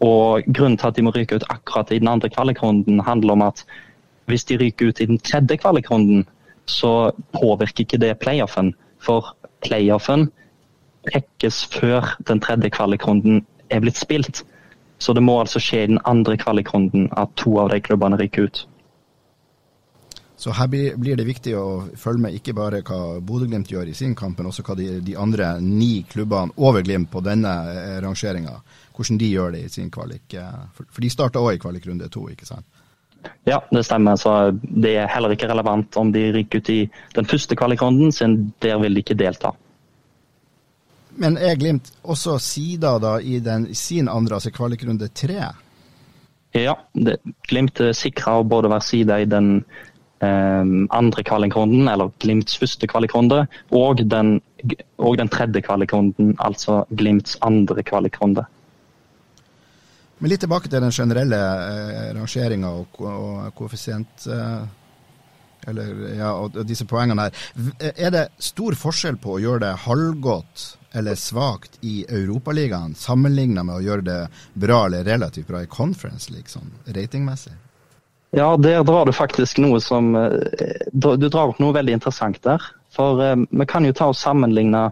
Og 0.00 0.42
Grunnen 0.54 0.78
til 0.78 0.88
at 0.90 0.96
de 0.96 1.02
må 1.02 1.12
ryke 1.14 1.36
ut 1.36 1.46
akkurat 1.50 1.92
i 1.92 1.98
den 1.98 2.08
andre 2.08 2.28
kvalikrunden, 2.28 3.00
handler 3.00 3.32
om 3.32 3.42
at 3.42 3.64
hvis 4.26 4.44
de 4.44 4.58
ryker 4.58 4.88
ut 4.88 5.00
i 5.00 5.06
den 5.06 5.18
tredje 5.18 5.56
kvalikrunden, 5.56 6.24
så 6.66 7.12
påvirker 7.32 7.84
ikke 7.84 8.00
det 8.00 8.18
playoffen. 8.18 8.74
For 8.98 9.36
playoffen 9.64 10.30
trekkes 11.12 11.64
før 11.72 12.16
den 12.28 12.40
tredje 12.40 12.70
kvalikrunden 12.70 13.46
er 13.70 13.80
blitt 13.84 14.00
spilt. 14.00 14.44
Så 14.98 15.12
det 15.12 15.22
må 15.22 15.40
altså 15.40 15.60
skje 15.60 15.82
i 15.84 15.90
den 15.92 16.00
andre 16.08 16.36
kvalikrunden 16.40 17.10
at 17.16 17.34
to 17.36 17.58
av 17.60 17.68
de 17.72 17.80
klubbene 17.80 18.16
ryker 18.20 18.48
ut. 18.48 18.64
Så 20.44 20.52
her 20.52 20.68
blir 20.68 21.16
det 21.16 21.24
viktig 21.24 21.54
å 21.56 21.86
følge 21.96 22.20
med 22.26 22.34
ikke 22.36 22.52
bare 22.52 22.82
hva 22.84 23.16
Bodø-Glimt 23.24 23.70
gjør 23.72 23.88
i 23.88 23.94
sin 23.96 24.12
kamp, 24.12 24.36
men 24.36 24.50
også 24.50 24.60
hva 24.66 24.74
de, 24.76 24.98
de 25.00 25.14
andre 25.16 25.54
ni 25.64 26.02
klubbene 26.04 26.52
over 26.60 26.84
Glimt 26.84 27.08
på 27.08 27.22
denne 27.24 27.52
eh, 27.72 27.94
rangeringa, 28.04 28.52
hvordan 28.92 29.20
de 29.22 29.30
gjør 29.30 29.54
det 29.54 29.62
i 29.64 29.70
sin 29.72 29.88
kvalik. 29.94 30.34
Eh, 30.36 30.58
for, 30.76 31.00
de 31.00 31.10
starta 31.14 31.40
òg 31.40 31.54
i 31.56 31.62
kvalikrunde 31.62 32.10
to, 32.12 32.26
ikke 32.28 32.44
sant? 32.50 32.66
Ja, 33.48 33.62
det 33.72 33.86
stemmer. 33.88 34.20
Så 34.20 34.34
det 34.60 34.92
er 35.00 35.08
heller 35.08 35.32
ikke 35.32 35.48
relevant 35.48 35.96
om 35.96 36.12
de 36.12 36.26
rykker 36.36 36.60
ut 36.60 36.72
i 36.74 36.78
den 37.16 37.30
første 37.32 37.56
kvalikrunden, 37.56 38.12
siden 38.12 38.52
der 38.60 38.76
vil 38.84 39.00
de 39.00 39.06
ikke 39.06 39.16
delta. 39.16 39.54
Men 41.24 41.40
er 41.40 41.56
Glimt 41.56 41.88
også 42.02 42.36
sida 42.50 42.98
da 43.00 43.16
i, 43.16 43.38
den, 43.40 43.70
sin 43.72 44.12
andre, 44.12 44.42
altså 44.42 44.52
kvalikrunde 44.52 45.08
tre? 45.08 45.54
Ja, 46.52 46.76
det, 46.92 47.16
Glimt 47.48 47.80
sikrer 47.96 48.44
å 48.44 48.48
både 48.52 48.68
være 48.76 48.90
sida 48.92 49.22
i 49.24 49.32
den 49.32 49.54
andre 50.24 51.24
kvalikrunden, 51.26 51.88
eller 51.88 52.12
Glimts 52.22 52.58
første 52.60 52.88
kvalikrunde, 52.90 53.44
og 53.74 54.02
den, 54.10 54.38
og 54.98 55.18
den 55.20 55.30
tredje 55.32 55.62
kvalikrunden, 55.64 56.34
altså 56.38 56.84
Glimts 56.96 57.38
andre 57.42 57.82
kvalikrunde. 57.82 58.46
Men 60.18 60.30
litt 60.30 60.44
tilbake 60.44 60.70
til 60.70 60.80
den 60.80 60.94
generelle 60.94 61.36
eh, 61.36 62.08
rangeringa 62.16 62.70
og, 62.70 63.00
og 63.04 63.50
koeffisient 63.58 64.28
eh, 64.30 64.62
eller, 65.68 65.90
ja, 66.18 66.30
og 66.36 66.56
disse 66.68 66.86
poengene 66.88 67.26
her. 67.26 67.44
Er 67.96 68.14
det 68.14 68.24
stor 68.42 68.76
forskjell 68.78 69.18
på 69.20 69.36
å 69.36 69.42
gjøre 69.42 69.64
det 69.66 69.74
halvgodt 69.86 70.64
eller 70.94 71.18
svakt 71.18 71.80
i 71.82 72.04
Europaligaen, 72.06 72.94
sammenligna 72.94 73.64
med 73.66 73.80
å 73.80 73.84
gjøre 73.84 74.06
det 74.06 74.18
bra 74.54 74.84
eller 74.86 75.06
relativt 75.08 75.48
bra 75.50 75.64
i 75.64 75.70
Conference 75.70 76.30
liksom, 76.32 76.70
ratingmessig? 76.86 77.56
Ja, 78.36 78.56
der 78.56 78.82
drar 78.82 79.06
du 79.06 79.12
faktisk 79.12 79.60
noe 79.62 79.78
som 79.80 80.14
eh, 80.18 80.88
Du 80.92 81.28
drar 81.28 81.52
opp 81.52 81.60
noe 81.62 81.74
veldig 81.76 81.94
interessant 82.00 82.40
der. 82.42 82.62
For 82.94 83.22
eh, 83.22 83.36
vi 83.38 83.66
kan 83.70 83.86
jo 83.86 83.94
ta 83.94 84.08
og 84.10 84.18
sammenligne 84.18 84.88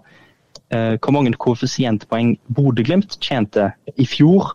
eh, 0.70 0.94
hvor 1.02 1.16
mange 1.16 1.34
koeffisientpoeng 1.34 2.36
Bodø-Glimt 2.54 3.18
tjente 3.20 3.72
i 3.96 4.06
fjor, 4.06 4.54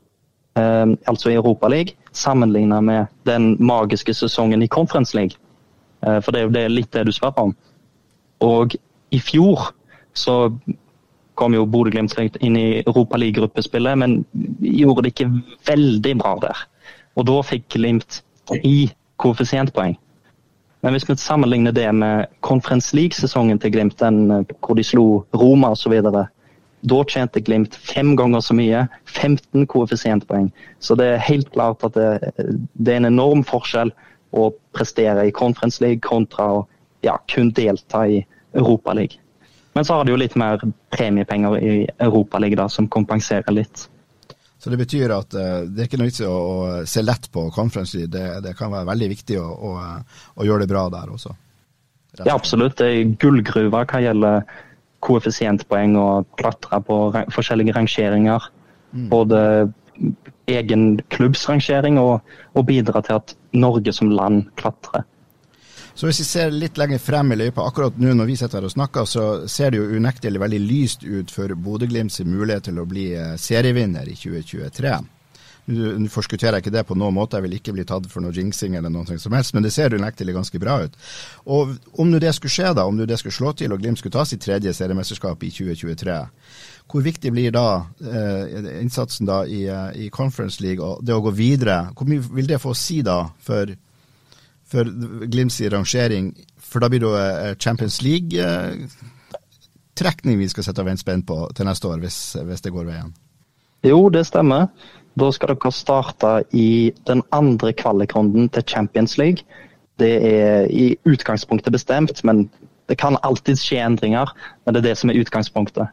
altså 0.58 1.30
i 1.30 1.36
Europaligaen, 1.38 1.94
sammenlignet 2.18 2.82
med 2.82 3.12
den 3.30 3.52
magiske 3.62 4.16
sesongen 4.18 4.64
i 4.66 4.70
Conference 4.74 5.14
League. 5.14 5.38
For 6.02 6.34
det 6.34 6.40
er 6.40 6.48
jo 6.48 6.54
det, 6.56 6.64
litt 6.72 6.90
det 6.96 7.04
du 7.06 7.12
spør 7.14 7.44
om. 7.44 7.52
Og 8.42 8.74
i 9.14 9.20
fjor 9.22 9.68
så 10.18 10.48
kom 11.38 11.54
jo 11.54 11.68
Bodø-Glimt 11.70 12.18
inn 12.42 12.58
i 12.58 12.82
Europaliga-gruppespillet, 12.82 14.02
men 14.02 14.18
gjorde 14.66 15.06
det 15.06 15.14
ikke 15.14 15.30
veldig 15.70 16.16
bra 16.24 16.34
der. 16.48 16.66
Og 17.14 17.30
da 17.30 17.38
fikk 17.46 17.70
Glimt 17.78 18.24
i 18.56 18.90
koeffisientpoeng. 19.22 19.98
Men 20.86 20.94
hvis 20.94 21.08
vi 21.10 21.16
sammenligner 21.18 21.72
det 21.72 21.90
med 21.92 22.26
Conference 22.46 22.96
League-sesongen 22.96 23.60
til 23.60 23.74
Glimt, 23.74 24.00
den 24.00 24.32
eh, 24.32 24.58
hvor 24.62 24.78
de 24.78 24.86
slo 24.86 25.26
Roma 25.36 25.74
osv., 25.74 25.96
da 26.88 27.00
tjente 27.10 27.42
Glimt 27.42 27.76
fem 27.76 28.16
ganger 28.16 28.40
så 28.46 28.54
mye, 28.54 28.86
15 29.06 29.66
koeffisientpoeng. 29.68 30.52
Så 30.80 30.96
det 30.96 31.08
er 31.14 31.26
helt 31.26 31.50
klart 31.52 31.84
at 31.84 31.98
det, 31.98 32.32
det, 32.74 32.94
er 32.94 33.02
en 33.02 33.10
enorm 33.10 33.44
forskjell 33.44 33.92
å 34.38 34.52
prestere 34.78 35.26
i 35.28 35.34
Conference 35.34 35.82
League 35.84 36.06
kontra 36.06 36.52
å 36.60 36.66
ja, 37.02 37.18
kun 37.34 37.52
delta 37.52 38.06
i 38.08 38.22
Europaligaen. 38.54 39.24
Men 39.74 39.86
så 39.86 39.94
har 39.94 40.06
de 40.06 40.14
jo 40.16 40.18
litt 40.18 40.34
mer 40.40 40.62
premiepenger 40.90 41.60
i 41.62 41.74
Europaligaen 42.02 42.70
som 42.70 42.88
kompenserer 42.90 43.54
litt. 43.54 43.84
Så 44.68 44.74
det 44.74 44.82
betyr 44.82 45.12
at 45.16 45.32
uh, 45.32 45.62
det 45.64 45.80
er 45.80 45.88
ikke 45.88 45.98
noe 46.02 46.10
vits 46.10 46.20
i 46.20 46.28
å, 46.28 46.36
å, 46.36 46.56
se 46.84 47.00
lett 47.00 47.30
på 47.32 47.46
Conference 47.56 47.96
League. 47.96 48.12
Det, 48.12 48.42
det, 48.44 48.52
kan 48.60 48.74
være 48.74 48.90
veldig 48.90 49.08
viktig 49.14 49.38
å, 49.40 49.46
å, 49.48 49.70
å 50.36 50.48
gjøre 50.48 50.66
det 50.66 50.72
bra 50.74 50.82
der 50.92 51.14
også. 51.14 51.32
Ja, 52.18 52.34
absolutt. 52.34 52.76
Det 52.82 52.90
er 52.92 53.14
gullgruva 53.22 53.86
hva 53.88 54.02
gjelder 54.04 54.44
koeffisientpoeng 55.08 55.96
og 56.02 56.28
klatre 56.36 56.82
på 56.84 56.98
forskjellige 57.32 57.78
rangeringer. 57.78 58.50
Mm. 58.92 59.08
Både 59.14 59.40
egen 60.52 60.98
klubbsrangering 61.16 61.96
og, 62.02 62.20
og 62.52 62.68
bidra 62.68 63.00
til 63.08 63.22
at 63.22 63.38
Norge 63.56 63.96
som 63.96 64.12
land 64.12 64.50
klatrer. 64.60 65.08
Så 65.98 66.06
hvis 66.06 66.20
vi 66.22 66.26
ser 66.30 66.52
litt 66.54 66.78
lenger 66.78 67.00
frem 67.02 67.32
i 67.34 67.36
løypa, 67.40 67.64
akkurat 67.66 67.96
nå 67.98 68.12
når 68.14 68.28
vi 68.30 68.36
sitter 68.38 68.60
her 68.60 68.68
og 68.68 68.74
snakker, 68.76 69.06
så 69.10 69.24
ser 69.50 69.74
det 69.74 69.80
jo 69.80 69.98
unektelig 69.98 70.42
veldig 70.44 70.60
lyst 70.62 71.02
ut 71.02 71.32
for 71.34 71.50
Bodø-Glimts 71.58 72.22
mulighet 72.22 72.68
til 72.70 72.78
å 72.78 72.86
bli 72.86 73.08
eh, 73.18 73.32
serievinner 73.42 74.06
i 74.06 74.14
2023. 74.14 74.92
Nå 75.68 76.08
forskutterer 76.14 76.60
jeg 76.60 76.68
ikke 76.68 76.76
det 76.78 76.84
på 76.88 76.96
noen 76.96 77.18
måte, 77.18 77.40
jeg 77.40 77.48
vil 77.48 77.58
ikke 77.58 77.74
bli 77.76 77.88
tatt 77.90 78.06
for 78.12 78.24
noe 78.24 78.32
jinxing 78.32 78.78
eller 78.78 78.94
noe 78.94 79.18
som 79.20 79.34
helst, 79.36 79.56
men 79.58 79.66
det 79.66 79.74
ser 79.74 79.98
unektelig 79.98 80.38
ganske 80.38 80.62
bra 80.62 80.78
ut. 80.86 80.94
Og 81.50 81.74
om 82.00 82.14
nå 82.14 82.22
det 82.24 82.36
skulle 82.38 82.54
skje, 82.54 82.70
da, 82.78 82.86
om 82.86 82.96
nå 82.96 83.10
det 83.10 83.18
skulle 83.20 83.36
slå 83.36 83.56
til 83.58 83.74
og 83.74 83.82
Glimt 83.82 84.00
skulle 84.00 84.16
ta 84.16 84.24
sitt 84.30 84.46
tredje 84.46 84.76
seriemesterskap 84.78 85.44
i 85.44 85.52
2023, 85.58 86.20
hvor 86.88 87.04
viktig 87.10 87.34
blir 87.34 87.58
da 87.58 87.66
eh, 88.06 88.70
innsatsen 88.84 89.28
da 89.28 89.42
i, 89.50 89.66
eh, 89.66 90.06
i, 90.06 90.14
Conference 90.14 90.62
League 90.64 90.80
og 90.80 91.02
det 91.04 91.18
å 91.18 91.26
gå 91.26 91.34
videre? 91.36 91.88
Hvor 91.98 92.08
mye 92.08 92.22
vil 92.38 92.54
det 92.54 92.62
få 92.64 92.78
å 92.78 92.80
si 92.86 93.02
da 93.02 93.24
for 93.44 93.74
for 94.68 94.84
Glimts 95.32 95.62
rangering, 95.72 96.34
for 96.60 96.80
da 96.84 96.90
blir 96.92 97.00
det 97.04 97.12
eh, 97.18 97.56
Champions 97.56 98.02
League-trekning 98.04 100.40
vi 100.40 100.50
skal 100.52 100.64
sette 100.68 100.82
av 100.84 100.90
en 100.92 101.00
spenn 101.00 101.24
på 101.28 101.38
til 101.56 101.66
neste 101.70 101.88
år, 101.90 101.98
hvis, 102.04 102.20
hvis, 102.44 102.64
det 102.66 102.76
går 102.76 102.86
veien? 102.90 103.10
Jo, 103.88 104.00
det 104.12 104.24
stemmer. 104.28 104.64
Da 105.18 105.28
skal 105.34 105.50
dere 105.54 105.72
starte 105.74 106.32
i 106.54 106.94
den 107.08 107.22
andre 107.34 107.74
kvalikrunden 107.74 108.50
til 108.54 108.64
Champions 108.68 109.18
League. 109.18 109.42
Det 109.98 110.26
er 110.28 110.68
i 110.70 110.98
utgangspunktet 111.10 111.74
bestemt, 111.74 112.24
men 112.24 112.50
det 112.90 112.98
kan 113.02 113.18
alltid 113.24 113.58
skje 113.60 113.86
endringer. 113.86 114.30
Men 114.66 114.74
det 114.74 114.80
er 114.84 114.90
det 114.90 114.98
som 115.00 115.10
er 115.10 115.20
utgangspunktet. 115.22 115.88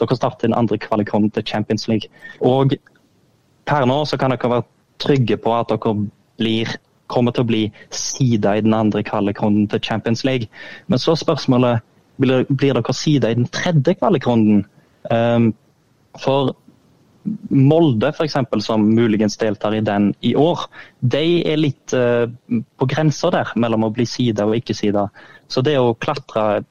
Dere 0.00 0.16
starter 0.16 0.44
i 0.46 0.48
den 0.48 0.58
andre 0.58 0.78
kvalikrunden 0.78 1.30
til 1.34 1.46
Champions 1.46 1.88
League. 1.88 2.08
Og 2.40 2.72
per 3.68 3.84
nå 3.84 4.04
så 4.08 4.16
kan 4.16 4.30
dere 4.32 4.54
være 4.54 4.68
trygge 5.02 5.36
på 5.36 5.50
at 5.58 5.68
dere 5.68 5.94
blir 6.38 6.66
kommer 7.10 7.34
til 7.34 7.44
å 7.44 7.48
bli 7.48 7.62
sida 7.94 8.56
i 8.56 8.64
den 8.64 8.76
andre 8.76 9.02
kvalikrunden 9.06 9.68
til 9.72 9.82
Champions 9.84 10.24
League. 10.28 10.48
Men 10.86 11.00
så 11.02 11.16
spørsmålet 11.18 11.84
blir, 12.20 12.46
blir 12.48 12.76
dere 12.76 12.94
sida 12.96 13.30
i 13.30 13.38
den 13.38 13.48
tredje 13.52 13.96
kvalikrunden. 13.98 14.64
Um, 15.10 15.52
for 16.18 16.54
Molde, 17.52 18.08
f.eks., 18.08 18.38
som 18.64 18.86
muligens 18.94 19.36
deltar 19.36 19.74
i 19.76 19.82
den 19.84 20.12
i 20.24 20.34
år, 20.38 20.62
de 21.00 21.24
er 21.50 21.60
litt 21.60 21.92
uh, 21.96 22.24
på 22.48 22.88
grensa 22.88 23.30
der 23.34 23.52
mellom 23.56 23.84
å 23.84 23.92
bli 23.94 24.06
sida 24.08 24.46
og 24.48 24.56
ikke 24.56 24.76
sida. 24.76 25.08
Så 25.48 25.64
det 25.64 25.76
å 25.80 25.96
klatre 26.00 26.62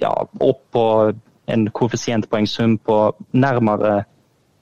ja, 0.00 0.12
opp 0.40 0.64
på 0.74 0.86
en 1.52 1.68
koeffisientpoengsum 1.74 2.78
på 2.86 2.98
nærmere 3.34 4.04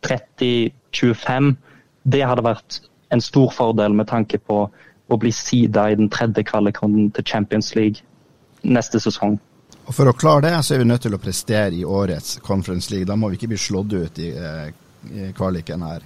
30-25, 0.07 1.53
det 2.11 2.23
hadde 2.25 2.47
vært 2.47 2.81
en 3.13 3.23
stor 3.23 3.51
fordel 3.53 3.95
med 3.97 4.09
tanke 4.11 4.39
på 4.39 4.65
å 5.11 5.19
bli 5.21 5.33
sida 5.35 5.89
i 5.91 5.99
den 5.99 6.11
tredje 6.13 6.45
kvalikrunden 6.47 7.11
til 7.17 7.27
Champions 7.27 7.75
League 7.77 8.05
neste 8.63 9.01
sesong. 9.03 9.39
Og 9.87 9.97
For 9.97 10.07
å 10.07 10.15
klare 10.15 10.47
det, 10.47 10.55
så 10.63 10.77
er 10.77 10.85
vi 10.85 10.89
nødt 10.91 11.03
til 11.07 11.17
å 11.17 11.23
prestere 11.23 11.75
i 11.75 11.85
årets 11.85 12.39
Conference 12.47 12.93
League. 12.93 13.09
Da 13.09 13.17
må 13.19 13.31
vi 13.31 13.41
ikke 13.41 13.51
bli 13.51 13.59
slått 13.59 13.95
ut 13.97 14.21
i, 14.23 14.31
eh, 14.31 14.71
i 15.11 15.31
kvaliken 15.37 15.83
her. 15.83 16.05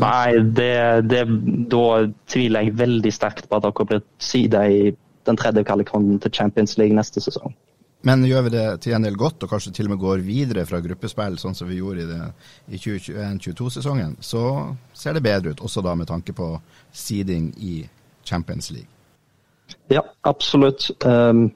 Nei, 0.00 0.38
det, 0.56 0.74
det, 1.08 1.24
da 1.72 1.84
tviler 2.30 2.66
jeg 2.66 2.76
veldig 2.78 3.12
sterkt 3.12 3.48
på 3.48 3.58
at 3.58 3.66
dere 3.66 3.88
blir 3.88 4.04
sida 4.20 4.66
i 4.68 4.92
den 5.28 5.40
tredje 5.40 5.64
kvalikrunden 5.66 6.20
til 6.22 6.32
Champions 6.32 6.76
League 6.80 6.96
neste 6.96 7.22
sesong. 7.22 7.54
Men 8.06 8.24
gjør 8.24 8.46
vi 8.46 8.52
det 8.54 8.66
til 8.80 8.94
en 8.96 9.04
del 9.04 9.16
godt, 9.20 9.42
og 9.44 9.52
kanskje 9.52 9.74
til 9.76 9.88
og 9.88 9.94
med 9.94 10.00
går 10.00 10.22
videre 10.24 10.64
fra 10.68 10.80
gruppespill, 10.80 11.36
sånn 11.40 11.56
som 11.56 11.68
vi 11.68 11.82
gjorde 11.82 12.06
i, 12.06 12.08
det, 12.08 12.20
i 12.72 12.80
2021-2022-sesongen, 12.80 14.14
så 14.24 14.44
ser 14.96 15.16
det 15.16 15.24
bedre 15.26 15.52
ut, 15.52 15.60
også 15.60 15.84
da 15.84 15.92
med 15.98 16.08
tanke 16.08 16.32
på 16.36 16.54
seeding 16.96 17.50
i 17.60 17.82
Champions 18.24 18.70
League? 18.70 18.88
Ja, 19.90 20.04
absolutt. 20.22 20.90
Um, 21.04 21.50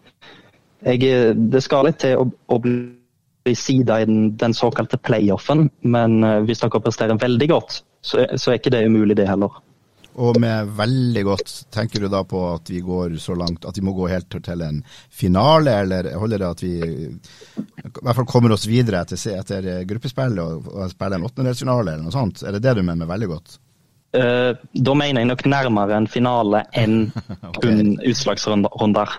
jeg, 0.85 1.35
det 1.51 1.63
skal 1.65 1.89
litt 1.89 2.03
til 2.05 2.21
å, 2.21 2.29
å 2.29 2.59
bli 2.63 3.55
sida 3.57 4.01
i 4.03 4.09
den, 4.09 4.35
den, 4.41 4.57
såkalte 4.57 5.01
playoffen, 5.01 5.69
men 5.83 6.19
uh, 6.25 6.41
hvis 6.47 6.65
dere 6.65 6.83
presterer 6.83 7.21
veldig 7.21 7.51
godt, 7.53 7.83
så, 8.05 8.27
så, 8.37 8.51
er 8.51 8.61
ikke 8.61 8.75
det 8.75 8.85
umulig, 8.89 9.17
det 9.19 9.29
heller. 9.29 9.63
Og 10.15 10.37
med 10.39 10.69
veldig 10.79 11.23
godt, 11.27 11.53
tenker 11.75 12.05
du 12.05 12.09
da 12.11 12.21
på 12.29 12.41
at 12.53 12.69
vi 12.71 12.79
går 12.87 13.17
så 13.19 13.35
langt 13.35 13.65
at 13.67 13.75
vi 13.79 13.83
må 13.83 13.97
gå 13.97 14.07
helt 14.13 14.31
til 14.31 14.63
en 14.63 14.79
finale, 15.11 15.75
eller 15.83 16.13
holder 16.21 16.43
det 16.45 16.51
at 16.53 16.63
vi 16.63 16.75
i 16.79 17.09
hvert 17.99 18.21
fall 18.21 18.29
kommer 18.31 18.55
oss 18.55 18.69
videre 18.71 19.03
etter, 19.03 19.19
etter 19.41 19.83
gruppespill 19.91 20.39
og, 20.39 20.69
og 20.71 20.93
spiller 20.93 21.19
en 21.19 21.27
åttendedelsfinale 21.27 21.97
eller 21.97 22.07
noe 22.07 22.15
sånt? 22.15 22.45
Er 22.47 22.55
det 22.55 22.63
det 22.63 22.77
du 22.79 22.85
mener 22.85 23.03
med 23.03 23.11
veldig 23.11 23.31
godt? 23.33 23.59
Uh, 24.15 24.55
da 24.73 24.95
mener 24.95 25.25
jeg 25.25 25.31
nok 25.33 25.45
nærmere 25.51 25.97
en 25.99 26.07
finale 26.07 26.63
enn 26.79 27.09
okay. 27.51 27.61
kun 27.61 27.95
utslagsrunder. 27.99 29.15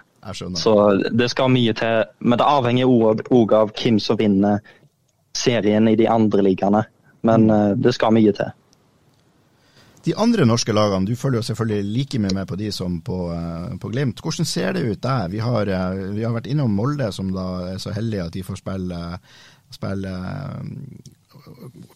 Så 0.58 0.76
det 1.12 1.30
skal 1.34 1.52
mye 1.54 1.74
til. 1.78 2.06
Men 2.20 2.39
det 2.39 2.48
avhenger 2.48 2.89
òg 2.89 3.54
av 3.54 3.74
hvem 3.76 4.00
som 4.02 4.20
vinner 4.20 4.62
serien 5.36 5.89
i 5.91 5.98
de 6.00 6.08
andre 6.10 6.46
ligaene. 6.48 6.86
Men 7.28 7.50
uh, 7.52 7.74
det 7.76 7.96
skal 7.98 8.16
mye 8.16 8.34
til. 8.36 8.54
De 10.06 10.14
andre 10.22 10.46
norske 10.46 10.74
lagene, 10.74 11.10
du 11.10 11.18
følger 11.18 11.41
jo 11.41 11.48
selvfølgelig 11.50 11.91
like 11.91 12.22
mye 12.22 12.38
med 12.38 12.48
på 12.48 12.58
de 12.60 12.72
som 12.72 13.00
på, 13.02 13.20
uh, 13.34 13.76
på 13.82 13.91
Glimt. 13.91 14.22
Hvordan 14.24 14.48
ser 14.48 14.78
det 14.78 14.86
ut 14.86 15.04
der? 15.04 15.28
Vi 15.34 15.43
har, 15.43 15.66
vi 16.14 16.24
har, 16.24 16.34
vært 16.38 16.48
innom 16.48 16.72
Molde, 16.72 17.12
som 17.12 17.34
da 17.36 17.74
er 17.74 17.84
så 17.84 17.91
heldige 17.91 18.30
at 18.30 18.38
de 18.38 18.46
får 18.46 18.62
spille, 18.62 19.02
spille 19.74 20.16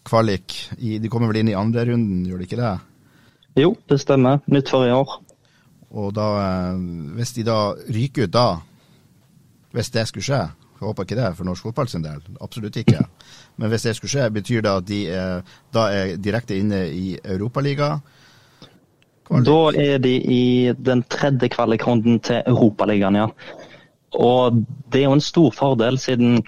kvalik. 0.08 0.56
I, 0.78 0.98
de 1.00 1.10
kommer 1.12 1.32
vel 1.32 1.42
inn 1.44 1.52
i 1.54 1.58
andre 1.58 1.86
runden, 1.90 2.24
gjør 2.28 2.42
de 2.42 2.48
ikke 2.48 2.60
det? 2.60 2.76
Jo, 3.60 3.74
det 3.90 4.00
stemmer. 4.02 4.40
Nytt 4.48 4.72
for 4.72 4.88
i 4.88 4.94
år. 4.94 5.20
Og 5.90 6.14
da, 6.14 6.28
eh, 6.44 6.82
hvis 7.18 7.34
de 7.38 7.46
da 7.48 7.60
ryker 7.90 8.28
ut 8.28 8.34
da, 8.34 8.48
hvis 9.74 9.90
det 9.94 10.08
skulle 10.08 10.26
skje, 10.26 10.44
jeg 10.80 10.88
håper 10.88 11.04
ikke 11.04 11.18
det 11.18 11.34
for 11.36 11.48
norsk 11.48 11.66
fotball 11.68 11.90
sin 11.92 12.06
del, 12.06 12.22
absolutt 12.42 12.78
ikke. 12.80 13.02
Men 13.58 13.70
hvis 13.70 13.84
det 13.84 13.96
skulle 13.98 14.14
skje, 14.14 14.30
betyr 14.32 14.62
det 14.64 14.72
at 14.72 14.88
de 14.88 15.00
er, 15.12 15.42
da 15.74 15.90
er 15.92 16.16
direkte 16.18 16.58
inne 16.58 16.86
i 16.94 17.18
Europaligaen? 17.20 18.00
Da 19.30 19.58
er 19.78 20.00
de 20.02 20.16
i 20.18 20.72
den 20.74 21.04
tredje 21.04 21.50
kvalikrunden 21.54 22.20
til 22.20 22.42
Europaligaen, 22.48 23.16
ja. 23.16 23.28
Og 24.18 24.64
det 24.90 25.02
er 25.02 25.06
jo 25.06 25.18
en 25.18 25.22
stor 25.22 25.52
fordel, 25.54 26.00
siden 26.02 26.40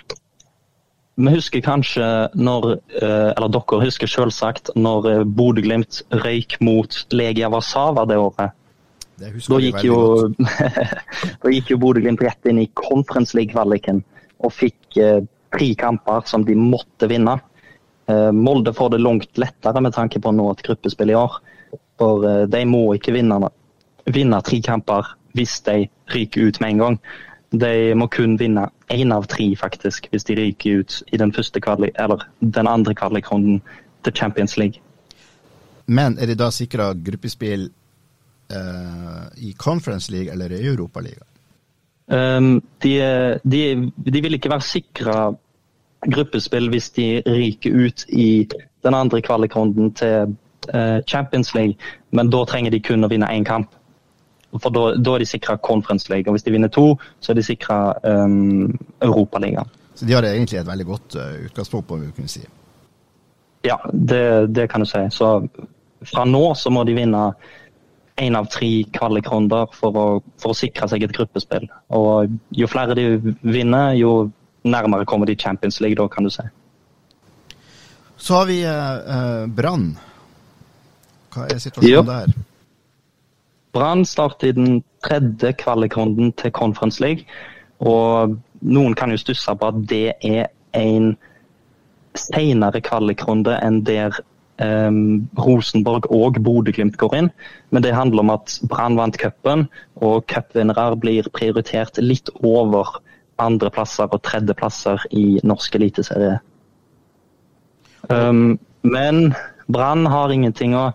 vi 1.22 1.36
husker 1.36 1.62
kanskje 1.66 2.06
når, 2.36 2.72
eh, 3.02 3.30
eller 3.36 3.52
dere 3.54 3.84
husker 3.84 4.10
selvsagt, 4.10 4.74
når 4.76 5.10
eh, 5.12 5.24
Bodø-Glimt 5.26 6.02
røyk 6.24 6.58
mot 6.66 6.98
Legia 7.14 7.50
Warszawa 7.52 8.08
det 8.10 8.18
året. 8.22 8.58
Det 9.22 9.30
da 9.46 9.60
gikk, 9.62 9.84
jo, 9.86 10.00
da 11.44 11.54
gikk 11.54 11.74
jo 11.74 11.78
Bodø-Glimt 11.82 12.24
rett 12.26 12.50
inn 12.50 12.64
i 12.64 12.70
Conference 12.74 13.38
League-kvaliken 13.38 14.02
og 14.42 14.54
fikk 14.56 14.98
eh, 14.98 15.22
tre 15.52 15.72
kamper 15.78 16.26
som 16.26 16.46
de 16.48 16.56
måtte 16.58 17.10
vinne. 17.12 17.38
Eh, 18.10 18.32
Molde 18.32 18.74
får 18.74 18.96
det 18.96 19.02
langt 19.04 19.42
lettere 19.42 19.82
med 19.84 19.94
tanke 19.94 20.22
på 20.22 20.32
å 20.32 20.36
nå 20.36 20.48
et 20.52 20.64
gruppespill 20.66 21.14
i 21.14 21.18
år. 21.18 21.38
For 22.02 22.28
eh, 22.28 22.46
de 22.50 22.64
må 22.70 22.86
ikke 22.98 23.14
vinne, 23.16 23.52
vinne 24.10 24.42
tre 24.48 24.62
kamper 24.66 25.14
hvis 25.38 25.60
de 25.68 25.86
ryker 26.12 26.50
ut 26.50 26.62
med 26.64 26.74
en 26.74 26.84
gang. 26.86 27.02
De 27.52 27.74
må 28.00 28.08
kun 28.12 28.38
vinne 28.40 28.70
én 28.92 29.14
av 29.16 29.28
tre, 29.32 29.48
faktisk, 29.56 30.08
hvis 30.12 30.28
de 30.28 30.36
ryker 30.36 30.82
ut 30.82 31.02
i 31.14 31.18
den, 31.18 31.34
første 31.34 31.62
kvalik, 31.64 31.96
eller 32.00 32.26
den 32.40 32.68
andre 32.68 32.96
kvalikrunden 32.96 33.62
til 34.04 34.16
Champions 34.16 34.58
League. 34.58 34.82
Men 35.88 36.18
er 36.20 36.30
de 36.30 36.38
da 36.40 36.52
sikra 36.52 36.92
gruppespill 36.94 37.70
eh, 38.52 39.26
i 39.38 39.54
Conference 39.58 40.12
League 40.12 40.32
eller 40.32 40.52
i 40.52 40.66
Europaligaen? 40.68 41.28
Um, 42.12 42.62
de, 42.84 42.94
de, 43.44 43.92
de, 43.96 44.22
vil 44.22 44.34
ikke 44.36 44.50
være 44.52 44.68
sikra 44.68 45.18
gruppespill 46.12 46.68
hvis 46.70 46.90
de 46.98 47.22
ryker 47.28 47.76
ut 47.86 48.06
i 48.10 48.48
den 48.84 48.98
andre 48.98 49.22
kvalikrunden 49.22 49.94
til 49.96 50.34
uh, 50.76 51.00
Champions 51.08 51.54
League, 51.56 51.76
men 52.12 52.30
da 52.30 52.44
trenger 52.46 52.74
de 52.74 52.82
kun 52.84 53.06
å 53.06 53.12
vinne 53.12 53.30
én 53.32 53.48
kamp. 53.48 53.72
For 54.60 54.74
da, 54.74 54.88
da 55.00 55.16
er 55.16 55.24
de 55.24 55.30
sikra 55.30 55.58
Conference 55.64 56.12
League, 56.12 56.28
og 56.28 56.36
hvis 56.36 56.44
de 56.44 56.52
vinner 56.52 56.72
to, 56.74 56.98
så 57.24 57.32
er 57.32 57.40
de 57.40 57.46
sikra 57.46 57.78
um, 58.04 58.74
Europaligaen. 59.00 59.70
Så 59.96 60.08
de 60.08 60.16
har 60.16 60.26
egentlig 60.28 60.60
et 60.60 60.68
veldig 60.68 60.88
godt 60.88 61.16
uh, 61.16 61.46
utgangspunkt, 61.46 61.88
på, 61.88 62.00
vi 62.02 62.12
kunne 62.16 62.32
si? 62.32 62.44
Ja, 63.64 63.78
det, 63.94 64.52
det 64.56 64.68
kan 64.72 64.84
du 64.84 64.90
si. 64.90 65.04
Så 65.14 65.34
fra 66.02 66.26
nå 66.26 66.44
så 66.58 66.72
må 66.74 66.84
de 66.84 66.98
vinne 66.98 67.24
én 68.22 68.36
av 68.38 68.50
tre 68.52 68.70
kvalikrunder 68.94 69.72
for 69.76 69.98
å, 69.98 70.06
for 70.42 70.54
å 70.54 70.58
sikre 70.58 70.90
seg 70.92 71.06
et 71.06 71.14
gruppespill. 71.16 71.68
Og 71.96 72.34
jo 72.58 72.70
flere 72.70 72.98
de 72.98 73.36
vinner, 73.42 73.96
jo 73.98 74.32
nærmere 74.68 75.08
kommer 75.10 75.30
de 75.30 75.38
Champions 75.40 75.80
League, 75.82 75.98
da, 75.98 76.08
kan 76.12 76.28
du 76.28 76.34
si. 76.34 76.46
Så 78.22 78.38
har 78.38 78.50
vi 78.50 78.60
eh, 78.68 79.46
Brann. 79.50 79.96
Hva 81.34 81.48
er 81.50 81.62
situasjonen 81.64 81.96
jo. 81.96 82.04
der? 82.06 82.36
Brann 83.72 84.06
starter 84.06 84.52
i 84.52 84.56
den 84.58 84.84
tredje 85.06 85.54
kvalikrunden 85.54 86.34
til 86.40 86.52
Conference 86.52 87.02
League. 87.04 87.26
Og 87.80 88.38
noen 88.62 88.96
kan 88.98 89.12
jo 89.12 89.20
stusse 89.20 89.56
på 89.58 89.70
at 89.72 89.80
det 89.90 90.14
er 90.22 90.52
en 90.78 91.14
senere 92.18 92.82
kvalikrunde 92.84 93.56
enn 93.64 93.82
der 93.88 94.20
um, 94.62 95.30
Rosenborg 95.40 96.10
og 96.12 96.38
Bodø-Glimt 96.44 96.98
går 97.02 97.16
inn. 97.18 97.30
Men 97.72 97.86
det 97.86 97.96
handler 97.96 98.26
om 98.26 98.34
at 98.36 98.58
Brann 98.70 99.00
vant 99.00 99.18
cupen, 99.22 99.68
og 99.96 100.28
cupvinnere 100.32 100.92
blir 101.02 101.30
prioritert 101.34 102.00
litt 102.04 102.30
over 102.44 103.00
andreplasser 103.42 104.12
og 104.12 104.22
tredjeplasser 104.28 105.08
i 105.18 105.40
norsk 105.48 105.80
eliteserie. 105.80 106.38
Um, 108.10 108.60
men 108.84 109.32
Brann 109.72 110.06
har 110.10 110.34
ingenting 110.34 110.76
å 110.76 110.92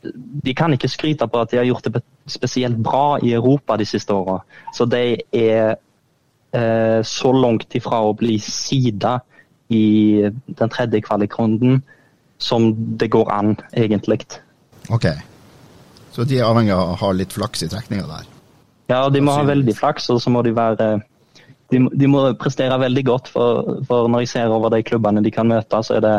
De 0.00 0.54
kan 0.56 0.72
ikke 0.72 0.88
skryte 0.88 1.26
på 1.28 1.40
at 1.42 1.50
de 1.52 1.58
har 1.58 1.66
gjort 1.68 1.84
det 1.84 2.00
spesielt 2.32 2.78
bra 2.82 3.18
i 3.22 3.34
Europa 3.36 3.76
de 3.80 3.86
siste 3.88 4.14
åra. 4.14 4.40
Så 4.76 4.86
de 4.90 5.02
er 5.36 5.76
eh, 6.52 7.00
så 7.06 7.32
langt 7.32 7.74
ifra 7.76 8.02
å 8.06 8.14
bli 8.16 8.38
sida 8.42 9.18
i 9.70 10.26
den 10.46 10.72
tredje 10.72 11.02
kvalikrunden 11.04 11.82
som 12.40 12.70
det 12.98 13.10
går 13.12 13.30
an, 13.32 13.54
egentlig. 13.76 14.24
Ok. 14.88 15.06
Så 16.10 16.24
de 16.26 16.40
er 16.40 16.48
avhengig 16.48 16.74
av 16.74 16.94
å 16.94 16.98
ha 17.04 17.12
litt 17.14 17.36
flaks 17.36 17.62
i 17.66 17.70
trekninga 17.70 18.08
der? 18.08 18.28
Ja, 18.90 19.04
de 19.12 19.22
må 19.22 19.36
ha 19.36 19.44
veldig 19.46 19.76
flaks, 19.78 20.08
og 20.10 20.18
så 20.22 20.32
må 20.34 20.42
de 20.42 20.54
være 20.56 20.90
De, 21.70 21.78
de 21.78 22.06
må 22.10 22.24
prestere 22.34 22.74
veldig 22.82 23.04
godt, 23.06 23.28
for, 23.30 23.76
for, 23.86 24.08
når 24.10 24.24
jeg 24.24 24.30
ser 24.32 24.50
over 24.50 24.72
de 24.74 24.80
klubbene 24.82 25.22
de 25.22 25.30
kan 25.30 25.46
møte, 25.46 25.78
så 25.86 26.00
er 26.00 26.02
det, 26.02 26.16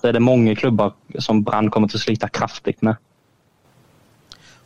så 0.00 0.08
er 0.08 0.16
det 0.16 0.22
mange 0.24 0.54
klubber 0.56 0.94
som 1.20 1.42
Brann 1.44 1.68
kommer 1.68 1.90
til 1.92 2.00
å 2.00 2.04
slite 2.06 2.30
kraftig 2.32 2.78
med. 2.80 2.96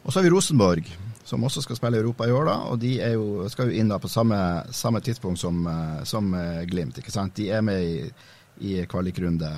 Og 0.03 0.13
så 0.13 0.19
har 0.19 0.27
vi 0.27 0.31
Rosenborg, 0.35 0.89
som 1.25 1.45
også 1.45 1.63
skal 1.63 1.79
spille 1.79 2.01
Europa 2.01 2.27
i 2.27 2.33
år. 2.33 2.45
da, 2.45 2.57
og 2.71 2.81
De 2.81 2.97
jo, 3.13 3.49
skal 3.49 3.71
jo 3.71 3.79
inn 3.81 3.89
da 3.89 3.99
på 3.99 4.09
samme, 4.09 4.37
samme 4.71 5.01
tidspunkt 5.01 5.39
som, 5.39 5.67
eh, 5.67 6.05
som, 6.05 6.35
eh, 6.35 6.65
Glimt. 6.67 6.99
ikke 6.99 7.13
sant? 7.13 7.37
De 7.37 7.51
er 7.51 7.61
med 7.61 7.83
i, 7.83 8.13
i 8.61 8.85
kvalikrunde 8.85 9.51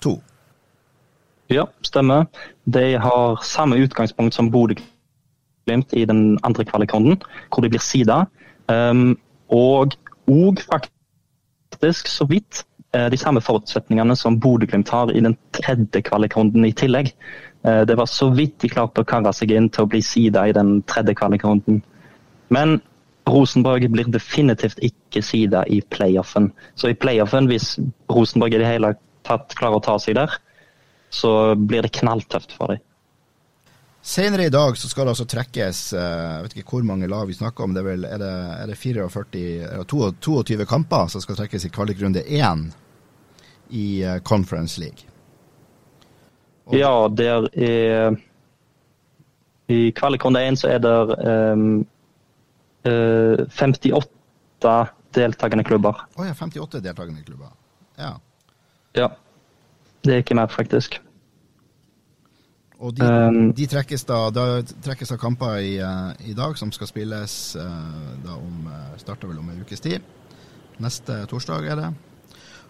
to. 0.00 0.20
Ja, 1.48 1.64
stemmer. 1.82 2.26
De 2.64 2.98
har 3.00 3.42
samme 3.42 3.76
utgangspunkt 3.76 4.34
som 4.34 4.50
Bodø-Glimt 4.50 5.92
i 5.96 6.04
den 6.04 6.38
andre 6.44 6.64
kvalikrunden, 6.64 7.22
hvor 7.48 7.62
de 7.62 7.70
blir 7.72 7.80
sida. 7.80 8.26
Um, 8.68 9.16
og 9.48 9.96
òg 10.28 10.60
faktisk 10.60 12.08
så 12.12 12.26
vidt 12.28 12.64
uh, 12.96 13.08
de 13.08 13.16
samme 13.16 13.40
forutsetningene 13.40 14.16
som 14.16 14.36
Bodø-Glimt 14.40 14.92
har 14.92 15.08
i 15.08 15.24
den 15.24 15.38
tredje 15.56 16.02
kvalikrunden 16.04 16.68
i 16.68 16.72
tillegg. 16.72 17.14
Uh, 17.66 17.82
det 17.88 17.96
var 17.98 18.06
så 18.10 18.30
vidt 18.34 18.58
de 18.62 18.70
klarte 18.72 19.02
å 19.02 19.08
karre 19.08 19.32
seg 19.34 19.52
inn 19.54 19.70
til 19.72 19.86
å 19.86 19.90
bli 19.90 20.02
sida 20.04 20.46
i 20.48 20.54
den 20.56 20.78
tredje 20.90 21.16
kvalikrunden. 21.18 21.82
Men 22.54 22.78
Rosenborg 23.28 23.84
blir 23.92 24.08
definitivt 24.12 24.80
ikke 24.84 25.22
sida 25.24 25.64
i 25.68 25.80
playoffen. 25.80 26.50
Så 26.74 26.92
i 26.92 26.96
playoffen, 26.96 27.48
hvis 27.50 27.74
Rosenborg 28.08 28.56
i 28.56 28.62
det 28.62 28.70
hele 28.70 28.94
tatt 29.28 29.52
klarer 29.58 29.80
å 29.80 29.84
ta 29.84 29.98
seg 30.00 30.16
der, 30.18 30.32
så 31.10 31.54
blir 31.56 31.84
det 31.84 31.96
knalltøft 31.98 32.54
for 32.56 32.72
dem. 32.72 32.84
Senere 34.08 34.46
i 34.46 34.52
dag 34.52 34.76
så 34.78 34.88
skal 34.88 35.04
det 35.04 35.12
altså 35.12 35.26
trekkes 35.28 35.78
eh, 35.92 36.00
jeg 36.00 36.44
vet 36.44 36.54
ikke 36.56 36.76
hvor 36.76 36.84
mange 36.86 37.08
lag 37.10 37.26
vi 37.28 37.36
snakker 37.36 37.66
om. 37.66 37.74
Det 37.74 37.82
er, 37.82 37.88
vel, 37.90 38.06
er 38.06 38.20
det, 38.22 38.32
er 38.62 38.70
det 38.70 38.78
44, 38.78 39.82
22 40.24 40.66
kamper 40.70 41.10
som 41.12 41.24
skal 41.24 41.36
trekkes 41.40 41.66
i 41.66 41.72
kvalikrunde 41.74 42.22
1 42.24 42.62
i 43.76 43.88
eh, 44.06 44.20
Conference 44.24 44.80
League? 44.80 45.10
Ja, 46.72 47.08
der 47.08 47.48
er 47.52 48.16
I 49.68 49.90
kvalikrunde 49.96 50.40
1 50.48 50.58
så 50.58 50.68
er 50.68 50.78
det 50.78 50.92
um, 51.52 51.86
uh, 52.88 53.44
58 53.48 54.94
deltakende 55.14 55.64
klubber. 55.64 56.04
Å 56.16 56.22
oh 56.22 56.26
ja, 56.26 56.32
58 56.36 56.80
deltakende 56.84 57.24
klubber. 57.24 57.52
Ja. 57.98 58.14
Ja. 58.96 59.10
Det 60.04 60.14
er 60.14 60.24
ikke 60.24 60.36
mer, 60.38 60.48
faktisk. 60.52 61.00
Og 62.78 62.94
de, 62.96 63.04
um, 63.04 63.52
de 63.52 63.66
trekkes 63.66 64.04
da, 64.08 64.18
da 64.30 64.62
trekkes 64.62 65.12
av 65.12 65.20
kamper 65.20 65.58
i, 65.60 65.76
uh, 65.82 66.12
i, 66.24 66.32
dag 66.38 66.56
som 66.56 66.72
skal 66.72 66.88
spilles 66.88 67.34
uh, 67.58 68.12
da 68.24 68.36
om 68.38 68.68
starter 69.00 69.28
vel 69.28 69.40
om 69.42 69.50
en 69.50 69.64
ukes 69.64 69.82
tid. 69.84 70.04
Neste 70.78 71.24
torsdag 71.28 71.66
er 71.66 71.80
det. 71.80 71.88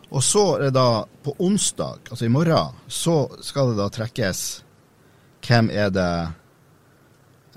Og 0.09 0.25
så 0.25 0.45
er 0.57 0.69
det 0.69 0.77
da 0.79 1.05
på 1.25 1.35
onsdag, 1.45 2.09
altså 2.11 2.25
i 2.25 2.33
morgen, 2.33 2.77
så 2.89 3.27
skal 3.45 3.73
det 3.73 3.81
da 3.83 3.89
trekkes 3.93 4.45
hvem 5.45 5.69
er 5.71 5.91
det 5.93 6.13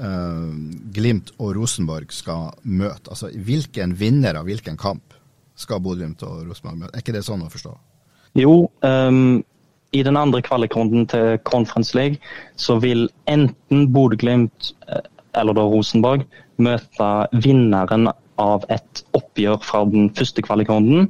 uh, 0.01 0.49
Glimt 0.95 1.31
og 1.39 1.55
Rosenborg 1.57 2.11
skal 2.15 2.51
møte. 2.63 3.11
Altså 3.11 3.31
hvilken 3.31 3.95
vinner 3.99 4.39
av 4.39 4.49
hvilken 4.49 4.77
kamp 4.79 5.15
skal 5.59 5.81
Bodø-Glimt 5.83 6.23
og 6.27 6.43
Rosenborg 6.49 6.83
møte. 6.83 6.95
Er 6.95 7.05
ikke 7.05 7.15
det 7.15 7.25
sånn 7.27 7.45
å 7.45 7.51
forstå? 7.51 7.73
Jo, 8.39 8.53
um, 8.83 9.41
i 9.91 10.03
den 10.07 10.17
andre 10.17 10.41
kvalikrunden 10.43 11.07
til 11.11 11.37
Conference 11.47 11.95
League 11.97 12.19
så 12.59 12.77
vil 12.79 13.09
enten 13.31 13.89
Bodø-Glimt 13.91 14.71
eh, 14.87 15.03
eller 15.39 15.55
da 15.55 15.65
Rosenborg 15.67 16.23
møte 16.61 17.09
vinneren 17.43 18.07
av 18.41 18.63
et 18.71 19.03
oppgjør 19.17 19.59
fra 19.63 19.83
den 19.91 20.09
første 20.15 20.43
kvalikrunden. 20.45 21.09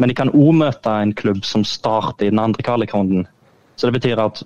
Men 0.00 0.08
de 0.08 0.16
kan 0.16 0.32
òg 0.32 0.54
møte 0.56 0.92
en 1.02 1.12
klubb 1.12 1.44
som 1.44 1.64
starter 1.68 2.26
i 2.26 2.32
den 2.32 2.40
andre 2.40 2.64
kvalikrunden. 2.64 3.26
Så 3.76 3.88
det 3.88 3.98
betyr 3.98 4.20
at 4.22 4.42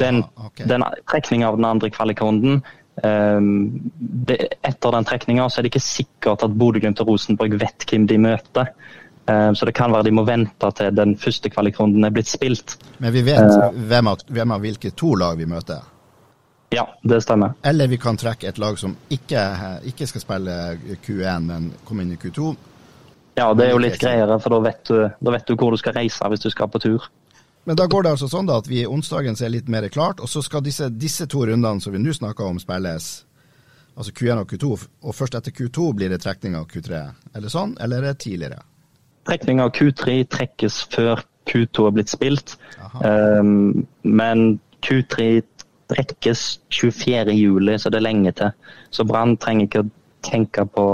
den, 0.00 0.22
ah, 0.36 0.46
okay. 0.46 0.66
den 0.68 0.84
trekninga 1.10 1.48
av 1.48 1.56
den 1.56 1.64
andre 1.68 1.90
kvalikrunden 1.92 2.62
um, 3.04 3.48
Etter 4.28 4.94
den 4.94 5.08
trekninga 5.08 5.48
er 5.48 5.64
det 5.64 5.72
ikke 5.72 5.84
sikkert 5.84 6.44
at 6.44 6.56
Bodø-Glimt 6.56 7.00
og 7.02 7.12
Rosenborg 7.12 7.56
vet 7.60 7.84
hvem 7.88 8.06
de 8.08 8.18
møter. 8.20 8.72
Um, 9.28 9.54
så 9.54 9.68
det 9.68 9.74
kan 9.76 9.92
være 9.92 10.08
de 10.08 10.14
må 10.16 10.24
vente 10.28 10.70
til 10.76 10.92
den 10.96 11.16
første 11.20 11.52
kvalikrunden 11.52 12.04
er 12.04 12.12
blitt 12.14 12.28
spilt. 12.28 12.76
Men 12.98 13.12
vi 13.16 13.24
vet 13.28 13.44
uh, 13.44 13.70
hvem, 13.76 14.12
av, 14.12 14.24
hvem, 14.28 14.56
av, 14.56 14.64
hvilke 14.64 14.92
to 14.96 15.14
lag 15.20 15.40
vi 15.40 15.48
møter? 15.48 15.84
Ja, 16.70 16.86
det 17.02 17.22
stemmer. 17.24 17.56
Eller 17.66 17.90
vi 17.90 17.98
kan 17.98 18.16
trekke 18.16 18.48
et 18.48 18.58
lag 18.62 18.78
som 18.78 18.92
ikke, 19.10 19.40
ikke 19.90 20.06
skal 20.06 20.22
spille 20.22 20.58
Q1, 21.02 21.48
men 21.48 21.72
komme 21.84 22.04
inn 22.04 22.12
i 22.14 22.20
Q2. 22.20 22.52
Ja, 23.40 23.48
det 23.56 23.66
er 23.66 23.72
jo 23.72 23.80
litt 23.80 23.96
greiere, 24.00 24.36
for 24.42 24.52
da 24.52 24.60
vet, 24.66 24.82
du, 24.84 25.08
da 25.08 25.32
vet, 25.32 25.46
du, 25.48 25.56
hvor 25.56 25.72
du 25.72 25.80
skal 25.80 25.96
reise 25.96 26.28
hvis 26.28 26.44
du 26.44 26.50
skal 26.52 26.68
på 26.68 26.80
tur. 26.82 27.06
Men 27.64 27.78
da 27.78 27.86
går 27.88 28.04
det 28.04 28.12
altså 28.14 28.28
sånn 28.28 28.48
da 28.48 28.58
at 28.60 28.68
vi 28.68 28.82
onsdagen 28.88 29.36
ser 29.36 29.52
litt 29.52 29.68
mer 29.72 29.86
klart, 29.92 30.20
og 30.20 30.28
så 30.28 30.42
skal 30.44 30.64
disse, 30.64 30.90
disse 30.92 31.28
to 31.30 31.46
rundene 31.48 31.80
som 31.80 31.94
vi 31.94 32.00
nå 32.02 32.12
snakker 32.16 32.48
om, 32.50 32.60
spilles. 32.60 33.08
Altså 33.96 34.12
Q1 34.16 34.42
og 34.42 34.52
Q2, 34.52 34.70
og 35.04 35.16
først 35.16 35.36
etter 35.38 35.54
Q2 35.56 35.88
blir 35.96 36.12
det 36.12 36.20
trekning 36.24 36.56
av 36.58 36.68
Q3. 36.70 37.02
Eller 37.36 37.52
sånn, 37.52 37.74
eller 37.80 38.00
er 38.00 38.12
det 38.12 38.22
tidligere? 38.26 38.62
Trekning 39.28 39.60
av 39.64 39.72
Q3 39.76 40.20
trekkes 40.32 40.80
før 40.92 41.24
Q2 41.50 41.88
er 41.88 41.96
blitt 41.96 42.12
spilt. 42.12 42.56
Um, 43.00 43.86
men 44.04 44.58
Q3 44.86 45.30
trekkes 45.90 46.46
24.07, 46.72 47.76
så 47.82 47.92
det 47.92 48.00
er 48.00 48.06
lenge 48.06 48.32
til. 48.36 48.56
Så 48.94 49.04
Brann 49.08 49.36
trenger 49.40 49.68
ikke 49.68 49.84
å 49.84 49.92
tenke 50.26 50.64
på 50.68 50.86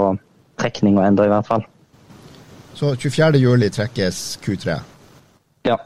trekninga 0.59 1.07
ennå, 1.07 1.27
i 1.27 1.31
hvert 1.31 1.47
fall. 1.47 1.67
Så 2.77 2.93
24.07 2.93 3.69
trekkes 3.73 4.39
Q3? 4.45 4.79
Ja. 5.65 5.77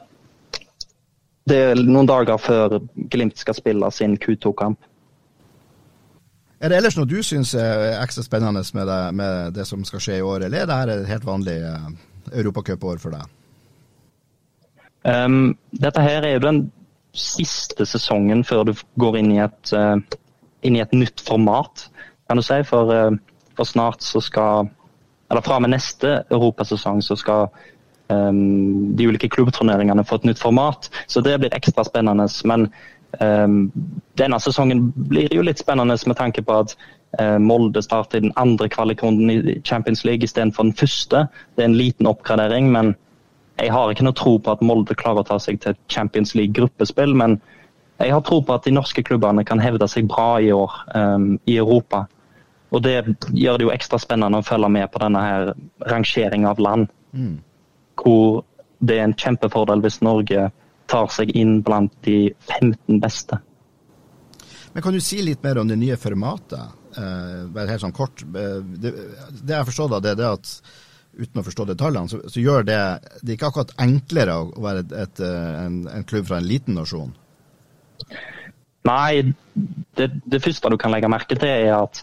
Det 1.47 1.57
er 1.57 1.79
noen 1.87 2.09
dager 2.09 2.35
før 2.37 2.81
Glimt 3.13 3.39
skal 3.39 3.55
spille 3.55 3.87
sin 3.95 4.17
Q2-kamp. 4.19 4.79
Er 6.59 6.69
det 6.69 6.81
ellers 6.81 6.97
noe 6.99 7.07
du 7.07 7.21
syns 7.23 7.53
er 7.55 7.95
ekstra 8.01 8.25
spennende 8.25 8.61
med 8.75 8.91
det, 8.91 8.99
med 9.15 9.55
det, 9.55 9.65
som 9.69 9.85
skal 9.87 10.03
skje 10.03 10.17
i 10.19 10.25
år, 10.25 10.45
eller 10.49 10.65
er 10.65 10.67
dette 10.67 10.97
et 11.05 11.13
helt 11.13 11.25
vanlig 11.25 11.55
uh, 11.63 11.87
europacupår 12.43 12.99
for 13.01 13.15
deg? 13.15 13.31
Um, 15.07 15.55
dette 15.71 16.03
her 16.03 16.27
er 16.27 16.35
jo 16.35 16.43
den 16.43 16.61
siste 17.17 17.87
sesongen 17.87 18.43
før 18.43 18.67
du 18.67 18.75
går 18.99 19.17
inn 19.23 19.31
i 19.31 19.39
et, 19.47 19.73
uh, 19.73 19.95
inn 20.61 20.75
i 20.75 20.83
et 20.83 20.93
nytt 20.93 21.23
format, 21.23 21.87
kan 22.27 22.37
du 22.37 22.45
si. 22.45 22.59
For, 22.67 22.91
uh, 22.91 23.47
for 23.55 23.71
snart 23.71 24.03
så 24.03 24.21
skal 24.21 24.69
Eller 25.31 25.41
fra 25.45 25.57
og 25.57 25.65
med 25.65 25.73
neste 25.73 26.21
europasesong 26.29 27.01
så 27.05 27.15
skal 27.19 27.47
um, 28.11 28.95
de 28.97 29.07
ulike 29.07 29.29
klubbturneringene 29.31 30.05
få 30.05 30.19
et 30.19 30.31
nytt 30.31 30.41
format. 30.41 30.89
Så 31.07 31.23
det 31.23 31.37
blir 31.39 31.55
ekstra 31.55 31.85
spennende. 31.87 32.27
Men 32.45 32.67
um, 33.21 33.61
denne 34.19 34.39
sesongen 34.43 34.89
blir 34.95 35.31
jo 35.31 35.45
litt 35.45 35.63
spennende 35.63 35.95
med 36.07 36.19
tanke 36.19 36.43
på 36.43 36.57
at 36.63 36.75
uh, 37.19 37.37
Molde 37.39 37.83
starter 37.85 38.19
den 38.19 38.35
andre 38.35 38.69
kvalikrunden 38.69 39.31
i 39.31 39.61
Champions 39.63 40.03
League 40.05 40.27
istedenfor 40.27 40.67
den 40.67 40.75
første. 40.75 41.25
Det 41.55 41.63
er 41.63 41.71
en 41.71 41.79
liten 41.79 42.11
oppgradering, 42.11 42.71
men 42.71 42.95
jeg 43.61 43.71
har 43.71 43.91
ikke 43.91 44.05
noe 44.07 44.17
tro 44.17 44.37
på 44.41 44.51
at 44.51 44.61
Molde 44.65 44.95
klarer 44.97 45.23
å 45.23 45.27
ta 45.27 45.39
seg 45.39 45.59
til 45.63 45.75
Champions 45.91 46.35
League-gruppespill, 46.35 47.13
men 47.15 47.39
jeg 48.01 48.13
har 48.15 48.23
tro 48.25 48.39
på 48.41 48.55
at 48.55 48.65
de 48.65 48.73
norske 48.73 49.03
klubbene 49.05 49.43
kan 49.45 49.61
hevde 49.61 49.85
seg 49.91 50.07
bra 50.09 50.39
i 50.41 50.49
år 50.55 50.73
um, 50.95 51.35
i 51.45 51.59
Europa. 51.61 52.07
Og 52.71 52.83
Det 52.83 52.95
gjør 53.35 53.59
det 53.59 53.67
jo 53.67 53.73
ekstra 53.73 53.99
spennende 53.99 54.39
å 54.39 54.47
følge 54.47 54.69
med 54.71 54.91
på 54.91 55.01
denne 55.03 55.21
her 55.25 55.53
rangeringa 55.91 56.53
av 56.53 56.59
land. 56.63 56.91
Mm. 57.11 57.37
Hvor 57.99 58.43
det 58.79 58.97
er 58.97 59.09
en 59.09 59.17
kjempefordel 59.17 59.83
hvis 59.83 59.99
Norge 60.05 60.49
tar 60.91 61.09
seg 61.13 61.33
inn 61.37 61.59
blant 61.65 61.93
de 62.07 62.31
15 62.47 63.01
beste. 63.03 63.39
Men 64.73 64.83
Kan 64.83 64.95
du 64.95 65.01
si 65.03 65.19
litt 65.21 65.43
mer 65.43 65.59
om 65.59 65.67
det 65.67 65.77
nye 65.79 65.97
formatet? 65.99 66.79
Eh, 66.95 67.43
bare 67.51 67.71
helt 67.71 67.83
sånn 67.83 67.95
kort. 67.95 68.23
Eh, 68.23 68.61
det, 68.63 68.93
det 69.41 69.57
jeg 69.57 69.67
forstår 69.67 69.91
da, 69.91 69.99
det 69.99 70.15
det, 70.15 70.23
det 70.23 70.29
er 70.29 70.39
at 70.39 70.53
uten 71.11 71.41
å 71.41 71.45
forstå 71.45 71.65
detaljene, 71.67 72.07
så, 72.11 72.21
så, 72.31 72.39
gjør 72.39 72.65
det 72.67 72.81
det 73.21 73.35
ikke 73.35 73.49
akkurat 73.49 73.73
enklere 73.83 74.37
å 74.39 74.63
være 74.63 74.85
et, 74.85 74.93
et, 75.03 75.23
en, 75.27 75.81
en, 75.91 76.05
klubb 76.07 76.29
fra 76.29 76.39
en 76.39 76.47
liten 76.47 76.77
nasjon? 76.79 77.11
Nei, 78.87 79.33
det, 79.99 80.07
det, 80.23 80.39
første 80.41 80.71
du 80.71 80.77
kan 80.79 80.93
legge 80.93 81.11
merke 81.11 81.35
til, 81.35 81.51
er 81.51 81.75
at, 81.75 82.01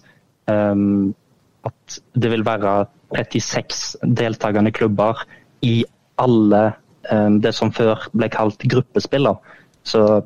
at 0.49 2.01
det 2.17 2.31
vil 2.33 2.45
være 2.47 2.87
36 3.17 4.15
deltakende 4.17 4.73
klubber 4.73 5.25
i 5.63 5.85
alle 6.19 6.73
um, 7.13 7.41
det 7.43 7.55
som 7.57 7.73
før 7.73 8.09
ble 8.13 8.29
kalt 8.33 8.63
gruppespiller. 8.69 9.37
Så 9.83 10.23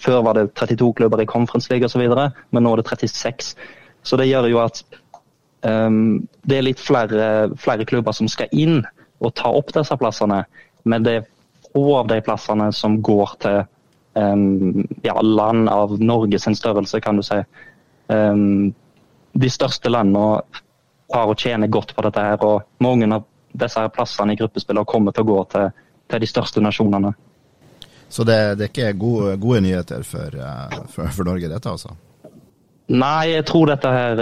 Før 0.00 0.22
var 0.24 0.32
det 0.34 0.54
32 0.56 0.94
klubber 0.96 1.20
i 1.20 1.28
Conference 1.28 1.68
League 1.70 1.84
osv., 1.84 2.00
men 2.50 2.62
nå 2.64 2.72
er 2.72 2.80
det 2.80 2.88
36. 2.88 3.54
Så 4.02 4.16
det 4.16 4.30
gjør 4.30 4.48
jo 4.48 4.62
at 4.64 4.80
Um, 5.62 6.28
det 6.46 6.58
er 6.58 6.66
litt 6.68 6.80
flere, 6.80 7.48
flere, 7.58 7.86
klubber 7.88 8.14
som 8.14 8.28
skal 8.30 8.50
inn 8.54 8.84
og 9.18 9.32
ta 9.34 9.50
opp 9.50 9.72
disse 9.74 9.96
plassene, 9.98 10.44
men 10.86 11.06
det 11.06 11.14
er 11.18 11.24
få 11.72 11.82
av 11.98 12.10
de 12.12 12.20
plassene 12.22 12.68
som 12.74 13.00
går 13.02 13.32
til 13.42 13.58
um, 14.14 14.84
ja, 15.02 15.16
land 15.18 15.66
av 15.72 15.96
Norges 15.98 16.46
størrelse, 16.60 17.00
kan 17.02 17.18
du 17.18 17.26
si. 17.26 17.40
Um, 18.06 18.70
de 19.32 19.50
største 19.50 19.90
landene 19.92 20.40
har 21.14 21.30
å 21.30 21.36
tjene 21.38 21.68
godt 21.72 21.94
på 21.96 22.04
dette, 22.04 22.24
her, 22.24 22.42
og 22.44 22.84
mange 22.84 23.08
av 23.14 23.24
disse 23.58 23.80
her 23.80 23.92
plassene 23.92 24.34
i 24.34 24.40
gruppespillet 24.40 24.88
kommer 24.88 25.14
til 25.16 25.24
å 25.24 25.30
gå 25.30 25.38
til, 25.54 25.70
til 26.08 26.22
de 26.24 26.28
største 26.28 26.62
nasjonene. 26.64 27.14
Så 28.08 28.24
det, 28.24 28.38
det 28.56 28.68
er 28.68 28.72
ikke 28.72 28.92
gode, 29.00 29.36
gode 29.40 29.62
nyheter 29.64 30.04
for, 30.06 30.36
uh, 30.36 30.84
for, 30.92 31.10
for 31.12 31.28
Norge, 31.28 31.48
dette 31.50 31.72
altså? 31.72 31.94
Nei, 32.88 33.34
jeg 33.34 33.44
tror 33.48 33.68
dette 33.68 33.92
her 33.92 34.20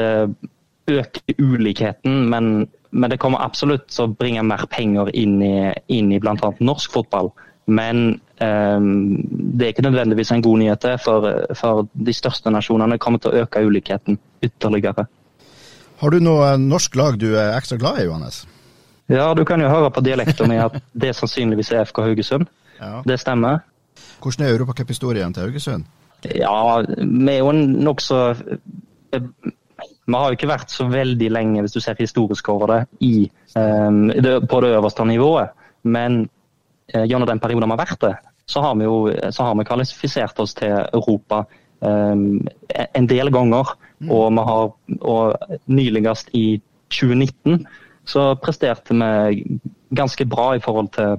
øker 0.90 1.34
ulikheten, 1.38 2.28
men, 2.30 2.66
men, 2.90 3.11
det 3.11 3.18
kommer 3.22 3.42
absolutt 3.44 3.88
til 3.90 4.07
å 4.07 4.14
bringe 4.14 4.42
mer 4.46 4.66
penger 4.70 5.11
inn 5.14 5.38
i, 5.42 5.72
inn 5.92 6.12
i 6.14 6.20
bl.a. 6.22 6.52
norsk 6.59 6.94
fotball. 6.94 7.32
Men 7.66 8.20
um, 8.40 8.88
det 9.26 9.64
er 9.64 9.72
ikke 9.72 9.86
nødvendigvis 9.88 10.30
en 10.32 10.42
god 10.42 10.58
nyhet, 10.58 10.86
for, 11.02 11.28
for 11.58 11.88
de 11.92 12.14
største 12.14 12.50
nasjonene 12.54 12.98
kommer 13.02 13.22
til 13.22 13.32
å 13.32 13.44
øke 13.44 13.64
ulikheten 13.66 14.20
ytterligere. 14.46 15.06
Har 15.96 16.12
du 16.12 16.20
noe 16.20 16.52
norsk 16.60 16.96
lag 16.96 17.18
du 17.18 17.32
er 17.34 17.56
ekstra 17.56 17.78
glad 17.80 18.02
i, 18.02 18.06
Johannes? 18.06 18.44
Ja, 19.08 19.32
du 19.34 19.44
kan 19.46 19.62
jo 19.62 19.70
høre 19.70 19.90
på 19.90 20.02
dialekten 20.02 20.50
min 20.50 20.62
at 20.62 20.78
det 20.92 21.14
sannsynligvis 21.16 21.72
er 21.72 21.86
FK 21.88 22.02
Haugesund. 22.08 22.50
Ja. 22.80 23.00
Det 23.06 23.20
stemmer. 23.22 23.62
Hvordan 24.22 24.46
er 24.46 24.56
europacuphistorien 24.56 25.34
til 25.34 25.46
Haugesund? 25.46 25.86
Ja, 26.26 26.82
Vi 26.82 27.32
er 27.32 27.38
jo 27.38 27.52
nokså 27.52 28.34
vi 30.06 30.14
har 30.14 30.30
jo 30.30 30.36
ikke 30.36 30.48
vært 30.50 30.70
så 30.70 30.86
veldig 30.90 31.28
lenge, 31.34 31.62
hvis 31.62 31.74
du 31.74 31.80
ser 31.82 31.98
historisk 31.98 32.48
over 32.48 32.70
det, 32.70 32.80
i, 33.02 33.26
um, 33.58 34.06
på 34.48 34.60
det 34.62 34.70
øverste 34.76 35.04
nivået. 35.04 35.54
Men 35.82 36.28
gjennom 36.95 37.26
den 37.28 37.41
perioden 37.43 37.68
vi 37.68 37.74
har 37.74 37.82
vært 37.82 38.03
det, 38.05 38.14
så 38.47 38.62
har 38.62 38.76
vi 38.78 38.87
jo 38.87 38.99
så 39.34 39.49
har 39.49 39.57
vi 39.59 39.66
kvalifisert 39.66 40.39
oss 40.43 40.55
til 40.55 40.74
Europa 40.95 41.43
um, 41.80 42.47
en 42.70 43.09
del 43.11 43.32
ganger. 43.34 43.74
Mm. 43.99 44.11
Og, 44.12 44.26
vi 44.37 44.45
har, 44.51 44.70
og 45.01 45.53
nyligst 45.72 46.30
i 46.37 46.61
2019 46.93 47.64
så 48.07 48.28
presterte 48.39 48.95
vi 48.95 49.59
ganske 49.97 50.26
bra 50.28 50.51
i 50.55 50.62
forhold 50.62 50.93
til 50.95 51.16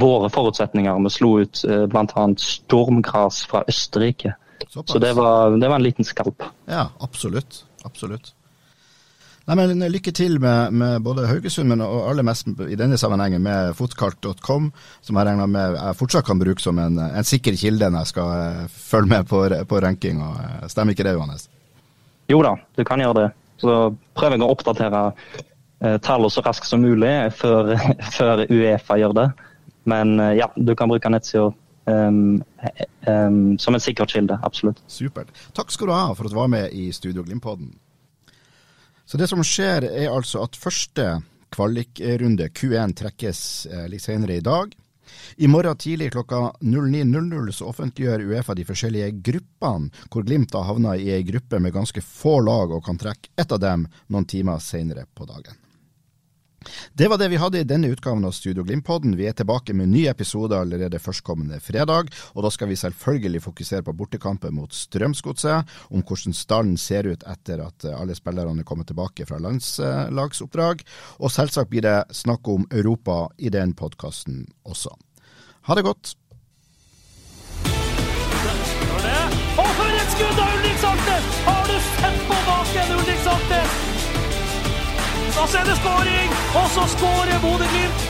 våre 0.00 0.30
forutsetninger. 0.32 1.02
Vi 1.04 1.12
slo 1.12 1.32
ut 1.42 1.64
uh, 1.68 1.84
bl.a. 1.90 2.26
Stormgras 2.40 3.44
fra 3.50 3.66
Østerrike. 3.68 4.36
Såpass. 4.70 4.94
Så 4.94 5.02
det 5.02 5.12
var, 5.18 5.58
det 5.60 5.68
var 5.68 5.76
en 5.76 5.84
liten 5.84 6.06
skalp. 6.08 6.46
Ja, 6.70 6.88
absolutt 7.04 7.66
absolutt. 7.86 8.34
Nei, 9.46 9.54
men 9.54 9.82
Lykke 9.94 10.10
til 10.10 10.40
med, 10.42 10.74
med 10.74 11.02
både 11.06 11.28
Haugesund, 11.30 11.68
men 11.70 11.82
og 11.84 12.08
aller 12.10 12.26
mest 12.26 12.48
i 12.66 12.78
denne 12.78 12.96
sammenhengen 12.98 13.44
med 13.44 13.76
fotkart.com, 13.78 14.72
som 15.06 15.20
jeg 15.20 15.28
regner 15.28 15.50
med 15.50 15.76
jeg 15.76 15.98
fortsatt 16.00 16.26
kan 16.26 16.40
bruke 16.40 16.62
som 16.62 16.80
en, 16.82 16.98
en 16.98 17.28
sikker 17.28 17.54
kilde 17.60 17.86
når 17.86 18.02
jeg 18.02 18.10
skal 18.10 18.32
uh, 18.32 18.64
følge 18.66 19.12
med 19.12 19.28
på, 19.30 19.44
på 19.70 19.82
ranking. 19.84 20.24
Og, 20.26 20.66
stemmer 20.72 20.96
ikke 20.96 21.06
det, 21.06 21.14
Johannes? 21.14 21.46
Jo 22.32 22.40
da, 22.42 22.56
du 22.74 22.82
kan 22.88 23.04
gjøre 23.04 23.20
det. 23.20 23.28
Så 23.62 23.76
prøver 24.18 24.34
jeg 24.34 24.46
å 24.48 24.50
oppdatere 24.56 25.04
uh, 25.14 25.94
tallene 26.02 26.32
så 26.34 26.42
raskt 26.42 26.66
som 26.66 26.82
mulig 26.82 27.14
før, 27.38 27.76
før, 28.18 28.42
Uefa 28.50 28.98
gjør 28.98 29.14
det. 29.20 29.28
Men 29.86 30.18
ja, 30.34 30.50
du 30.58 30.74
kan 30.74 30.90
bruke 30.90 31.12
nettsida 31.12 31.52
Um, 31.86 32.40
um, 33.06 33.58
som 33.62 33.76
en 33.76 33.80
sikker 33.80 34.08
kilde. 34.10 34.34
absolutt. 34.42 34.80
Supert. 34.90 35.28
Takk 35.54 35.70
skal 35.70 35.86
du 35.86 35.92
ha 35.94 36.08
for 36.18 36.26
at 36.26 36.32
du 36.34 36.38
var 36.40 36.48
med 36.50 36.72
i 36.74 36.88
Studio 36.90 37.22
Glimt-podden. 37.22 37.76
Så 39.06 39.18
det 39.18 39.28
som 39.30 39.42
skjer 39.46 39.86
er 39.86 40.10
altså 40.10 40.42
at 40.42 40.58
første 40.58 41.04
kvalikrunde, 41.54 42.48
Q1, 42.50 42.96
trekkes 42.98 43.40
eh, 43.70 43.86
litt 43.90 44.02
senere 44.02 44.40
i 44.40 44.44
dag. 44.44 44.72
I 45.36 45.46
morgen 45.46 45.78
tidlig 45.78 46.10
klokka 46.12 46.40
09.00 46.60 47.52
så 47.54 47.68
offentliggjør 47.70 48.24
Uefa 48.26 48.56
de 48.58 48.64
forskjellige 48.66 49.12
gruppene, 49.28 49.92
hvor 50.10 50.26
Glimt 50.26 50.56
har 50.58 50.66
havna 50.66 50.96
i 50.98 51.12
ei 51.14 51.22
gruppe 51.26 51.60
med 51.62 51.76
ganske 51.76 52.02
få 52.02 52.40
lag 52.42 52.74
og 52.74 52.82
kan 52.88 52.98
trekke 52.98 53.30
ett 53.38 53.54
av 53.54 53.62
dem 53.62 53.86
noen 54.10 54.26
timer 54.26 54.58
senere 54.58 55.06
på 55.14 55.28
dagen. 55.30 55.54
Det 56.92 57.08
var 57.08 57.20
det 57.20 57.28
vi 57.32 57.40
hadde 57.40 57.60
i 57.60 57.68
denne 57.68 57.90
utgaven 57.92 58.24
av 58.24 58.34
Studio 58.36 58.64
Glimt-podden. 58.66 59.16
Vi 59.18 59.26
er 59.28 59.36
tilbake 59.36 59.74
med 59.76 59.90
nye 59.92 60.10
episoder 60.12 60.60
allerede 60.60 61.00
førstkommende 61.02 61.60
fredag, 61.60 62.12
og 62.34 62.46
da 62.46 62.50
skal 62.52 62.70
vi 62.70 62.78
selvfølgelig 62.80 63.42
fokusere 63.44 63.86
på 63.86 63.94
bortekampen 63.96 64.54
mot 64.56 64.74
Strømsgodset, 64.74 65.76
om 65.90 66.04
hvordan 66.06 66.36
stallen 66.36 66.76
ser 66.80 67.08
ut 67.10 67.24
etter 67.26 67.62
at 67.66 67.88
alle 67.92 68.16
spillerne 68.16 68.64
er 68.64 68.68
kommet 68.68 68.90
tilbake 68.90 69.26
fra 69.28 69.40
landslagsoppdrag, 69.42 70.84
og 71.20 71.32
selvsagt 71.32 71.72
blir 71.72 71.86
det 71.86 71.98
snakk 72.16 72.48
om 72.48 72.68
Europa 72.70 73.26
i 73.38 73.52
den 73.52 73.74
podkasten 73.76 74.46
også. 74.64 74.94
Ha 75.66 75.74
det 75.74 75.84
godt. 75.84 76.14
Og 79.56 79.68
for 79.78 79.88
et 79.88 80.12
skudd 80.14 80.55
Og 85.36 85.48
så 85.48 85.58
er 85.60 85.66
det 85.68 85.76
skåring! 85.76 86.36
Og 86.56 86.68
så 86.72 86.86
skårer 86.96 87.40
Bodø-Glimt! 87.44 88.06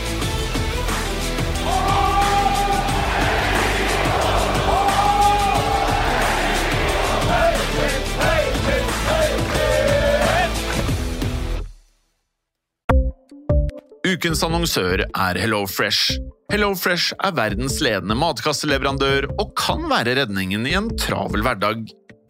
Ukens 14.06 14.40
annonsør 14.46 15.02
er 15.02 15.38
HelloFresh. 15.42 16.16
HelloFresh 16.52 17.16
er 17.26 17.34
verdens 17.34 17.80
ledende 17.82 18.14
matkasseleverandør 18.16 19.26
og 19.34 19.50
kan 19.58 19.82
være 19.90 20.14
redningen 20.22 20.64
i 20.70 20.76
en 20.78 20.92
travel 20.94 21.42
hverdag. 21.42 21.82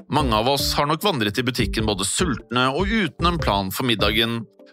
Mange 0.09 0.35
av 0.41 0.49
oss 0.51 0.71
har 0.79 0.89
nok 0.89 1.05
vandret 1.05 1.37
i 1.39 1.45
butikken 1.45 1.87
både 1.87 2.07
sultne 2.09 2.71
og 2.73 2.89
uten 2.89 3.29
en 3.29 3.39
plan 3.43 3.69
for 3.75 3.87
middagen, 3.89 4.41